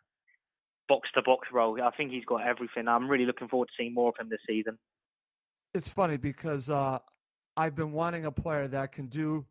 box 0.88 1.10
to 1.14 1.22
box 1.22 1.48
role. 1.54 1.80
I 1.82 1.92
think 1.92 2.12
he's 2.12 2.26
got 2.26 2.46
everything. 2.46 2.88
I'm 2.88 3.10
really 3.10 3.26
looking 3.26 3.48
forward 3.48 3.68
to 3.68 3.74
seeing 3.78 3.94
more 3.94 4.10
of 4.10 4.16
him 4.20 4.30
this 4.30 4.40
season. 4.48 4.78
It's 5.74 5.90
funny 5.90 6.18
because 6.18 6.70
uh, 6.70 7.00
I've 7.56 7.76
been 7.76 7.92
wanting 7.92 8.26
a 8.26 8.32
player 8.32 8.68
that 8.70 8.92
can 8.92 9.08
do 9.08 9.46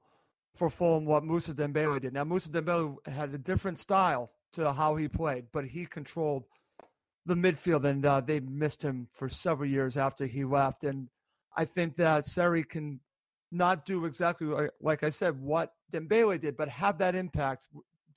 for 0.56 0.68
Fulham 0.68 1.04
what 1.04 1.24
Moussa 1.24 1.54
Dembele 1.54 2.00
did. 2.00 2.12
Now 2.12 2.24
Moussa 2.24 2.50
Dembele 2.50 2.96
had 3.06 3.32
a 3.32 3.38
different 3.38 3.78
style 3.78 4.32
to 4.54 4.72
how 4.72 4.96
he 4.96 5.06
played, 5.06 5.44
but 5.52 5.64
he 5.64 5.86
controlled 5.86 6.44
the 7.26 7.34
midfield, 7.34 7.84
and 7.84 8.04
uh, 8.04 8.20
they 8.20 8.40
missed 8.40 8.82
him 8.82 9.06
for 9.12 9.28
several 9.28 9.68
years 9.68 9.96
after 9.96 10.26
he 10.26 10.44
left. 10.44 10.82
And 10.84 11.08
I 11.56 11.64
think 11.64 11.94
that 11.96 12.26
Seri 12.26 12.64
can 12.64 12.98
not 13.52 13.84
do 13.84 14.04
exactly 14.06 14.46
like, 14.46 14.70
like 14.80 15.04
I 15.04 15.10
said 15.10 15.40
what 15.40 15.72
Dembele 15.92 16.40
did, 16.40 16.56
but 16.56 16.68
have 16.68 16.98
that 16.98 17.14
impact. 17.14 17.68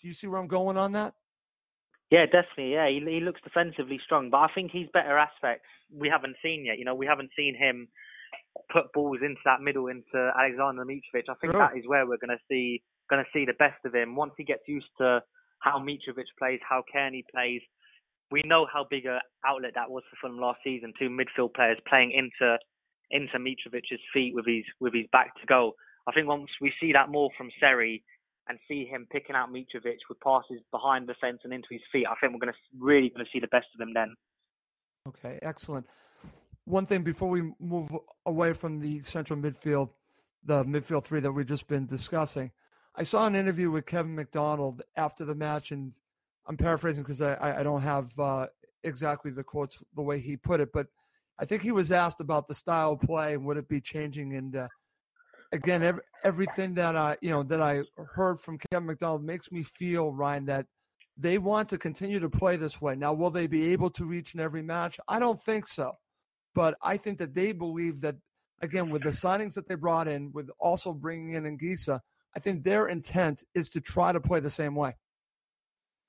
Do 0.01 0.07
you 0.07 0.13
see 0.13 0.27
where 0.27 0.39
I'm 0.39 0.47
going 0.47 0.77
on 0.77 0.93
that? 0.93 1.13
Yeah, 2.09 2.25
definitely. 2.25 2.73
Yeah, 2.73 2.89
he, 2.89 2.99
he 2.99 3.19
looks 3.21 3.39
defensively 3.41 3.99
strong, 4.03 4.29
but 4.29 4.39
I 4.39 4.47
think 4.53 4.71
he's 4.71 4.87
better 4.93 5.17
aspects 5.17 5.67
we 5.93 6.09
haven't 6.09 6.35
seen 6.43 6.65
yet. 6.65 6.79
You 6.79 6.85
know, 6.85 6.95
we 6.95 7.05
haven't 7.05 7.31
seen 7.37 7.55
him 7.55 7.87
put 8.71 8.91
balls 8.93 9.19
into 9.21 9.39
that 9.45 9.61
middle 9.61 9.87
into 9.87 10.31
Alexander 10.37 10.85
Mitrovic. 10.85 11.29
I 11.29 11.35
think 11.39 11.53
sure. 11.53 11.59
that 11.59 11.77
is 11.77 11.87
where 11.87 12.05
we're 12.05 12.17
going 12.17 12.35
to 12.35 12.43
see 12.49 12.81
going 13.09 13.23
to 13.23 13.29
see 13.33 13.45
the 13.45 13.59
best 13.59 13.83
of 13.85 13.93
him 13.93 14.15
once 14.15 14.31
he 14.37 14.43
gets 14.43 14.63
used 14.67 14.87
to 14.97 15.21
how 15.59 15.77
Mitrovic 15.77 16.31
plays, 16.39 16.59
how 16.67 16.83
Cairney 16.93 17.23
plays. 17.33 17.61
We 18.31 18.41
know 18.45 18.65
how 18.71 18.85
big 18.89 19.05
a 19.05 19.19
outlet 19.45 19.73
that 19.75 19.91
was 19.91 20.03
for 20.09 20.27
Fulham 20.27 20.39
last 20.39 20.59
season. 20.63 20.93
Two 20.97 21.09
midfield 21.09 21.53
players 21.53 21.77
playing 21.87 22.11
into 22.11 22.57
into 23.11 23.37
Mitrovic's 23.37 24.01
feet 24.13 24.33
with 24.33 24.45
his 24.47 24.63
with 24.79 24.93
his 24.93 25.05
back 25.11 25.35
to 25.39 25.45
goal. 25.45 25.73
I 26.07 26.13
think 26.13 26.27
once 26.27 26.49
we 26.61 26.73
see 26.79 26.93
that 26.93 27.09
more 27.09 27.29
from 27.37 27.51
Seri 27.59 28.03
and 28.47 28.57
see 28.67 28.85
him 28.85 29.07
picking 29.11 29.35
out 29.35 29.49
Mitrovic 29.51 29.97
with 30.09 30.19
passes 30.19 30.61
behind 30.71 31.07
the 31.07 31.15
fence 31.21 31.39
and 31.43 31.53
into 31.53 31.67
his 31.71 31.81
feet, 31.91 32.05
I 32.07 32.15
think 32.19 32.33
we're 32.33 32.39
going 32.39 32.53
to 32.53 32.59
really 32.77 33.09
going 33.09 33.25
to 33.25 33.31
see 33.31 33.39
the 33.39 33.47
best 33.47 33.67
of 33.73 33.79
them 33.79 33.93
then. 33.93 34.15
Okay, 35.07 35.39
excellent. 35.41 35.85
One 36.65 36.85
thing 36.85 37.03
before 37.03 37.29
we 37.29 37.53
move 37.59 37.89
away 38.25 38.53
from 38.53 38.79
the 38.79 39.01
central 39.01 39.39
midfield, 39.39 39.89
the 40.43 40.63
midfield 40.65 41.05
three 41.05 41.19
that 41.19 41.31
we've 41.31 41.45
just 41.45 41.67
been 41.67 41.85
discussing, 41.85 42.51
I 42.95 43.03
saw 43.03 43.25
an 43.25 43.35
interview 43.35 43.71
with 43.71 43.85
Kevin 43.85 44.15
McDonald 44.15 44.81
after 44.97 45.23
the 45.23 45.35
match, 45.35 45.71
and 45.71 45.93
I'm 46.45 46.57
paraphrasing 46.57 47.03
because 47.03 47.21
I, 47.21 47.59
I 47.59 47.63
don't 47.63 47.81
have 47.81 48.17
uh, 48.19 48.47
exactly 48.83 49.31
the 49.31 49.43
quotes 49.43 49.81
the 49.95 50.01
way 50.01 50.19
he 50.19 50.35
put 50.35 50.59
it, 50.59 50.71
but 50.73 50.87
I 51.39 51.45
think 51.45 51.63
he 51.63 51.71
was 51.71 51.91
asked 51.91 52.19
about 52.19 52.47
the 52.47 52.55
style 52.55 52.93
of 52.93 53.01
play 53.01 53.33
and 53.33 53.45
would 53.45 53.57
it 53.57 53.67
be 53.67 53.81
changing. 53.81 54.35
And 54.35 54.55
uh, 54.55 54.67
again, 55.51 55.83
every, 55.83 56.01
everything 56.23 56.73
that 56.75 56.95
I 56.95 57.17
you 57.21 57.31
know 57.31 57.43
that 57.43 57.61
I 57.61 57.83
heard 57.97 58.39
from 58.39 58.57
Kevin 58.57 58.87
McDonald 58.87 59.23
makes 59.23 59.51
me 59.51 59.63
feel 59.63 60.11
Ryan 60.11 60.45
that 60.45 60.65
they 61.17 61.37
want 61.37 61.69
to 61.69 61.77
continue 61.77 62.19
to 62.19 62.29
play 62.29 62.55
this 62.55 62.81
way. 62.81 62.95
Now, 62.95 63.13
will 63.13 63.31
they 63.31 63.47
be 63.47 63.71
able 63.71 63.89
to 63.91 64.05
reach 64.05 64.33
in 64.33 64.39
every 64.39 64.61
match? 64.61 64.99
I 65.07 65.19
don't 65.19 65.41
think 65.41 65.67
so, 65.67 65.91
but 66.55 66.75
I 66.81 66.97
think 66.97 67.17
that 67.19 67.33
they 67.33 67.51
believe 67.51 68.01
that 68.01 68.15
again 68.61 68.89
with 68.89 69.03
the 69.03 69.09
signings 69.09 69.53
that 69.55 69.67
they 69.67 69.75
brought 69.75 70.07
in, 70.07 70.31
with 70.33 70.49
also 70.59 70.93
bringing 70.93 71.33
in 71.33 71.43
Anguissa, 71.43 71.99
I 72.35 72.39
think 72.39 72.63
their 72.63 72.87
intent 72.87 73.43
is 73.55 73.69
to 73.71 73.81
try 73.81 74.11
to 74.11 74.21
play 74.21 74.39
the 74.39 74.49
same 74.49 74.75
way. 74.75 74.95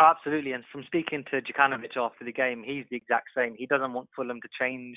Absolutely, 0.01 0.53
and 0.53 0.65
from 0.73 0.83
speaking 0.85 1.25
to 1.31 1.41
Jokanovic 1.41 1.97
after 1.97 2.25
the 2.25 2.33
game, 2.33 2.65
he's 2.65 2.85
the 2.91 2.97
exact 2.97 3.29
same. 3.37 3.55
He 3.57 3.67
doesn't 3.67 3.93
want 3.93 4.09
Fulham 4.17 4.41
to 4.41 4.49
change 4.61 4.97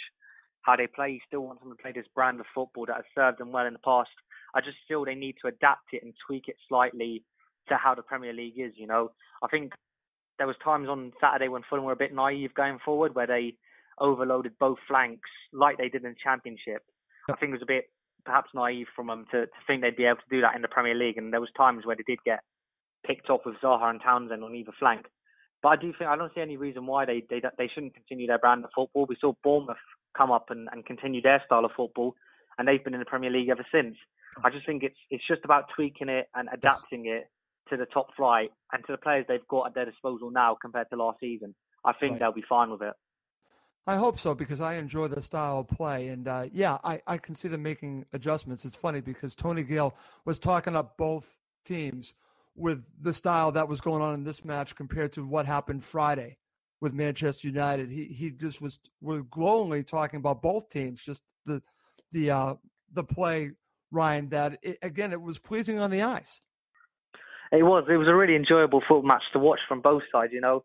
how 0.66 0.76
they 0.76 0.88
play. 0.88 1.14
He 1.14 1.22
still 1.28 1.42
wants 1.42 1.62
them 1.62 1.72
to 1.72 1.82
play 1.82 1.92
this 1.92 2.08
brand 2.16 2.40
of 2.40 2.46
football 2.54 2.86
that 2.88 2.96
has 2.96 3.06
served 3.14 3.40
them 3.40 3.52
well 3.52 3.68
in 3.68 3.74
the 3.74 3.80
past. 3.80 4.10
I 4.56 4.62
just 4.62 4.78
feel 4.88 5.06
they 5.06 5.16
need 5.16 5.36
to 5.42 5.48
adapt 5.48 5.94
it 5.94 6.04
and 6.04 6.14
tweak 6.26 6.48
it 6.48 6.56
slightly 6.68 7.24
to 7.70 7.76
how 7.76 7.94
the 7.94 8.02
Premier 8.02 8.34
League 8.34 8.58
is. 8.58 8.74
You 8.76 8.88
know, 8.88 9.12
I 9.44 9.48
think 9.48 9.74
there 10.38 10.48
was 10.48 10.56
times 10.64 10.90
on 10.90 11.14
Saturday 11.22 11.48
when 11.48 11.62
Fulham 11.70 11.86
were 11.86 11.94
a 11.94 11.98
bit 11.98 12.14
naive 12.14 12.54
going 12.54 12.80
forward, 12.84 13.16
where 13.16 13.28
they 13.28 13.56
overloaded 14.00 14.54
both 14.60 14.78
flanks 14.88 15.30
like 15.54 15.78
they 15.78 15.90
did 15.90 16.04
in 16.04 16.12
the 16.12 16.16
Championship. 16.22 16.84
I 17.30 17.36
think 17.36 17.50
it 17.50 17.60
was 17.60 17.62
a 17.62 17.68
bit 17.68 17.86
perhaps 18.26 18.50
naive 18.54 18.88
from 18.96 19.08
them 19.08 19.26
to, 19.32 19.46
to 19.46 19.60
think 19.68 19.82
they'd 19.82 19.96
be 19.96 20.06
able 20.06 20.18
to 20.18 20.36
do 20.36 20.42
that 20.42 20.56
in 20.56 20.62
the 20.62 20.68
Premier 20.68 20.96
League, 20.96 21.18
and 21.18 21.32
there 21.32 21.42
was 21.42 21.50
times 21.56 21.86
where 21.86 21.96
they 21.96 22.04
did 22.08 22.20
get 22.26 22.40
picked 23.06 23.30
off 23.30 23.42
with 23.46 23.56
Zaha 23.64 23.90
and 23.90 24.02
Townsend 24.02 24.44
on 24.44 24.56
either 24.56 24.72
flank. 24.80 25.06
But 25.62 25.70
I 25.70 25.76
do 25.76 25.94
think 25.98 26.10
I 26.10 26.16
don't 26.16 26.34
see 26.34 26.42
any 26.42 26.58
reason 26.58 26.86
why 26.86 27.06
they 27.06 27.24
they 27.30 27.42
they 27.58 27.70
shouldn't 27.74 27.94
continue 27.94 28.28
their 28.28 28.40
brand 28.40 28.64
of 28.64 28.72
football. 28.76 29.06
We 29.08 29.18
saw 29.20 29.34
Bournemouth 29.44 29.78
come 30.16 30.32
up 30.32 30.50
and, 30.50 30.68
and 30.72 30.86
continue 30.86 31.22
their 31.22 31.42
style 31.46 31.66
of 31.66 31.72
football, 31.76 32.16
and 32.58 32.68
they've 32.68 32.84
been 32.84 32.94
in 32.94 33.00
the 33.00 33.06
Premier 33.06 33.30
League 33.30 33.50
ever 33.50 33.66
since. 33.72 33.96
I 34.44 34.50
just 34.50 34.66
think 34.66 34.84
it's 34.84 34.98
it's 35.10 35.26
just 35.28 35.42
about 35.46 35.66
tweaking 35.76 36.10
it 36.10 36.28
and 36.36 36.50
adapting 36.52 37.06
it 37.06 37.30
to 37.70 37.78
the 37.78 37.86
top 37.86 38.16
flight 38.16 38.52
and 38.72 38.86
to 38.86 38.92
the 38.92 38.98
players 38.98 39.26
they've 39.28 39.48
got 39.48 39.68
at 39.68 39.76
their 39.76 39.86
disposal 39.86 40.30
now 40.30 40.58
compared 40.62 40.90
to 40.90 40.98
last 40.98 41.20
season. 41.20 41.56
I 41.84 41.94
think 41.94 42.14
right. 42.14 42.20
they'll 42.20 42.34
be 42.34 42.44
fine 42.48 42.70
with 42.70 42.82
it. 42.82 42.94
I 43.88 43.96
hope 43.96 44.20
so 44.20 44.34
because 44.34 44.62
I 44.62 44.76
enjoy 44.76 45.08
the 45.08 45.22
style 45.22 45.60
of 45.60 45.68
play, 45.68 46.08
and 46.08 46.28
uh, 46.28 46.48
yeah, 46.52 46.80
I, 46.84 47.02
I 47.06 47.18
can 47.18 47.36
see 47.36 47.48
them 47.48 47.62
making 47.62 48.06
adjustments. 48.14 48.66
It's 48.66 48.78
funny 48.78 49.00
because 49.00 49.36
Tony 49.36 49.62
Gale 49.62 49.96
was 50.26 50.40
talking 50.40 50.76
up 50.76 50.98
both 50.98 51.38
teams 51.64 52.14
with 52.56 52.96
the 53.02 53.14
style 53.14 53.52
that 53.52 53.68
was 53.68 53.82
going 53.82 54.02
on 54.02 54.16
in 54.16 54.24
this 54.24 54.44
match 54.44 54.76
compared 54.76 55.14
to 55.14 55.26
what 55.26 55.46
happened 55.46 55.84
Friday 55.84 56.38
with 56.82 56.94
Manchester 56.94 57.48
United. 57.48 57.90
He 57.90 58.06
he 58.06 58.32
just 58.32 58.62
was 58.62 58.80
was 59.02 59.24
glowingly 59.30 59.84
talking 59.84 60.18
about 60.18 60.42
both 60.42 60.70
teams, 60.70 61.02
just 61.02 61.22
the 61.46 61.62
the 62.12 62.32
uh, 62.32 62.56
the 62.94 63.04
play, 63.04 63.52
Ryan. 63.92 64.30
That 64.30 64.60
it, 64.62 64.78
again, 64.82 65.14
it 65.14 65.22
was 65.22 65.40
pleasing 65.40 65.80
on 65.80 65.92
the 65.92 66.02
eyes. 66.02 66.42
It 67.52 67.64
was. 67.64 67.86
It 67.90 67.98
was 67.98 68.08
a 68.08 68.16
really 68.16 68.36
enjoyable 68.36 68.82
football 68.82 69.04
match 69.04 69.24
to 69.34 69.40
watch 69.40 69.60
from 69.68 69.82
both 69.82 70.04
sides. 70.12 70.34
You 70.34 70.42
know, 70.42 70.64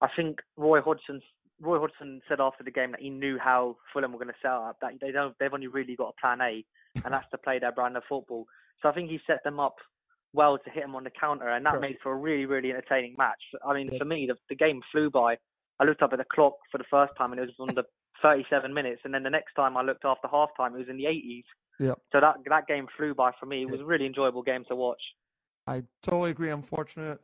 I 0.00 0.08
think 0.16 0.38
Roy 0.56 0.80
Hodgson 0.80 1.20
Roy 1.60 1.78
Hodgson 1.78 2.20
said 2.28 2.40
after 2.40 2.64
the 2.64 2.70
game 2.70 2.90
that 2.90 3.00
he 3.00 3.10
knew 3.10 3.38
how 3.38 3.76
Fulham 3.92 4.12
were 4.12 4.18
going 4.18 4.28
to 4.28 4.34
set 4.42 4.50
up. 4.50 4.78
That 4.80 4.92
they 5.00 5.12
don't. 5.12 5.34
They've 5.38 5.52
only 5.52 5.68
really 5.68 5.96
got 5.96 6.14
a 6.16 6.20
plan 6.20 6.40
A, 6.40 6.64
and 7.04 7.14
that's 7.14 7.30
to 7.30 7.38
play 7.38 7.58
their 7.58 7.72
brand 7.72 7.96
of 7.96 8.02
football. 8.08 8.46
So 8.82 8.88
I 8.88 8.92
think 8.92 9.10
he 9.10 9.20
set 9.26 9.44
them 9.44 9.60
up 9.60 9.76
well 10.32 10.58
to 10.58 10.70
hit 10.70 10.84
him 10.84 10.94
on 10.94 11.04
the 11.04 11.10
counter, 11.10 11.48
and 11.48 11.64
that 11.64 11.74
sure. 11.74 11.80
made 11.80 11.96
for 12.02 12.12
a 12.12 12.16
really, 12.16 12.46
really 12.46 12.70
entertaining 12.70 13.14
match. 13.16 13.42
I 13.66 13.74
mean, 13.74 13.88
yeah. 13.92 13.98
for 13.98 14.04
me, 14.04 14.26
the, 14.26 14.34
the 14.48 14.56
game 14.56 14.80
flew 14.90 15.10
by. 15.10 15.36
I 15.82 15.84
looked 15.84 16.02
up 16.02 16.12
at 16.12 16.18
the 16.18 16.24
clock 16.32 16.54
for 16.70 16.78
the 16.78 16.84
first 16.88 17.12
time, 17.18 17.32
and 17.32 17.40
it 17.40 17.50
was 17.58 17.68
on 17.68 17.74
the 17.74 17.82
37 18.22 18.72
minutes, 18.72 19.02
and 19.04 19.12
then 19.12 19.24
the 19.24 19.30
next 19.30 19.54
time 19.54 19.76
I 19.76 19.82
looked 19.82 20.04
after 20.04 20.28
half 20.28 20.50
time, 20.56 20.74
it 20.74 20.78
was 20.78 20.88
in 20.88 20.96
the 20.96 21.04
80s. 21.04 21.42
Yeah. 21.80 21.94
So 22.12 22.20
that 22.20 22.36
that 22.48 22.68
game 22.68 22.86
flew 22.96 23.14
by 23.14 23.32
for 23.40 23.46
me. 23.46 23.62
It 23.62 23.70
was 23.70 23.80
a 23.80 23.84
really 23.84 24.06
enjoyable 24.06 24.42
game 24.42 24.64
to 24.68 24.76
watch. 24.76 25.00
I 25.66 25.82
totally 26.02 26.30
agree. 26.30 26.50
Unfortunate, 26.50 27.18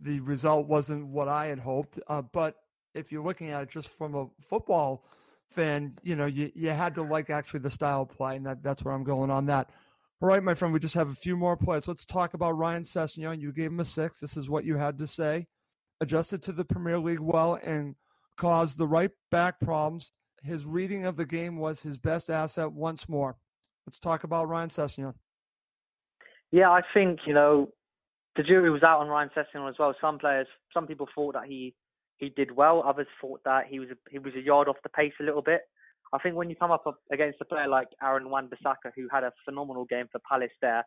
the 0.00 0.20
result 0.20 0.68
wasn't 0.68 1.08
what 1.08 1.26
I 1.26 1.46
had 1.46 1.58
hoped. 1.58 1.98
Uh, 2.06 2.22
but 2.22 2.54
if 2.94 3.10
you're 3.10 3.24
looking 3.24 3.50
at 3.50 3.64
it 3.64 3.70
just 3.70 3.88
from 3.88 4.14
a 4.14 4.26
football 4.40 5.04
fan, 5.50 5.94
you 6.04 6.14
know, 6.14 6.26
you, 6.26 6.52
you 6.54 6.70
had 6.70 6.94
to 6.94 7.02
like 7.02 7.30
actually 7.30 7.60
the 7.60 7.70
style 7.70 8.02
of 8.02 8.10
play, 8.10 8.36
and 8.36 8.46
that, 8.46 8.62
that's 8.62 8.84
where 8.84 8.94
I'm 8.94 9.04
going 9.04 9.30
on 9.30 9.46
that. 9.46 9.70
All 10.20 10.28
right, 10.28 10.42
my 10.42 10.54
friend, 10.54 10.72
we 10.72 10.78
just 10.78 10.94
have 10.94 11.10
a 11.10 11.14
few 11.14 11.36
more 11.36 11.56
plays. 11.56 11.88
Let's 11.88 12.04
talk 12.04 12.34
about 12.34 12.52
Ryan 12.52 12.84
Sessegnon. 12.84 13.40
You 13.40 13.52
gave 13.52 13.72
him 13.72 13.80
a 13.80 13.84
six. 13.84 14.20
This 14.20 14.36
is 14.36 14.48
what 14.48 14.64
you 14.64 14.76
had 14.76 14.96
to 14.98 15.06
say. 15.06 15.46
Adjusted 16.00 16.42
to 16.44 16.52
the 16.52 16.64
Premier 16.64 16.98
League 16.98 17.20
well 17.20 17.58
and 17.62 17.94
caused 18.36 18.78
the 18.78 18.86
right 18.86 19.10
back 19.30 19.60
problems. 19.60 20.12
His 20.42 20.66
reading 20.66 21.06
of 21.06 21.16
the 21.16 21.24
game 21.24 21.56
was 21.56 21.80
his 21.80 21.96
best 21.96 22.30
asset 22.30 22.70
once 22.70 23.08
more. 23.08 23.36
Let's 23.86 23.98
talk 23.98 24.24
about 24.24 24.48
Ryan 24.48 24.68
Sessegnon. 24.68 25.14
Yeah, 26.52 26.70
I 26.70 26.82
think, 26.92 27.20
you 27.26 27.34
know, 27.34 27.70
the 28.36 28.42
jury 28.42 28.70
was 28.70 28.82
out 28.82 29.00
on 29.00 29.08
Ryan 29.08 29.30
Sessegnon 29.36 29.70
as 29.70 29.76
well. 29.78 29.94
Some 30.00 30.18
players, 30.18 30.46
some 30.74 30.86
people 30.86 31.08
thought 31.14 31.34
that 31.34 31.46
he, 31.46 31.74
he 32.18 32.28
did 32.28 32.50
well. 32.54 32.82
Others 32.86 33.06
thought 33.20 33.40
that 33.44 33.66
he 33.68 33.80
was 33.80 33.88
a, 33.90 33.96
he 34.10 34.18
was 34.18 34.34
a 34.34 34.40
yard 34.40 34.68
off 34.68 34.76
the 34.82 34.88
pace 34.90 35.14
a 35.20 35.24
little 35.24 35.42
bit. 35.42 35.62
I 36.12 36.18
think 36.18 36.36
when 36.36 36.50
you 36.50 36.56
come 36.56 36.70
up 36.70 36.84
against 37.10 37.40
a 37.40 37.44
player 37.44 37.68
like 37.68 37.88
Aaron 38.02 38.30
Wan-Bissaka, 38.30 38.92
who 38.94 39.08
had 39.10 39.24
a 39.24 39.32
phenomenal 39.44 39.86
game 39.86 40.06
for 40.12 40.20
Palace 40.28 40.50
there, 40.60 40.84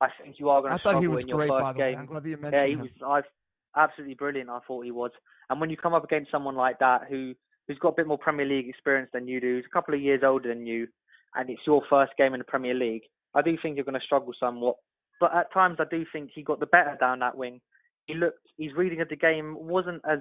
I 0.00 0.08
think 0.20 0.38
you 0.38 0.48
are 0.48 0.60
going 0.60 0.72
to 0.72 0.78
struggle 0.78 1.18
in 1.18 1.28
your 1.28 1.38
great, 1.38 1.50
first 1.50 1.76
game. 1.76 1.98
I'm 1.98 2.06
glad 2.06 2.26
you 2.26 2.36
mentioned 2.36 2.52
yeah, 2.54 2.66
he 2.66 2.72
him. 2.72 2.80
was 2.80 2.90
I've, 3.06 3.30
absolutely 3.76 4.14
brilliant. 4.14 4.50
I 4.50 4.60
thought 4.66 4.84
he 4.84 4.90
was. 4.90 5.10
And 5.50 5.60
when 5.60 5.70
you 5.70 5.76
come 5.76 5.94
up 5.94 6.04
against 6.04 6.30
someone 6.30 6.56
like 6.56 6.78
that, 6.80 7.02
who 7.08 7.34
who's 7.66 7.78
got 7.78 7.90
a 7.90 7.96
bit 7.96 8.06
more 8.06 8.18
Premier 8.18 8.46
League 8.46 8.68
experience 8.68 9.10
than 9.12 9.28
you 9.28 9.40
do, 9.40 9.56
who's 9.56 9.64
a 9.66 9.74
couple 9.74 9.94
of 9.94 10.00
years 10.00 10.22
older 10.24 10.48
than 10.48 10.66
you, 10.66 10.86
and 11.34 11.50
it's 11.50 11.66
your 11.66 11.82
first 11.90 12.12
game 12.16 12.34
in 12.34 12.38
the 12.38 12.44
Premier 12.44 12.74
League, 12.74 13.02
I 13.34 13.42
do 13.42 13.56
think 13.60 13.76
you're 13.76 13.84
going 13.84 13.98
to 13.98 14.06
struggle 14.06 14.32
somewhat. 14.38 14.76
But 15.20 15.34
at 15.34 15.52
times, 15.52 15.78
I 15.80 15.84
do 15.90 16.04
think 16.12 16.30
he 16.34 16.42
got 16.42 16.60
the 16.60 16.66
better 16.66 16.96
down 17.00 17.18
that 17.20 17.36
wing. 17.36 17.60
He 18.06 18.14
looked, 18.14 18.38
his 18.58 18.72
reading 18.76 19.00
of 19.00 19.08
the 19.08 19.16
game 19.16 19.56
wasn't 19.58 20.02
as 20.08 20.20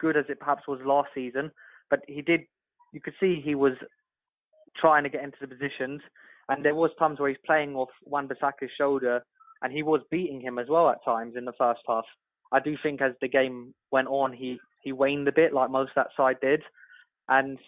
good 0.00 0.16
as 0.16 0.24
it 0.28 0.38
perhaps 0.38 0.68
was 0.68 0.80
last 0.84 1.08
season, 1.14 1.50
but 1.90 2.00
he 2.06 2.22
did. 2.22 2.42
You 2.92 3.00
could 3.00 3.14
see 3.18 3.42
he 3.44 3.54
was 3.54 3.72
trying 4.76 5.02
to 5.02 5.10
get 5.10 5.24
into 5.24 5.38
the 5.40 5.48
positions, 5.48 6.00
and 6.48 6.64
there 6.64 6.74
was 6.74 6.90
times 6.98 7.18
where 7.18 7.28
he's 7.28 7.38
playing 7.44 7.74
off 7.74 7.88
Wan-Bissaka's 8.04 8.70
shoulder, 8.78 9.24
and 9.62 9.72
he 9.72 9.82
was 9.82 10.00
beating 10.10 10.40
him 10.40 10.58
as 10.58 10.68
well 10.68 10.90
at 10.90 11.04
times 11.04 11.34
in 11.36 11.44
the 11.44 11.52
first 11.58 11.80
half. 11.88 12.04
I 12.54 12.60
do 12.60 12.76
think 12.82 13.02
as 13.02 13.12
the 13.20 13.28
game 13.28 13.74
went 13.90 14.08
on, 14.08 14.32
he 14.32 14.58
he 14.82 14.92
waned 14.92 15.26
a 15.28 15.32
bit, 15.32 15.52
like 15.52 15.70
most 15.70 15.90
of 15.90 15.96
that 15.96 16.08
side 16.16 16.36
did, 16.40 16.62
and 17.28 17.58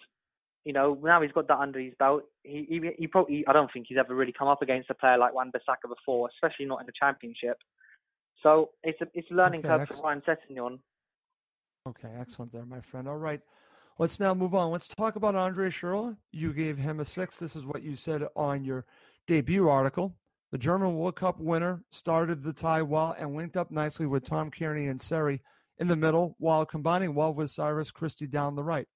you 0.63 0.73
know 0.73 0.97
now 1.03 1.21
he's 1.21 1.31
got 1.33 1.47
that 1.49 1.59
under 1.59 1.79
his 1.79 1.93
belt. 1.99 2.23
He 2.43 2.65
he, 2.69 2.81
he 2.97 3.07
probably 3.07 3.43
I 3.47 3.53
don't 3.53 3.69
think 3.73 3.87
he's 3.89 3.97
ever 3.97 4.15
really 4.15 4.33
come 4.37 4.47
up 4.47 4.61
against 4.61 4.89
a 4.89 4.93
player 4.95 5.17
like 5.17 5.33
Wan-Bissaka 5.33 5.89
before, 5.89 6.29
especially 6.35 6.65
not 6.65 6.79
in 6.79 6.85
the 6.85 6.93
championship. 6.99 7.57
So 8.41 8.69
it's 8.83 9.01
a 9.01 9.07
it's 9.13 9.29
a 9.31 9.35
learning 9.35 9.63
Okay, 9.63 9.67
curve 9.67 9.81
excellent. 9.81 10.01
for 10.01 10.07
Ryan 10.07 10.21
Sessegnon. 10.21 10.79
Okay, 11.87 12.09
excellent 12.19 12.51
there, 12.51 12.65
my 12.65 12.81
friend. 12.81 13.07
All 13.07 13.17
right. 13.17 13.41
Let's 13.99 14.19
now 14.19 14.33
move 14.33 14.53
on. 14.53 14.71
Let's 14.71 14.87
talk 14.87 15.15
about 15.15 15.35
Andre 15.35 15.69
Schurrle. 15.69 16.15
You 16.31 16.53
gave 16.53 16.77
him 16.77 16.99
a 16.99 17.05
six. 17.05 17.37
This 17.39 17.55
is 17.55 17.65
what 17.65 17.81
you 17.81 17.95
said 17.95 18.23
on 18.35 18.63
your 18.63 18.85
debut 19.25 19.67
article. 19.67 20.15
The 20.51 20.57
German 20.57 20.95
World 20.95 21.17
Cup 21.17 21.39
winner 21.39 21.83
started 21.91 22.41
the 22.41 22.53
tie 22.53 22.81
well 22.81 23.13
and 23.19 23.35
linked 23.35 23.57
up 23.57 23.69
nicely 23.69 24.05
with 24.07 24.23
Tom 24.23 24.49
Cairney 24.49 24.89
and 24.89 25.01
Seri 25.01 25.41
in 25.77 25.89
the 25.89 25.95
middle 25.97 26.35
while 26.39 26.65
combining 26.65 27.13
well 27.13 27.33
with 27.33 27.51
Cyrus 27.51 27.91
Christie 27.91 28.27
down 28.27 28.55
the 28.55 28.63
right. 28.63 28.87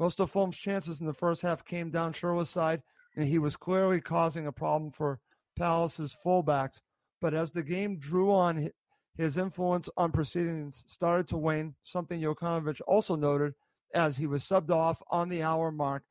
Most 0.00 0.18
of 0.18 0.30
Fulham's 0.30 0.56
chances 0.56 1.00
in 1.00 1.06
the 1.06 1.12
first 1.12 1.40
half 1.40 1.64
came 1.64 1.92
down 1.92 2.12
Schurrle's 2.12 2.50
side, 2.50 2.82
and 3.14 3.24
he 3.24 3.38
was 3.38 3.54
clearly 3.54 4.00
causing 4.00 4.48
a 4.48 4.52
problem 4.52 4.90
for 4.90 5.20
Palace's 5.56 6.16
fullbacks. 6.24 6.80
But 7.20 7.32
as 7.32 7.52
the 7.52 7.62
game 7.62 7.98
drew 8.00 8.32
on, 8.32 8.68
his 9.14 9.36
influence 9.36 9.88
on 9.96 10.10
proceedings 10.10 10.82
started 10.86 11.28
to 11.28 11.36
wane, 11.36 11.76
something 11.84 12.20
Jokanovic 12.20 12.80
also 12.88 13.14
noted 13.14 13.54
as 13.94 14.16
he 14.16 14.26
was 14.26 14.42
subbed 14.42 14.70
off 14.70 15.00
on 15.10 15.28
the 15.28 15.44
hour 15.44 15.70
mark 15.70 16.02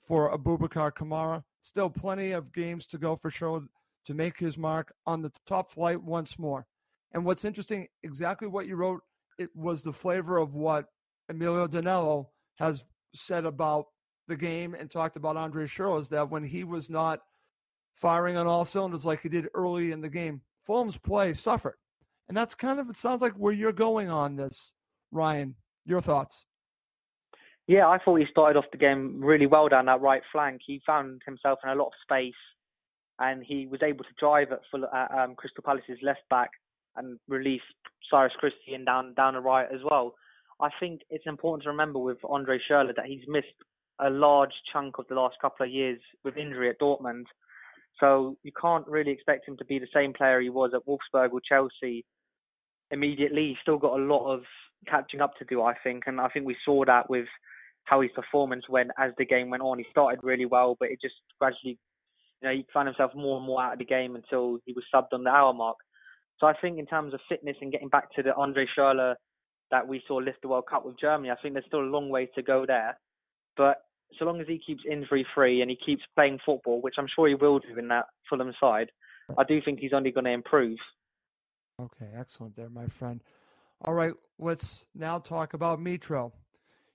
for 0.00 0.36
Abubakar 0.36 0.92
Kamara. 0.92 1.42
Still 1.62 1.90
plenty 1.90 2.30
of 2.30 2.52
games 2.52 2.86
to 2.86 2.98
go 2.98 3.16
for 3.16 3.30
Schurrle 3.30 3.66
to 4.06 4.14
make 4.14 4.38
his 4.38 4.56
mark 4.58 4.92
on 5.06 5.22
the 5.22 5.32
top 5.46 5.70
flight 5.70 6.02
once 6.02 6.38
more. 6.38 6.66
And 7.12 7.24
what's 7.24 7.44
interesting, 7.44 7.88
exactly 8.02 8.48
what 8.48 8.66
you 8.66 8.76
wrote, 8.76 9.00
it 9.38 9.50
was 9.54 9.82
the 9.82 9.92
flavor 9.92 10.38
of 10.38 10.54
what 10.54 10.86
Emilio 11.28 11.66
Danello 11.66 12.26
has 12.58 12.84
said 13.14 13.44
about 13.44 13.86
the 14.28 14.36
game 14.36 14.74
and 14.74 14.90
talked 14.90 15.16
about 15.16 15.36
Andre 15.36 15.66
Schurrle 15.66 16.00
is 16.00 16.08
that 16.08 16.30
when 16.30 16.44
he 16.44 16.64
was 16.64 16.88
not 16.88 17.20
firing 17.94 18.36
on 18.36 18.46
all 18.46 18.64
cylinders 18.64 19.04
like 19.04 19.22
he 19.22 19.28
did 19.28 19.48
early 19.54 19.92
in 19.92 20.00
the 20.00 20.08
game, 20.08 20.40
Fulham's 20.62 20.98
play 20.98 21.32
suffered. 21.34 21.76
And 22.28 22.36
that's 22.36 22.54
kind 22.54 22.78
of, 22.78 22.88
it 22.88 22.96
sounds 22.96 23.22
like 23.22 23.34
where 23.34 23.52
you're 23.52 23.72
going 23.72 24.08
on 24.08 24.36
this, 24.36 24.72
Ryan. 25.10 25.56
Your 25.84 26.00
thoughts? 26.00 26.44
Yeah, 27.66 27.88
I 27.88 27.98
thought 27.98 28.16
he 28.16 28.26
started 28.30 28.58
off 28.58 28.70
the 28.70 28.78
game 28.78 29.20
really 29.20 29.46
well 29.46 29.68
down 29.68 29.86
that 29.86 30.00
right 30.00 30.22
flank. 30.30 30.60
He 30.64 30.80
found 30.86 31.22
himself 31.26 31.58
in 31.64 31.70
a 31.70 31.74
lot 31.74 31.86
of 31.86 31.92
space, 32.02 32.34
and 33.20 33.44
he 33.44 33.66
was 33.66 33.80
able 33.82 34.04
to 34.04 34.10
drive 34.18 34.50
at, 34.50 34.60
full, 34.70 34.84
um, 34.84 35.34
Crystal 35.36 35.62
Palace's 35.64 35.98
left 36.02 36.28
back 36.28 36.50
and 36.96 37.18
release 37.28 37.62
Cyrus 38.10 38.32
Christie 38.38 38.74
and 38.74 38.84
down 38.84 39.14
down 39.14 39.34
the 39.34 39.40
right 39.40 39.68
as 39.72 39.80
well. 39.88 40.14
I 40.60 40.70
think 40.80 41.02
it's 41.10 41.26
important 41.26 41.62
to 41.64 41.70
remember 41.70 41.98
with 41.98 42.18
Andre 42.28 42.58
Schurrle 42.58 42.94
that 42.94 43.06
he's 43.06 43.22
missed 43.28 43.46
a 44.00 44.10
large 44.10 44.52
chunk 44.72 44.98
of 44.98 45.06
the 45.08 45.14
last 45.14 45.36
couple 45.40 45.64
of 45.64 45.72
years 45.72 46.00
with 46.24 46.36
injury 46.36 46.70
at 46.70 46.80
Dortmund. 46.80 47.24
So 47.98 48.36
you 48.42 48.52
can't 48.60 48.86
really 48.86 49.10
expect 49.10 49.46
him 49.46 49.56
to 49.58 49.64
be 49.64 49.78
the 49.78 49.86
same 49.94 50.12
player 50.12 50.40
he 50.40 50.50
was 50.50 50.72
at 50.74 50.86
Wolfsburg 50.86 51.32
or 51.32 51.40
Chelsea 51.46 52.04
immediately. 52.90 53.48
He's 53.48 53.56
still 53.62 53.78
got 53.78 53.98
a 53.98 54.02
lot 54.02 54.32
of 54.32 54.42
catching 54.88 55.20
up 55.20 55.36
to 55.38 55.44
do, 55.44 55.62
I 55.62 55.74
think, 55.84 56.04
and 56.06 56.20
I 56.20 56.28
think 56.28 56.46
we 56.46 56.56
saw 56.64 56.84
that 56.86 57.10
with 57.10 57.26
how 57.84 58.00
his 58.00 58.10
performance 58.14 58.68
went 58.68 58.90
as 58.98 59.12
the 59.18 59.26
game 59.26 59.50
went 59.50 59.62
on. 59.62 59.78
He 59.78 59.84
started 59.90 60.20
really 60.22 60.46
well, 60.46 60.76
but 60.78 60.90
it 60.90 61.00
just 61.00 61.14
gradually, 61.38 61.78
you 62.40 62.48
know, 62.48 62.54
he 62.54 62.66
found 62.72 62.88
himself 62.88 63.12
more 63.14 63.36
and 63.36 63.46
more 63.46 63.62
out 63.62 63.74
of 63.74 63.78
the 63.78 63.84
game 63.84 64.16
until 64.16 64.58
he 64.64 64.72
was 64.72 64.84
subbed 64.92 65.12
on 65.12 65.24
the 65.24 65.30
hour 65.30 65.52
mark. 65.52 65.76
So 66.38 66.46
I 66.46 66.54
think 66.60 66.78
in 66.78 66.86
terms 66.86 67.12
of 67.12 67.20
fitness 67.28 67.56
and 67.60 67.70
getting 67.70 67.88
back 67.88 68.12
to 68.16 68.22
the 68.22 68.34
Andre 68.34 68.66
Schurrle 68.76 69.14
that 69.70 69.86
we 69.86 70.02
saw 70.08 70.16
lift 70.16 70.42
the 70.42 70.48
World 70.48 70.64
Cup 70.68 70.86
with 70.86 70.98
Germany, 70.98 71.30
I 71.30 71.36
think 71.40 71.54
there's 71.54 71.66
still 71.66 71.80
a 71.80 71.82
long 71.82 72.08
way 72.08 72.30
to 72.34 72.42
go 72.42 72.64
there. 72.66 72.98
But 73.56 73.76
so 74.18 74.24
long 74.24 74.40
as 74.40 74.46
he 74.46 74.58
keeps 74.58 74.82
injury 74.90 75.26
free 75.34 75.60
and 75.60 75.70
he 75.70 75.76
keeps 75.84 76.02
playing 76.16 76.38
football, 76.44 76.80
which 76.80 76.94
I'm 76.98 77.06
sure 77.14 77.28
he 77.28 77.34
will 77.34 77.58
do 77.58 77.78
in 77.78 77.88
that 77.88 78.06
Fulham 78.28 78.52
side, 78.58 78.90
I 79.38 79.44
do 79.44 79.60
think 79.62 79.78
he's 79.78 79.92
only 79.92 80.10
going 80.10 80.24
to 80.24 80.32
improve. 80.32 80.78
Okay, 81.80 82.08
excellent 82.16 82.56
there, 82.56 82.68
my 82.68 82.86
friend. 82.86 83.22
All 83.82 83.94
right, 83.94 84.12
let's 84.38 84.86
now 84.94 85.18
talk 85.18 85.54
about 85.54 85.78
Mitro. 85.78 86.32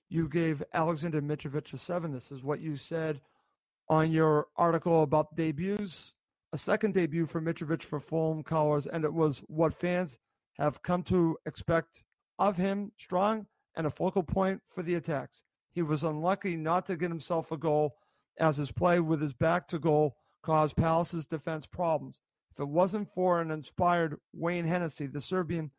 You 0.08 0.28
gave 0.28 0.62
Alexander 0.74 1.20
Mitrovic 1.20 1.72
a 1.72 1.78
seven. 1.78 2.12
This 2.12 2.30
is 2.30 2.44
what 2.44 2.60
you 2.60 2.76
said 2.76 3.20
on 3.88 4.10
your 4.10 4.46
article 4.56 5.02
about 5.02 5.36
debuts. 5.36 6.12
A 6.52 6.58
second 6.58 6.94
debut 6.94 7.26
for 7.26 7.40
Mitrovic 7.40 7.82
for 7.82 8.00
Fulham 8.00 8.42
colors, 8.42 8.86
and 8.86 9.04
it 9.04 9.12
was 9.12 9.42
what 9.48 9.74
fans 9.74 10.16
have 10.58 10.82
come 10.82 11.02
to 11.04 11.36
expect 11.44 12.02
of 12.38 12.56
him 12.56 12.92
strong 12.96 13.46
and 13.76 13.86
a 13.86 13.90
focal 13.90 14.22
point 14.22 14.62
for 14.68 14.82
the 14.82 14.94
attacks. 14.94 15.42
He 15.72 15.82
was 15.82 16.04
unlucky 16.04 16.56
not 16.56 16.86
to 16.86 16.96
get 16.96 17.10
himself 17.10 17.52
a 17.52 17.56
goal 17.56 17.96
as 18.38 18.56
his 18.56 18.72
play 18.72 19.00
with 19.00 19.20
his 19.20 19.34
back 19.34 19.68
to 19.68 19.78
goal 19.78 20.16
caused 20.42 20.76
Palace's 20.76 21.26
defense 21.26 21.66
problems. 21.66 22.20
If 22.52 22.60
it 22.60 22.68
wasn't 22.68 23.10
for 23.10 23.40
an 23.40 23.50
inspired 23.50 24.16
Wayne 24.32 24.64
Hennessey, 24.64 25.06
the 25.06 25.20
Serbian 25.20 25.70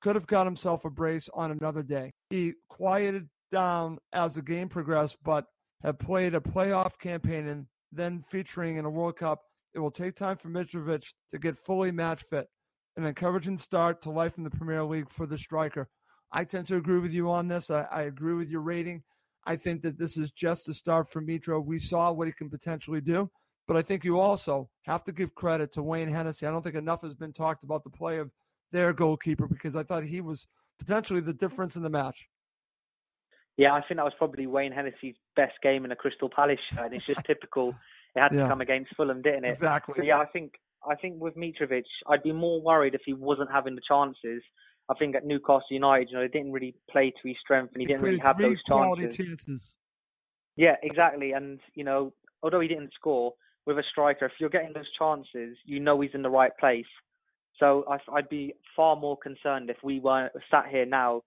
could 0.00 0.14
have 0.14 0.26
got 0.26 0.46
himself 0.46 0.84
a 0.84 0.90
brace 0.90 1.28
on 1.34 1.50
another 1.50 1.82
day. 1.82 2.12
He 2.30 2.54
quieted 2.68 3.28
down 3.50 3.98
as 4.12 4.34
the 4.34 4.42
game 4.42 4.68
progressed, 4.68 5.18
but 5.22 5.46
had 5.82 5.98
played 5.98 6.34
a 6.34 6.40
playoff 6.40 6.98
campaign 6.98 7.48
and 7.48 7.66
then 7.90 8.24
featuring 8.30 8.76
in 8.76 8.84
a 8.84 8.90
World 8.90 9.16
Cup. 9.16 9.42
It 9.74 9.78
will 9.78 9.90
take 9.90 10.16
time 10.16 10.36
for 10.36 10.48
Mitrovic 10.48 11.12
to 11.32 11.38
get 11.38 11.58
fully 11.58 11.90
match 11.90 12.24
fit. 12.30 12.46
An 12.96 13.04
encouraging 13.04 13.58
start 13.58 14.02
to 14.02 14.10
life 14.10 14.36
in 14.38 14.44
the 14.44 14.50
Premier 14.50 14.84
League 14.84 15.10
for 15.10 15.26
the 15.26 15.38
striker. 15.38 15.88
I 16.30 16.44
tend 16.44 16.66
to 16.68 16.76
agree 16.76 16.98
with 16.98 17.12
you 17.12 17.30
on 17.30 17.48
this. 17.48 17.70
I, 17.70 17.82
I 17.90 18.02
agree 18.02 18.34
with 18.34 18.50
your 18.50 18.60
rating. 18.60 19.02
I 19.44 19.56
think 19.56 19.82
that 19.82 19.98
this 19.98 20.16
is 20.16 20.30
just 20.30 20.68
a 20.68 20.74
start 20.74 21.10
for 21.10 21.20
Mitro. 21.20 21.64
We 21.64 21.78
saw 21.78 22.12
what 22.12 22.28
he 22.28 22.32
can 22.32 22.48
potentially 22.48 23.00
do, 23.00 23.28
but 23.66 23.76
I 23.76 23.82
think 23.82 24.04
you 24.04 24.20
also 24.20 24.68
have 24.82 25.02
to 25.04 25.12
give 25.12 25.34
credit 25.34 25.72
to 25.72 25.82
Wayne 25.82 26.08
Hennessey. 26.08 26.46
I 26.46 26.50
don't 26.50 26.62
think 26.62 26.76
enough 26.76 27.02
has 27.02 27.14
been 27.14 27.32
talked 27.32 27.64
about 27.64 27.82
the 27.82 27.90
play 27.90 28.18
of 28.18 28.30
their 28.70 28.92
goalkeeper 28.92 29.48
because 29.48 29.74
I 29.74 29.82
thought 29.82 30.04
he 30.04 30.20
was 30.20 30.46
potentially 30.78 31.20
the 31.20 31.34
difference 31.34 31.76
in 31.76 31.82
the 31.82 31.90
match. 31.90 32.28
Yeah, 33.56 33.72
I 33.72 33.82
think 33.82 33.98
that 33.98 34.04
was 34.04 34.14
probably 34.16 34.46
Wayne 34.46 34.72
Hennessey's 34.72 35.16
best 35.36 35.54
game 35.62 35.84
in 35.84 35.92
a 35.92 35.96
Crystal 35.96 36.30
Palace 36.34 36.58
shirt, 36.72 36.86
and 36.86 36.94
it's 36.94 37.06
just 37.06 37.24
typical. 37.26 37.74
It 38.14 38.20
had 38.20 38.30
to 38.32 38.38
Yeah. 38.38 38.48
come 38.48 38.60
against 38.60 38.94
Fulham, 38.96 39.22
didn't 39.22 39.44
it? 39.44 39.48
Exactly. 39.50 40.06
Yeah, 40.06 40.18
I 40.18 40.26
think 40.26 40.54
I 40.84 40.96
think 40.96 41.20
with 41.20 41.36
Mitrovic, 41.36 41.84
I'd 42.08 42.24
be 42.24 42.32
more 42.32 42.60
worried 42.60 42.94
if 42.94 43.02
he 43.04 43.12
wasn't 43.14 43.52
having 43.52 43.76
the 43.76 43.80
chances. 43.86 44.42
I 44.88 44.94
think 44.94 45.14
at 45.14 45.24
Newcastle 45.24 45.62
United, 45.70 46.10
you 46.10 46.16
know, 46.16 46.22
they 46.22 46.28
didn't 46.28 46.50
really 46.50 46.74
play 46.90 47.10
to 47.12 47.28
his 47.28 47.36
strength, 47.38 47.72
and 47.72 47.80
he, 47.80 47.84
He 47.86 47.92
didn't 47.92 48.02
really 48.02 48.18
have 48.18 48.36
those 48.36 48.60
chances. 48.64 49.16
chances. 49.16 49.74
Yeah, 50.56 50.76
exactly. 50.82 51.32
And 51.32 51.60
you 51.74 51.84
know, 51.84 52.12
although 52.42 52.60
he 52.60 52.68
didn't 52.68 52.92
score 52.94 53.32
with 53.64 53.78
a 53.78 53.82
striker, 53.90 54.26
if 54.26 54.32
you're 54.40 54.50
getting 54.50 54.72
those 54.72 54.90
chances, 54.98 55.56
you 55.64 55.78
know 55.78 56.00
he's 56.00 56.14
in 56.14 56.22
the 56.22 56.30
right 56.30 56.52
place. 56.58 56.86
So 57.58 57.84
I, 57.88 57.98
I'd 58.12 58.28
be 58.28 58.54
far 58.74 58.96
more 58.96 59.16
concerned 59.16 59.70
if 59.70 59.76
we 59.84 60.00
weren't 60.00 60.32
sat 60.50 60.66
here 60.68 60.86
now 60.86 61.22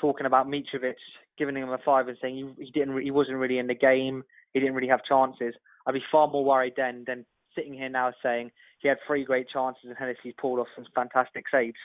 talking 0.00 0.26
about 0.26 0.46
Mitrovic, 0.46 0.94
giving 1.38 1.56
him 1.56 1.70
a 1.70 1.78
five 1.84 2.08
and 2.08 2.16
saying 2.20 2.54
he, 2.58 2.64
he 2.64 2.70
didn't, 2.70 3.00
he 3.02 3.10
wasn't 3.10 3.36
really 3.36 3.58
in 3.58 3.66
the 3.66 3.74
game, 3.74 4.22
he 4.52 4.60
didn't 4.60 4.74
really 4.74 4.88
have 4.88 5.04
chances. 5.04 5.54
I'd 5.86 5.92
be 5.92 6.02
far 6.10 6.28
more 6.28 6.44
worried 6.44 6.74
then 6.76 7.04
than 7.06 7.26
sitting 7.54 7.74
here 7.74 7.88
now 7.88 8.12
saying 8.22 8.50
he 8.80 8.88
had 8.88 8.98
three 9.06 9.24
great 9.24 9.48
chances 9.48 9.84
and 9.84 9.96
Hennessey 9.96 10.34
pulled 10.38 10.58
off 10.58 10.66
some 10.74 10.86
fantastic 10.94 11.44
saves. 11.50 11.76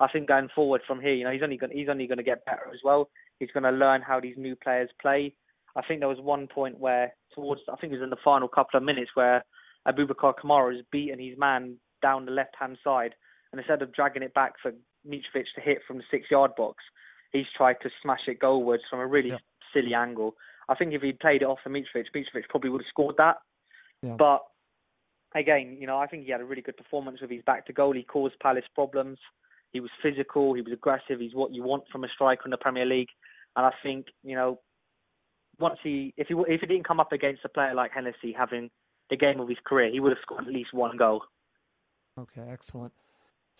I 0.00 0.08
think 0.08 0.28
going 0.28 0.48
forward 0.54 0.80
from 0.86 1.00
here, 1.00 1.12
you 1.12 1.24
know, 1.24 1.30
he's 1.30 1.42
only 1.42 1.58
going 1.58 1.76
he's 1.76 1.88
only 1.90 2.06
going 2.06 2.18
to 2.18 2.24
get 2.24 2.44
better 2.46 2.68
as 2.72 2.80
well. 2.82 3.10
He's 3.38 3.50
going 3.52 3.64
to 3.64 3.70
learn 3.70 4.00
how 4.00 4.18
these 4.18 4.36
new 4.38 4.56
players 4.56 4.88
play. 5.00 5.34
I 5.76 5.82
think 5.82 6.00
there 6.00 6.08
was 6.08 6.20
one 6.20 6.46
point 6.46 6.78
where 6.78 7.14
towards 7.34 7.60
I 7.70 7.76
think 7.76 7.92
it 7.92 7.96
was 7.96 8.04
in 8.04 8.10
the 8.10 8.16
final 8.24 8.48
couple 8.48 8.78
of 8.78 8.82
minutes 8.82 9.10
where 9.14 9.44
Abubakar 9.86 10.34
Kamara 10.42 10.74
has 10.74 10.84
beaten 10.90 11.18
his 11.18 11.38
man 11.38 11.76
down 12.02 12.24
the 12.24 12.32
left 12.32 12.54
hand 12.58 12.78
side, 12.82 13.14
and 13.52 13.60
instead 13.60 13.82
of 13.82 13.92
dragging 13.92 14.22
it 14.22 14.34
back 14.34 14.54
for 14.62 14.72
Mitrovic 15.06 15.44
to 15.54 15.60
hit 15.62 15.78
from 15.86 15.98
the 15.98 16.04
six 16.10 16.30
yard 16.30 16.52
box, 16.56 16.82
he's 17.32 17.46
tried 17.56 17.76
to 17.82 17.90
smash 18.02 18.26
it 18.26 18.38
goalwards 18.38 18.82
from 18.88 19.00
a 19.00 19.06
really 19.06 19.30
Yeah. 19.30 19.38
silly 19.72 19.94
angle. 19.94 20.36
I 20.68 20.74
think 20.74 20.92
if 20.92 21.02
he'd 21.02 21.20
played 21.20 21.42
it 21.42 21.46
off 21.46 21.60
for 21.62 21.70
Mitrovic, 21.70 22.10
Mitrovic 22.14 22.48
probably 22.48 22.70
would 22.70 22.82
have 22.82 22.88
scored 22.88 23.16
that. 23.18 23.38
Yeah. 24.02 24.16
But 24.16 24.44
again, 25.34 25.76
you 25.80 25.86
know, 25.86 25.98
I 25.98 26.06
think 26.06 26.24
he 26.24 26.32
had 26.32 26.40
a 26.40 26.44
really 26.44 26.62
good 26.62 26.76
performance 26.76 27.20
with 27.20 27.30
his 27.30 27.42
back 27.42 27.66
to 27.66 27.72
goal. 27.72 27.92
He 27.92 28.02
caused 28.02 28.38
Palace 28.40 28.64
problems. 28.74 29.18
He 29.72 29.80
was 29.80 29.90
physical. 30.02 30.54
He 30.54 30.62
was 30.62 30.72
aggressive. 30.72 31.20
He's 31.20 31.34
what 31.34 31.52
you 31.52 31.62
want 31.62 31.88
from 31.88 32.04
a 32.04 32.08
striker 32.08 32.44
in 32.44 32.50
the 32.50 32.56
Premier 32.56 32.86
League. 32.86 33.10
And 33.56 33.66
I 33.66 33.72
think, 33.82 34.06
you 34.22 34.34
know, 34.34 34.60
once 35.58 35.78
he, 35.82 36.14
if 36.16 36.28
he, 36.28 36.34
if 36.48 36.60
he 36.60 36.66
didn't 36.66 36.86
come 36.86 37.00
up 37.00 37.12
against 37.12 37.44
a 37.44 37.48
player 37.48 37.74
like 37.74 37.92
Hennessey, 37.92 38.32
having 38.32 38.70
the 39.10 39.16
game 39.16 39.40
of 39.40 39.48
his 39.48 39.58
career. 39.64 39.90
He 39.90 40.00
would 40.00 40.12
have 40.12 40.22
scored 40.22 40.46
at 40.46 40.52
least 40.52 40.72
one 40.72 40.96
goal. 40.96 41.24
Okay, 42.18 42.42
excellent. 42.48 42.92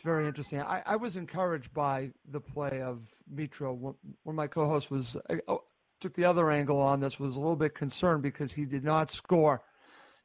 It's 0.01 0.07
very 0.07 0.27
interesting. 0.27 0.63
I, 0.63 0.83
I 0.87 0.97
was 0.97 1.17
encouraged 1.17 1.75
by 1.75 2.11
the 2.31 2.41
play 2.41 2.81
of 2.81 3.07
Mitro. 3.31 3.95
When 4.23 4.35
my 4.35 4.47
co-host 4.47 4.91
was 4.91 5.15
uh, 5.29 5.57
took 6.01 6.15
the 6.15 6.25
other 6.25 6.51
angle 6.51 6.79
on 6.79 7.01
this, 7.01 7.21
was 7.21 7.37
a 7.37 7.39
little 7.39 7.55
bit 7.55 7.75
concerned 7.75 8.23
because 8.23 8.51
he 8.51 8.65
did 8.65 8.83
not 8.83 9.11
score. 9.11 9.61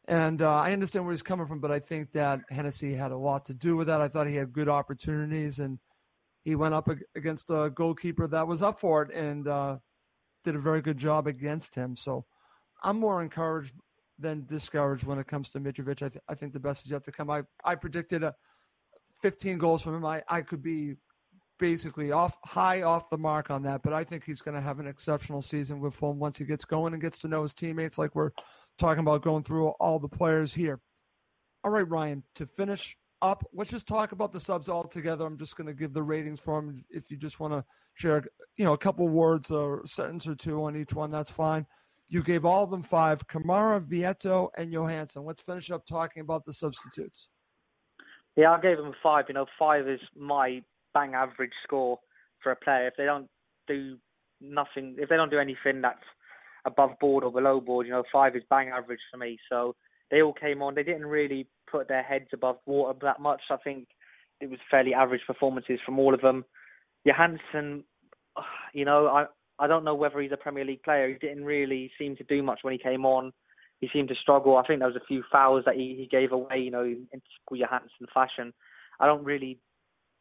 And 0.08 0.42
uh, 0.42 0.60
I 0.60 0.72
understand 0.72 1.04
where 1.04 1.12
he's 1.12 1.22
coming 1.22 1.46
from, 1.46 1.60
but 1.60 1.72
I 1.72 1.80
think 1.80 2.14
that 2.14 2.40
Hennessey 2.50 2.94
had 2.94 3.12
a 3.12 3.18
lot 3.18 3.44
to 3.48 3.54
do 3.54 3.76
with 3.76 3.88
that. 3.88 4.00
I 4.00 4.08
thought 4.08 4.28
he 4.28 4.36
had 4.38 4.54
good 4.54 4.70
opportunities, 4.70 5.60
and 5.60 5.78
he 6.46 6.56
went 6.56 6.74
up 6.74 6.90
against 7.14 7.50
a 7.50 7.70
goalkeeper 7.70 8.30
that 8.30 8.48
was 8.48 8.62
up 8.62 8.80
for 8.80 9.02
it 9.02 9.12
and 9.12 9.46
uh, 9.50 9.76
did 10.46 10.56
a 10.56 10.60
very 10.60 10.82
good 10.82 10.98
job 10.98 11.28
against 11.28 11.76
him. 11.76 11.98
So 11.98 12.24
I'm 12.82 12.98
more 12.98 13.22
encouraged 13.22 13.74
than 14.18 14.46
discouraged 14.46 15.04
when 15.04 15.20
it 15.20 15.28
comes 15.28 15.50
to 15.50 15.60
Mitrovic. 15.60 16.02
I, 16.02 16.08
th- 16.08 16.24
I 16.30 16.34
think 16.34 16.54
the 16.54 16.62
best 16.62 16.86
is 16.86 16.92
yet 16.92 17.04
to 17.04 17.12
come. 17.12 17.30
I, 17.30 17.44
I 17.66 17.76
predicted 17.76 18.24
a 18.24 18.34
15 19.26 19.58
goals 19.58 19.82
from 19.82 19.96
him. 19.96 20.06
I, 20.06 20.22
I 20.30 20.42
could 20.42 20.62
be 20.62 20.98
basically 21.58 22.12
off 22.12 22.38
high 22.46 22.84
off 22.84 23.10
the 23.10 23.18
mark 23.18 23.50
on 23.50 23.64
that, 23.64 23.82
but 23.82 23.92
I 23.92 24.04
think 24.04 24.24
he's 24.24 24.40
going 24.40 24.54
to 24.54 24.62
have 24.62 24.80
an 24.80 24.86
exceptional 24.86 25.42
season 25.42 25.80
with 25.80 25.96
Fulham 25.96 26.20
once 26.20 26.38
he 26.38 26.46
gets 26.46 26.64
going 26.64 26.94
and 26.94 27.02
gets 27.02 27.22
to 27.22 27.28
know 27.28 27.42
his 27.42 27.56
teammates 27.56 27.98
like 27.98 28.14
we're 28.14 28.30
talking 28.78 29.00
about 29.00 29.24
going 29.24 29.42
through 29.42 29.70
all 29.80 29.98
the 29.98 30.08
players 30.08 30.54
here. 30.54 30.80
All 31.64 31.72
right, 31.72 31.90
Ryan, 31.90 32.22
to 32.36 32.46
finish 32.46 32.96
up, 33.24 33.44
let's 33.52 33.72
just 33.72 33.88
talk 33.88 34.12
about 34.12 34.32
the 34.32 34.40
subs 34.40 34.70
all 34.70 34.84
together. 34.84 35.26
I'm 35.26 35.40
just 35.40 35.56
going 35.56 35.66
to 35.66 35.74
give 35.74 35.92
the 35.92 36.04
ratings 36.04 36.40
for 36.40 36.62
them. 36.62 36.86
If 36.92 37.10
you 37.10 37.18
just 37.18 37.40
want 37.40 37.54
to 37.54 37.66
share, 37.96 38.24
you 38.58 38.66
know, 38.66 38.74
a 38.74 38.78
couple 38.78 39.10
words 39.10 39.50
or 39.50 39.82
sentence 39.88 40.28
or 40.28 40.36
two 40.36 40.64
on 40.64 40.78
each 40.78 40.94
one, 40.94 41.10
that's 41.10 41.32
fine. 41.32 41.66
You 42.10 42.22
gave 42.22 42.46
all 42.46 42.64
of 42.64 42.70
them 42.70 42.84
five: 42.84 43.26
Kamara, 43.28 43.84
Vietto, 43.84 44.50
and 44.56 44.72
Johansen. 44.72 45.26
Let's 45.26 45.42
finish 45.42 45.72
up 45.72 45.88
talking 45.88 46.22
about 46.22 46.46
the 46.46 46.54
substitutes. 46.54 47.30
Yeah, 48.36 48.52
I 48.52 48.62
gave 48.62 48.78
them 48.78 48.94
five. 49.02 49.26
You 49.28 49.36
know, 49.36 49.46
five 49.58 49.88
is 49.88 50.00
my 50.18 50.62
bang 50.94 51.14
average 51.14 51.54
score 51.64 52.00
for 52.42 52.52
a 52.52 52.56
player. 52.56 52.88
If 52.88 52.96
they 52.98 53.06
don't 53.06 53.28
do 53.68 53.98
nothing, 54.42 54.96
if 54.98 55.10
they 55.10 55.16
don't 55.16 55.32
do 55.32 55.40
anything 55.40 55.82
that's 55.82 56.04
above 56.66 56.92
board 57.00 57.24
or 57.24 57.32
below 57.32 57.62
board. 57.62 57.86
You 57.86 57.94
know, 57.94 58.04
five 58.12 58.36
is 58.36 58.44
bang 58.50 58.70
average 58.70 59.00
for 59.12 59.18
me. 59.18 59.38
So 59.50 59.76
they 60.12 60.22
all 60.22 60.34
came 60.34 60.62
on. 60.62 60.76
They 60.76 60.84
didn't 60.84 61.06
really 61.06 61.48
put 61.72 61.88
their 61.88 62.04
heads 62.04 62.28
above 62.34 62.58
water 62.66 62.98
that 63.02 63.22
much. 63.22 63.42
I 63.50 63.58
think 63.58 63.88
it 64.42 64.50
was 64.50 64.60
fairly 64.70 64.94
average 64.94 65.22
performances 65.26 65.80
from 65.86 66.00
all 66.00 66.14
of 66.14 66.22
them. 66.22 66.44
Johansen, 67.08 67.84
you 68.74 68.86
know, 68.86 69.08
I 69.08 69.26
I 69.58 69.68
don't 69.68 69.86
know 69.86 69.96
whether 69.96 70.20
he's 70.20 70.34
a 70.34 70.38
Premier 70.38 70.66
League 70.66 70.84
player. 70.84 71.08
He 71.08 71.16
didn't 71.16 71.46
really 71.46 71.90
seem 71.98 72.18
to 72.18 72.24
do 72.26 72.44
much 72.44 72.60
when 72.62 72.74
he 72.74 72.80
came 72.80 73.06
on. 73.06 73.32
He 73.82 73.90
seemed 73.92 74.10
to 74.10 74.16
struggle. 74.16 74.58
I 74.58 74.66
think 74.66 74.80
there 74.80 74.88
was 74.88 74.96
a 74.96 75.06
few 75.06 75.24
fouls 75.32 75.64
that 75.66 75.76
he, 75.76 75.96
he 75.98 76.08
gave 76.10 76.32
away, 76.32 76.60
you 76.60 76.72
know, 76.72 76.84
in 76.84 77.08
typical 77.12 77.58
Johansen 77.58 78.08
fashion. 78.14 78.54
I 79.00 79.06
don't 79.06 79.24
really 79.24 79.60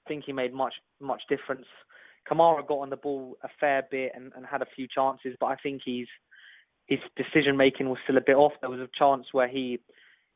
think 0.09 0.25
he 0.25 0.33
made 0.33 0.53
much 0.53 0.75
much 1.01 1.23
difference. 1.29 1.67
Kamara 2.31 2.67
got 2.67 2.79
on 2.79 2.91
the 2.91 2.97
ball 2.97 3.37
a 3.43 3.49
fair 3.61 3.85
bit 3.91 4.13
and, 4.15 4.33
and 4.37 4.47
had 4.47 4.63
a 4.63 4.67
few 4.75 4.87
chances, 4.89 5.37
but 5.39 5.47
I 5.47 5.57
think 5.57 5.83
he's 5.85 6.09
his 6.87 6.99
decision 7.17 7.57
making 7.57 7.89
was 7.89 7.99
still 8.05 8.17
a 8.17 8.23
bit 8.23 8.37
off. 8.37 8.53
There 8.61 8.71
was 8.71 8.81
a 8.81 8.89
chance 8.99 9.27
where 9.33 9.49
he 9.49 9.81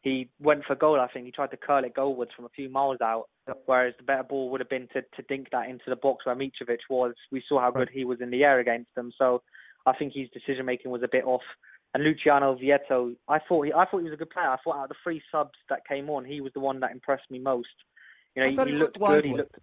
he 0.02 0.28
went 0.40 0.64
for 0.64 0.76
goal. 0.76 1.00
I 1.00 1.08
think 1.08 1.26
he 1.26 1.32
tried 1.32 1.50
to 1.50 1.56
curl 1.56 1.84
it 1.84 1.94
goalwards 1.94 2.34
from 2.34 2.44
a 2.44 2.50
few 2.50 2.68
miles 2.68 3.00
out, 3.02 3.28
whereas 3.66 3.94
the 3.98 4.04
better 4.04 4.22
ball 4.22 4.50
would 4.50 4.60
have 4.60 4.70
been 4.70 4.88
to 4.92 5.02
to 5.02 5.22
dink 5.28 5.48
that 5.52 5.68
into 5.68 5.84
the 5.88 5.96
box 5.96 6.24
where 6.24 6.36
Mitrovic 6.36 6.78
was. 6.88 7.14
We 7.32 7.42
saw 7.48 7.60
how 7.60 7.70
good 7.70 7.90
he 7.92 8.04
was 8.04 8.20
in 8.20 8.30
the 8.30 8.44
air 8.44 8.60
against 8.60 8.94
them. 8.94 9.12
So 9.18 9.42
I 9.86 9.92
think 9.94 10.12
his 10.14 10.28
decision 10.30 10.66
making 10.66 10.90
was 10.90 11.02
a 11.02 11.08
bit 11.10 11.24
off. 11.24 11.42
And 11.94 12.04
Luciano 12.04 12.54
Vietto, 12.54 13.14
I 13.28 13.38
thought 13.48 13.66
he 13.66 13.72
I 13.72 13.86
thought 13.86 13.98
he 13.98 14.04
was 14.04 14.12
a 14.12 14.16
good 14.16 14.30
player. 14.30 14.48
I 14.48 14.56
thought 14.62 14.76
out 14.76 14.84
of 14.84 14.88
the 14.90 14.94
three 15.02 15.22
subs 15.32 15.58
that 15.70 15.86
came 15.88 16.10
on, 16.10 16.24
he 16.24 16.40
was 16.40 16.52
the 16.52 16.60
one 16.60 16.80
that 16.80 16.92
impressed 16.92 17.30
me 17.30 17.38
most. 17.38 17.68
You 18.34 18.42
know, 18.42 18.50
he, 18.50 18.56
he, 18.70 18.76
looked, 18.76 18.98
looked 18.98 19.12
good. 19.12 19.24
He 19.24 19.34
looked 19.34 19.58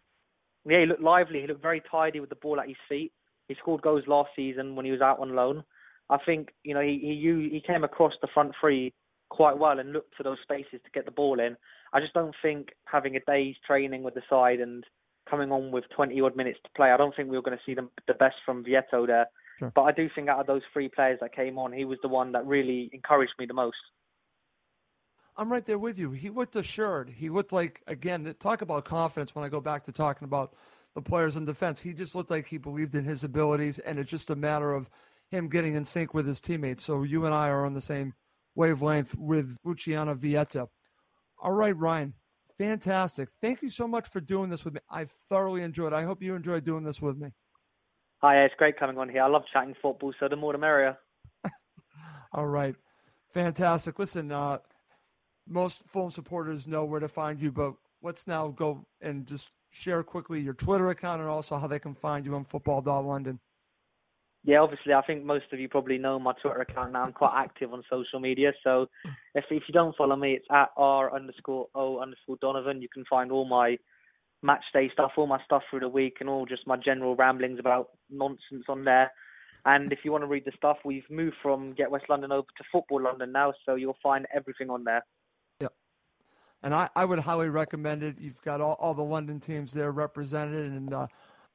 yeah, 0.68 0.80
he 0.80 0.86
looked 0.88 1.04
lively. 1.04 1.42
He 1.42 1.48
looked 1.48 1.62
very 1.62 1.82
tidy 1.90 2.20
with 2.20 2.30
the 2.30 2.36
ball 2.36 2.60
at 2.60 2.68
his 2.68 2.78
feet. 2.90 3.12
He 3.48 3.56
scored 3.56 3.84
goals 3.84 4.04
last 4.08 4.32
season 4.36 4.76
when 4.76 4.86
he 4.86 4.92
was 4.92 5.02
out 5.02 5.20
on 5.20 5.36
loan. 5.36 5.64
I 6.10 6.18
think 6.26 6.50
you 6.64 6.74
know 6.74 6.82
he 6.82 7.00
he 7.00 7.50
he 7.52 7.62
came 7.66 7.84
across 7.84 8.14
the 8.22 8.28
front 8.34 8.54
three 8.60 8.94
quite 9.30 9.58
well 9.58 9.80
and 9.80 9.94
looked 9.94 10.16
for 10.16 10.24
those 10.24 10.38
spaces 10.44 10.80
to 10.84 10.92
get 10.94 11.06
the 11.06 11.12
ball 11.12 11.40
in. 11.40 11.56
I 11.94 12.00
just 12.00 12.14
don't 12.14 12.36
think 12.42 12.70
having 12.86 13.16
a 13.16 13.20
day's 13.28 13.56
training 13.66 14.04
with 14.04 14.14
the 14.14 14.22
side 14.30 14.60
and 14.60 14.84
coming 15.30 15.52
on 15.52 15.72
with 15.72 15.86
20 15.96 16.20
odd 16.22 16.36
minutes 16.36 16.60
to 16.64 16.70
play, 16.76 16.92
I 16.92 16.98
don't 16.98 17.16
think 17.16 17.30
we 17.30 17.38
were 17.38 17.42
going 17.42 17.58
to 17.58 17.64
see 17.66 17.74
the, 17.74 17.88
the 18.08 18.14
best 18.14 18.36
from 18.46 18.64
Vietto 18.64 19.08
there. 19.08 19.26
Sure. 19.58 19.72
But 19.74 19.84
I 19.84 19.92
do 19.92 20.10
think 20.14 20.28
out 20.28 20.40
of 20.40 20.48
those 20.48 20.62
three 20.74 20.90
players 20.90 21.20
that 21.22 21.36
came 21.36 21.58
on, 21.58 21.72
he 21.72 21.86
was 21.86 21.98
the 22.02 22.08
one 22.08 22.32
that 22.34 22.46
really 22.46 22.90
encouraged 22.94 23.34
me 23.40 23.46
the 23.46 23.54
most. 23.54 23.78
I'm 25.38 25.52
right 25.52 25.66
there 25.66 25.80
with 25.80 25.98
you. 25.98 26.12
He 26.12 26.30
looked 26.30 26.56
assured. 26.56 27.10
He 27.10 27.30
looked 27.30 27.52
like 27.52 27.82
again, 27.88 28.34
talk 28.40 28.62
about 28.62 28.86
confidence 28.86 29.36
when 29.36 29.44
I 29.44 29.50
go 29.50 29.60
back 29.60 29.84
to 29.86 29.92
talking 29.92 30.26
about 30.26 30.56
the 30.94 31.02
players 31.02 31.36
in 31.36 31.46
defense. 31.46 31.82
He 31.82 31.94
just 31.94 32.16
looked 32.16 32.30
like 32.30 32.48
he 32.48 32.58
believed 32.58 32.96
in 32.96 33.04
his 33.04 33.24
abilities 33.24 33.80
and 33.80 34.00
it's 34.00 34.10
just 34.10 34.30
a 34.30 34.36
matter 34.36 34.74
of 34.74 34.90
him 35.30 35.50
getting 35.50 35.76
in 35.76 35.84
sync 35.84 36.14
with 36.14 36.26
his 36.26 36.40
teammates. 36.40 36.86
So 36.86 37.04
you 37.04 37.26
and 37.26 37.36
I 37.36 37.50
are 37.50 37.66
on 37.66 37.74
the 37.74 37.82
same 37.82 38.14
wavelength 38.56 39.16
with 39.18 39.58
Luciano 39.66 40.16
Vietto. 40.16 40.70
All 41.40 41.52
right, 41.52 41.76
Ryan. 41.76 42.14
Fantastic. 42.58 43.28
Thank 43.42 43.62
you 43.62 43.70
so 43.70 43.88
much 43.88 44.10
for 44.10 44.22
doing 44.22 44.50
this 44.50 44.64
with 44.64 44.76
me. 44.76 44.80
I've 44.90 45.12
thoroughly 45.12 45.64
enjoyed 45.64 45.92
it. 45.92 45.98
I 45.98 46.04
hope 46.04 46.24
you 46.24 46.36
enjoyed 46.36 46.64
doing 46.64 46.86
this 46.86 47.02
with 47.02 47.18
me. 47.18 47.32
Hi, 48.26 48.44
it's 48.44 48.56
great 48.58 48.76
coming 48.76 48.98
on 48.98 49.08
here. 49.08 49.22
I 49.22 49.28
love 49.28 49.44
chatting 49.54 49.76
football, 49.80 50.12
so 50.20 50.28
the 50.28 50.36
more 50.36 50.52
the 50.52 50.58
merrier. 50.58 50.98
All 52.34 52.48
right. 52.48 52.76
Fantastic. 53.30 54.00
Listen, 54.00 54.32
uh, 54.32 54.58
most 55.48 55.84
Fulham 55.88 56.10
supporters 56.10 56.66
know 56.66 56.86
where 56.86 57.00
to 57.00 57.08
find 57.08 57.40
you, 57.40 57.52
but 57.52 57.76
let's 58.02 58.26
now 58.26 58.48
go 58.48 58.84
and 59.00 59.28
just 59.28 59.52
share 59.70 60.02
quickly 60.02 60.42
your 60.42 60.56
Twitter 60.56 60.90
account 60.90 61.22
and 61.22 61.30
also 61.30 61.56
how 61.56 61.68
they 61.68 61.78
can 61.78 61.94
find 61.94 62.26
you 62.26 62.34
on 62.34 62.44
football.london 62.44 63.40
yeah, 64.48 64.60
obviously, 64.60 64.94
I 64.94 65.02
think 65.02 65.26
most 65.26 65.46
of 65.54 65.60
you 65.60 65.68
probably 65.68 65.98
know 65.98 66.20
my 66.20 66.34
Twitter 66.40 66.62
account 66.62 66.92
now. 66.92 67.02
I'm 67.02 67.14
quite 67.14 67.34
active 67.36 67.74
on 67.74 67.82
social 67.90 68.20
media, 68.20 68.54
so 68.64 68.86
if 69.34 69.44
if 69.50 69.64
you 69.68 69.74
don't 69.74 69.96
follow 69.96 70.16
me, 70.16 70.34
it's 70.34 70.46
at 70.52 70.70
r 70.78 71.12
underscore 71.16 71.66
o 71.74 71.98
underscore 72.00 72.38
Donovan. 72.42 72.80
You 72.80 72.88
can 72.94 73.06
find 73.10 73.32
all 73.32 73.46
my 73.46 73.80
match 74.46 74.64
day 74.74 74.90
stuff, 74.94 75.12
all 75.18 75.28
my 75.28 75.44
stuff 75.44 75.64
through 75.70 75.82
the 75.82 75.90
week, 75.90 76.18
and 76.20 76.30
all 76.30 76.46
just 76.46 76.68
my 76.68 76.78
general 76.78 77.16
ramblings 77.16 77.60
about 77.60 77.90
nonsense 78.10 78.66
on 78.70 78.86
there. 78.86 79.12
And 79.66 79.92
if 79.92 80.00
you 80.04 80.12
want 80.12 80.24
to 80.24 80.28
read 80.28 80.46
the 80.46 80.52
stuff, 80.56 80.78
we've 80.86 81.10
moved 81.10 81.38
from 81.42 81.74
Get 81.74 81.90
West 81.90 82.06
London 82.08 82.32
over 82.32 82.48
to 82.58 82.64
Football 82.72 83.02
London 83.02 83.32
now, 83.32 83.52
so 83.66 83.76
you'll 83.76 83.98
find 84.04 84.28
everything 84.34 84.70
on 84.70 84.84
there. 84.84 85.04
Yeah, 85.60 85.70
and 86.62 86.74
I, 86.74 86.88
I 86.96 87.04
would 87.04 87.20
highly 87.20 87.50
recommend 87.50 88.04
it. 88.04 88.18
You've 88.20 88.42
got 88.44 88.62
all, 88.62 88.78
all 88.80 88.94
the 88.94 89.04
London 89.04 89.40
teams 89.40 89.74
there 89.74 89.92
represented. 89.92 90.72
And 90.72 90.94
uh, 90.94 91.08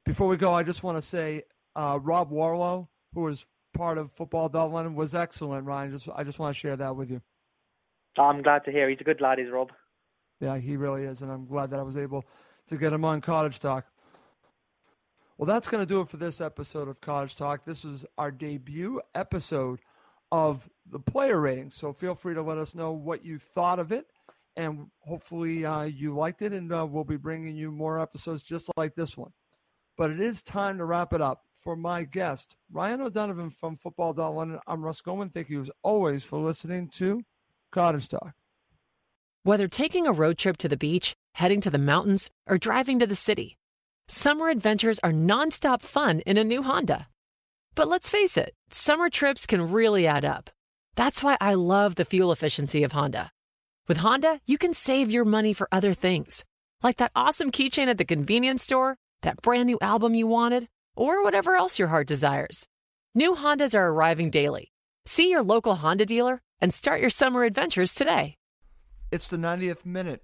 before 0.03 0.27
we 0.27 0.35
go, 0.35 0.51
I 0.53 0.63
just 0.63 0.83
want 0.83 1.01
to 1.01 1.01
say 1.01 1.43
uh, 1.77 1.99
Rob 2.01 2.31
Warlow, 2.31 2.89
who 3.13 3.21
was 3.21 3.47
part 3.73 3.97
of 3.97 4.11
Football 4.11 4.49
London, 4.53 4.93
was 4.93 5.15
excellent. 5.15 5.65
Ryan, 5.65 5.91
just 5.91 6.09
I 6.13 6.25
just 6.25 6.37
want 6.37 6.53
to 6.53 6.59
share 6.59 6.75
that 6.75 6.93
with 6.93 7.09
you. 7.09 7.21
I'm 8.17 8.41
glad 8.41 8.65
to 8.65 8.71
hear. 8.71 8.89
He's 8.89 8.99
a 8.99 9.05
good 9.05 9.21
lad, 9.21 9.39
is 9.39 9.49
Rob. 9.49 9.71
Yeah, 10.41 10.57
he 10.57 10.75
really 10.75 11.03
is, 11.03 11.21
and 11.21 11.31
I'm 11.31 11.45
glad 11.45 11.69
that 11.69 11.79
I 11.79 11.83
was 11.83 11.95
able 11.95 12.25
to 12.71 12.77
get 12.77 12.93
him 12.93 13.03
on 13.03 13.19
Cottage 13.19 13.59
Talk. 13.59 13.85
Well, 15.37 15.45
that's 15.45 15.67
going 15.67 15.83
to 15.83 15.87
do 15.87 15.99
it 15.99 16.07
for 16.07 16.17
this 16.17 16.39
episode 16.39 16.87
of 16.87 17.01
Cottage 17.01 17.35
Talk. 17.35 17.65
This 17.65 17.83
is 17.83 18.05
our 18.17 18.31
debut 18.31 19.01
episode 19.13 19.79
of 20.31 20.69
the 20.89 20.99
player 20.99 21.41
rating. 21.41 21.69
So 21.69 21.91
feel 21.91 22.15
free 22.15 22.33
to 22.33 22.41
let 22.41 22.57
us 22.57 22.73
know 22.73 22.93
what 22.93 23.25
you 23.25 23.37
thought 23.39 23.79
of 23.79 23.91
it, 23.91 24.05
and 24.55 24.87
hopefully 24.99 25.65
uh, 25.65 25.83
you 25.83 26.15
liked 26.15 26.41
it. 26.41 26.53
And 26.53 26.71
uh, 26.71 26.87
we'll 26.89 27.03
be 27.03 27.17
bringing 27.17 27.57
you 27.57 27.71
more 27.71 27.99
episodes 27.99 28.41
just 28.41 28.71
like 28.77 28.95
this 28.95 29.17
one. 29.17 29.31
But 29.97 30.09
it 30.09 30.21
is 30.21 30.41
time 30.41 30.77
to 30.77 30.85
wrap 30.85 31.11
it 31.11 31.21
up. 31.21 31.41
For 31.53 31.75
my 31.75 32.05
guest, 32.05 32.55
Ryan 32.71 33.01
O'Donovan 33.01 33.49
from 33.49 33.75
Football 33.75 34.13
London, 34.13 34.59
I'm 34.65 34.81
Russ 34.81 35.01
Goldman. 35.01 35.29
Thank 35.29 35.49
you 35.49 35.59
as 35.61 35.69
always 35.83 36.23
for 36.23 36.39
listening 36.39 36.87
to 36.93 37.21
Cottage 37.71 38.07
Talk. 38.07 38.33
Whether 39.43 39.67
taking 39.67 40.07
a 40.07 40.13
road 40.13 40.37
trip 40.37 40.55
to 40.57 40.69
the 40.69 40.77
beach, 40.77 41.15
heading 41.33 41.61
to 41.61 41.69
the 41.69 41.77
mountains, 41.77 42.29
or 42.47 42.57
driving 42.57 42.99
to 42.99 43.07
the 43.07 43.15
city, 43.15 43.57
summer 44.07 44.49
adventures 44.49 44.99
are 44.99 45.11
nonstop 45.11 45.81
fun 45.81 46.19
in 46.21 46.37
a 46.37 46.43
new 46.43 46.63
Honda. 46.63 47.07
But 47.75 47.87
let's 47.87 48.09
face 48.09 48.37
it, 48.37 48.53
summer 48.69 49.09
trips 49.09 49.45
can 49.45 49.71
really 49.71 50.05
add 50.05 50.25
up. 50.25 50.49
That's 50.95 51.23
why 51.23 51.37
I 51.39 51.53
love 51.53 51.95
the 51.95 52.05
fuel 52.05 52.31
efficiency 52.31 52.83
of 52.83 52.91
Honda. 52.91 53.31
With 53.87 53.97
Honda, 53.97 54.39
you 54.45 54.57
can 54.57 54.73
save 54.73 55.11
your 55.11 55.25
money 55.25 55.53
for 55.53 55.67
other 55.71 55.93
things, 55.93 56.43
like 56.83 56.97
that 56.97 57.11
awesome 57.15 57.51
keychain 57.51 57.87
at 57.87 57.97
the 57.97 58.05
convenience 58.05 58.63
store 58.63 58.97
that 59.21 59.41
brand 59.41 59.67
new 59.67 59.77
album 59.81 60.15
you 60.15 60.27
wanted, 60.27 60.67
or 60.95 61.23
whatever 61.23 61.55
else 61.55 61.79
your 61.79 61.87
heart 61.89 62.07
desires. 62.07 62.67
New 63.13 63.35
Hondas 63.35 63.75
are 63.75 63.89
arriving 63.89 64.29
daily. 64.29 64.71
See 65.05 65.29
your 65.29 65.43
local 65.43 65.75
Honda 65.75 66.05
dealer 66.05 66.41
and 66.59 66.73
start 66.73 67.01
your 67.01 67.09
summer 67.09 67.43
adventures 67.43 67.93
today. 67.93 68.35
It's 69.11 69.27
the 69.27 69.37
90th 69.37 69.85
minute 69.85 70.23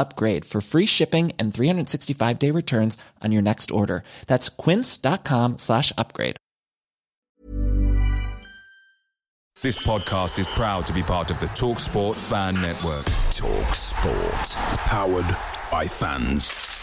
upgrade 0.00 0.44
for 0.44 0.60
free 0.60 0.86
shipping 0.86 1.32
and 1.38 1.54
365 1.54 2.38
day 2.38 2.50
returns 2.50 2.96
on 3.22 3.30
your 3.32 3.42
next 3.42 3.70
order. 3.70 4.02
That's 4.26 4.48
quince.com 4.48 5.58
slash 5.58 5.92
upgrade. 5.96 6.36
This 9.62 9.76
podcast 9.76 10.38
is 10.38 10.46
proud 10.46 10.86
to 10.86 10.94
be 10.94 11.02
part 11.02 11.30
of 11.30 11.38
the 11.38 11.46
TalkSport 11.48 12.16
Fan 12.16 12.54
Network. 12.54 13.04
Talk 13.30 13.74
Sport. 13.74 14.56
Powered 14.86 15.36
by 15.70 15.86
fans. 15.86 16.79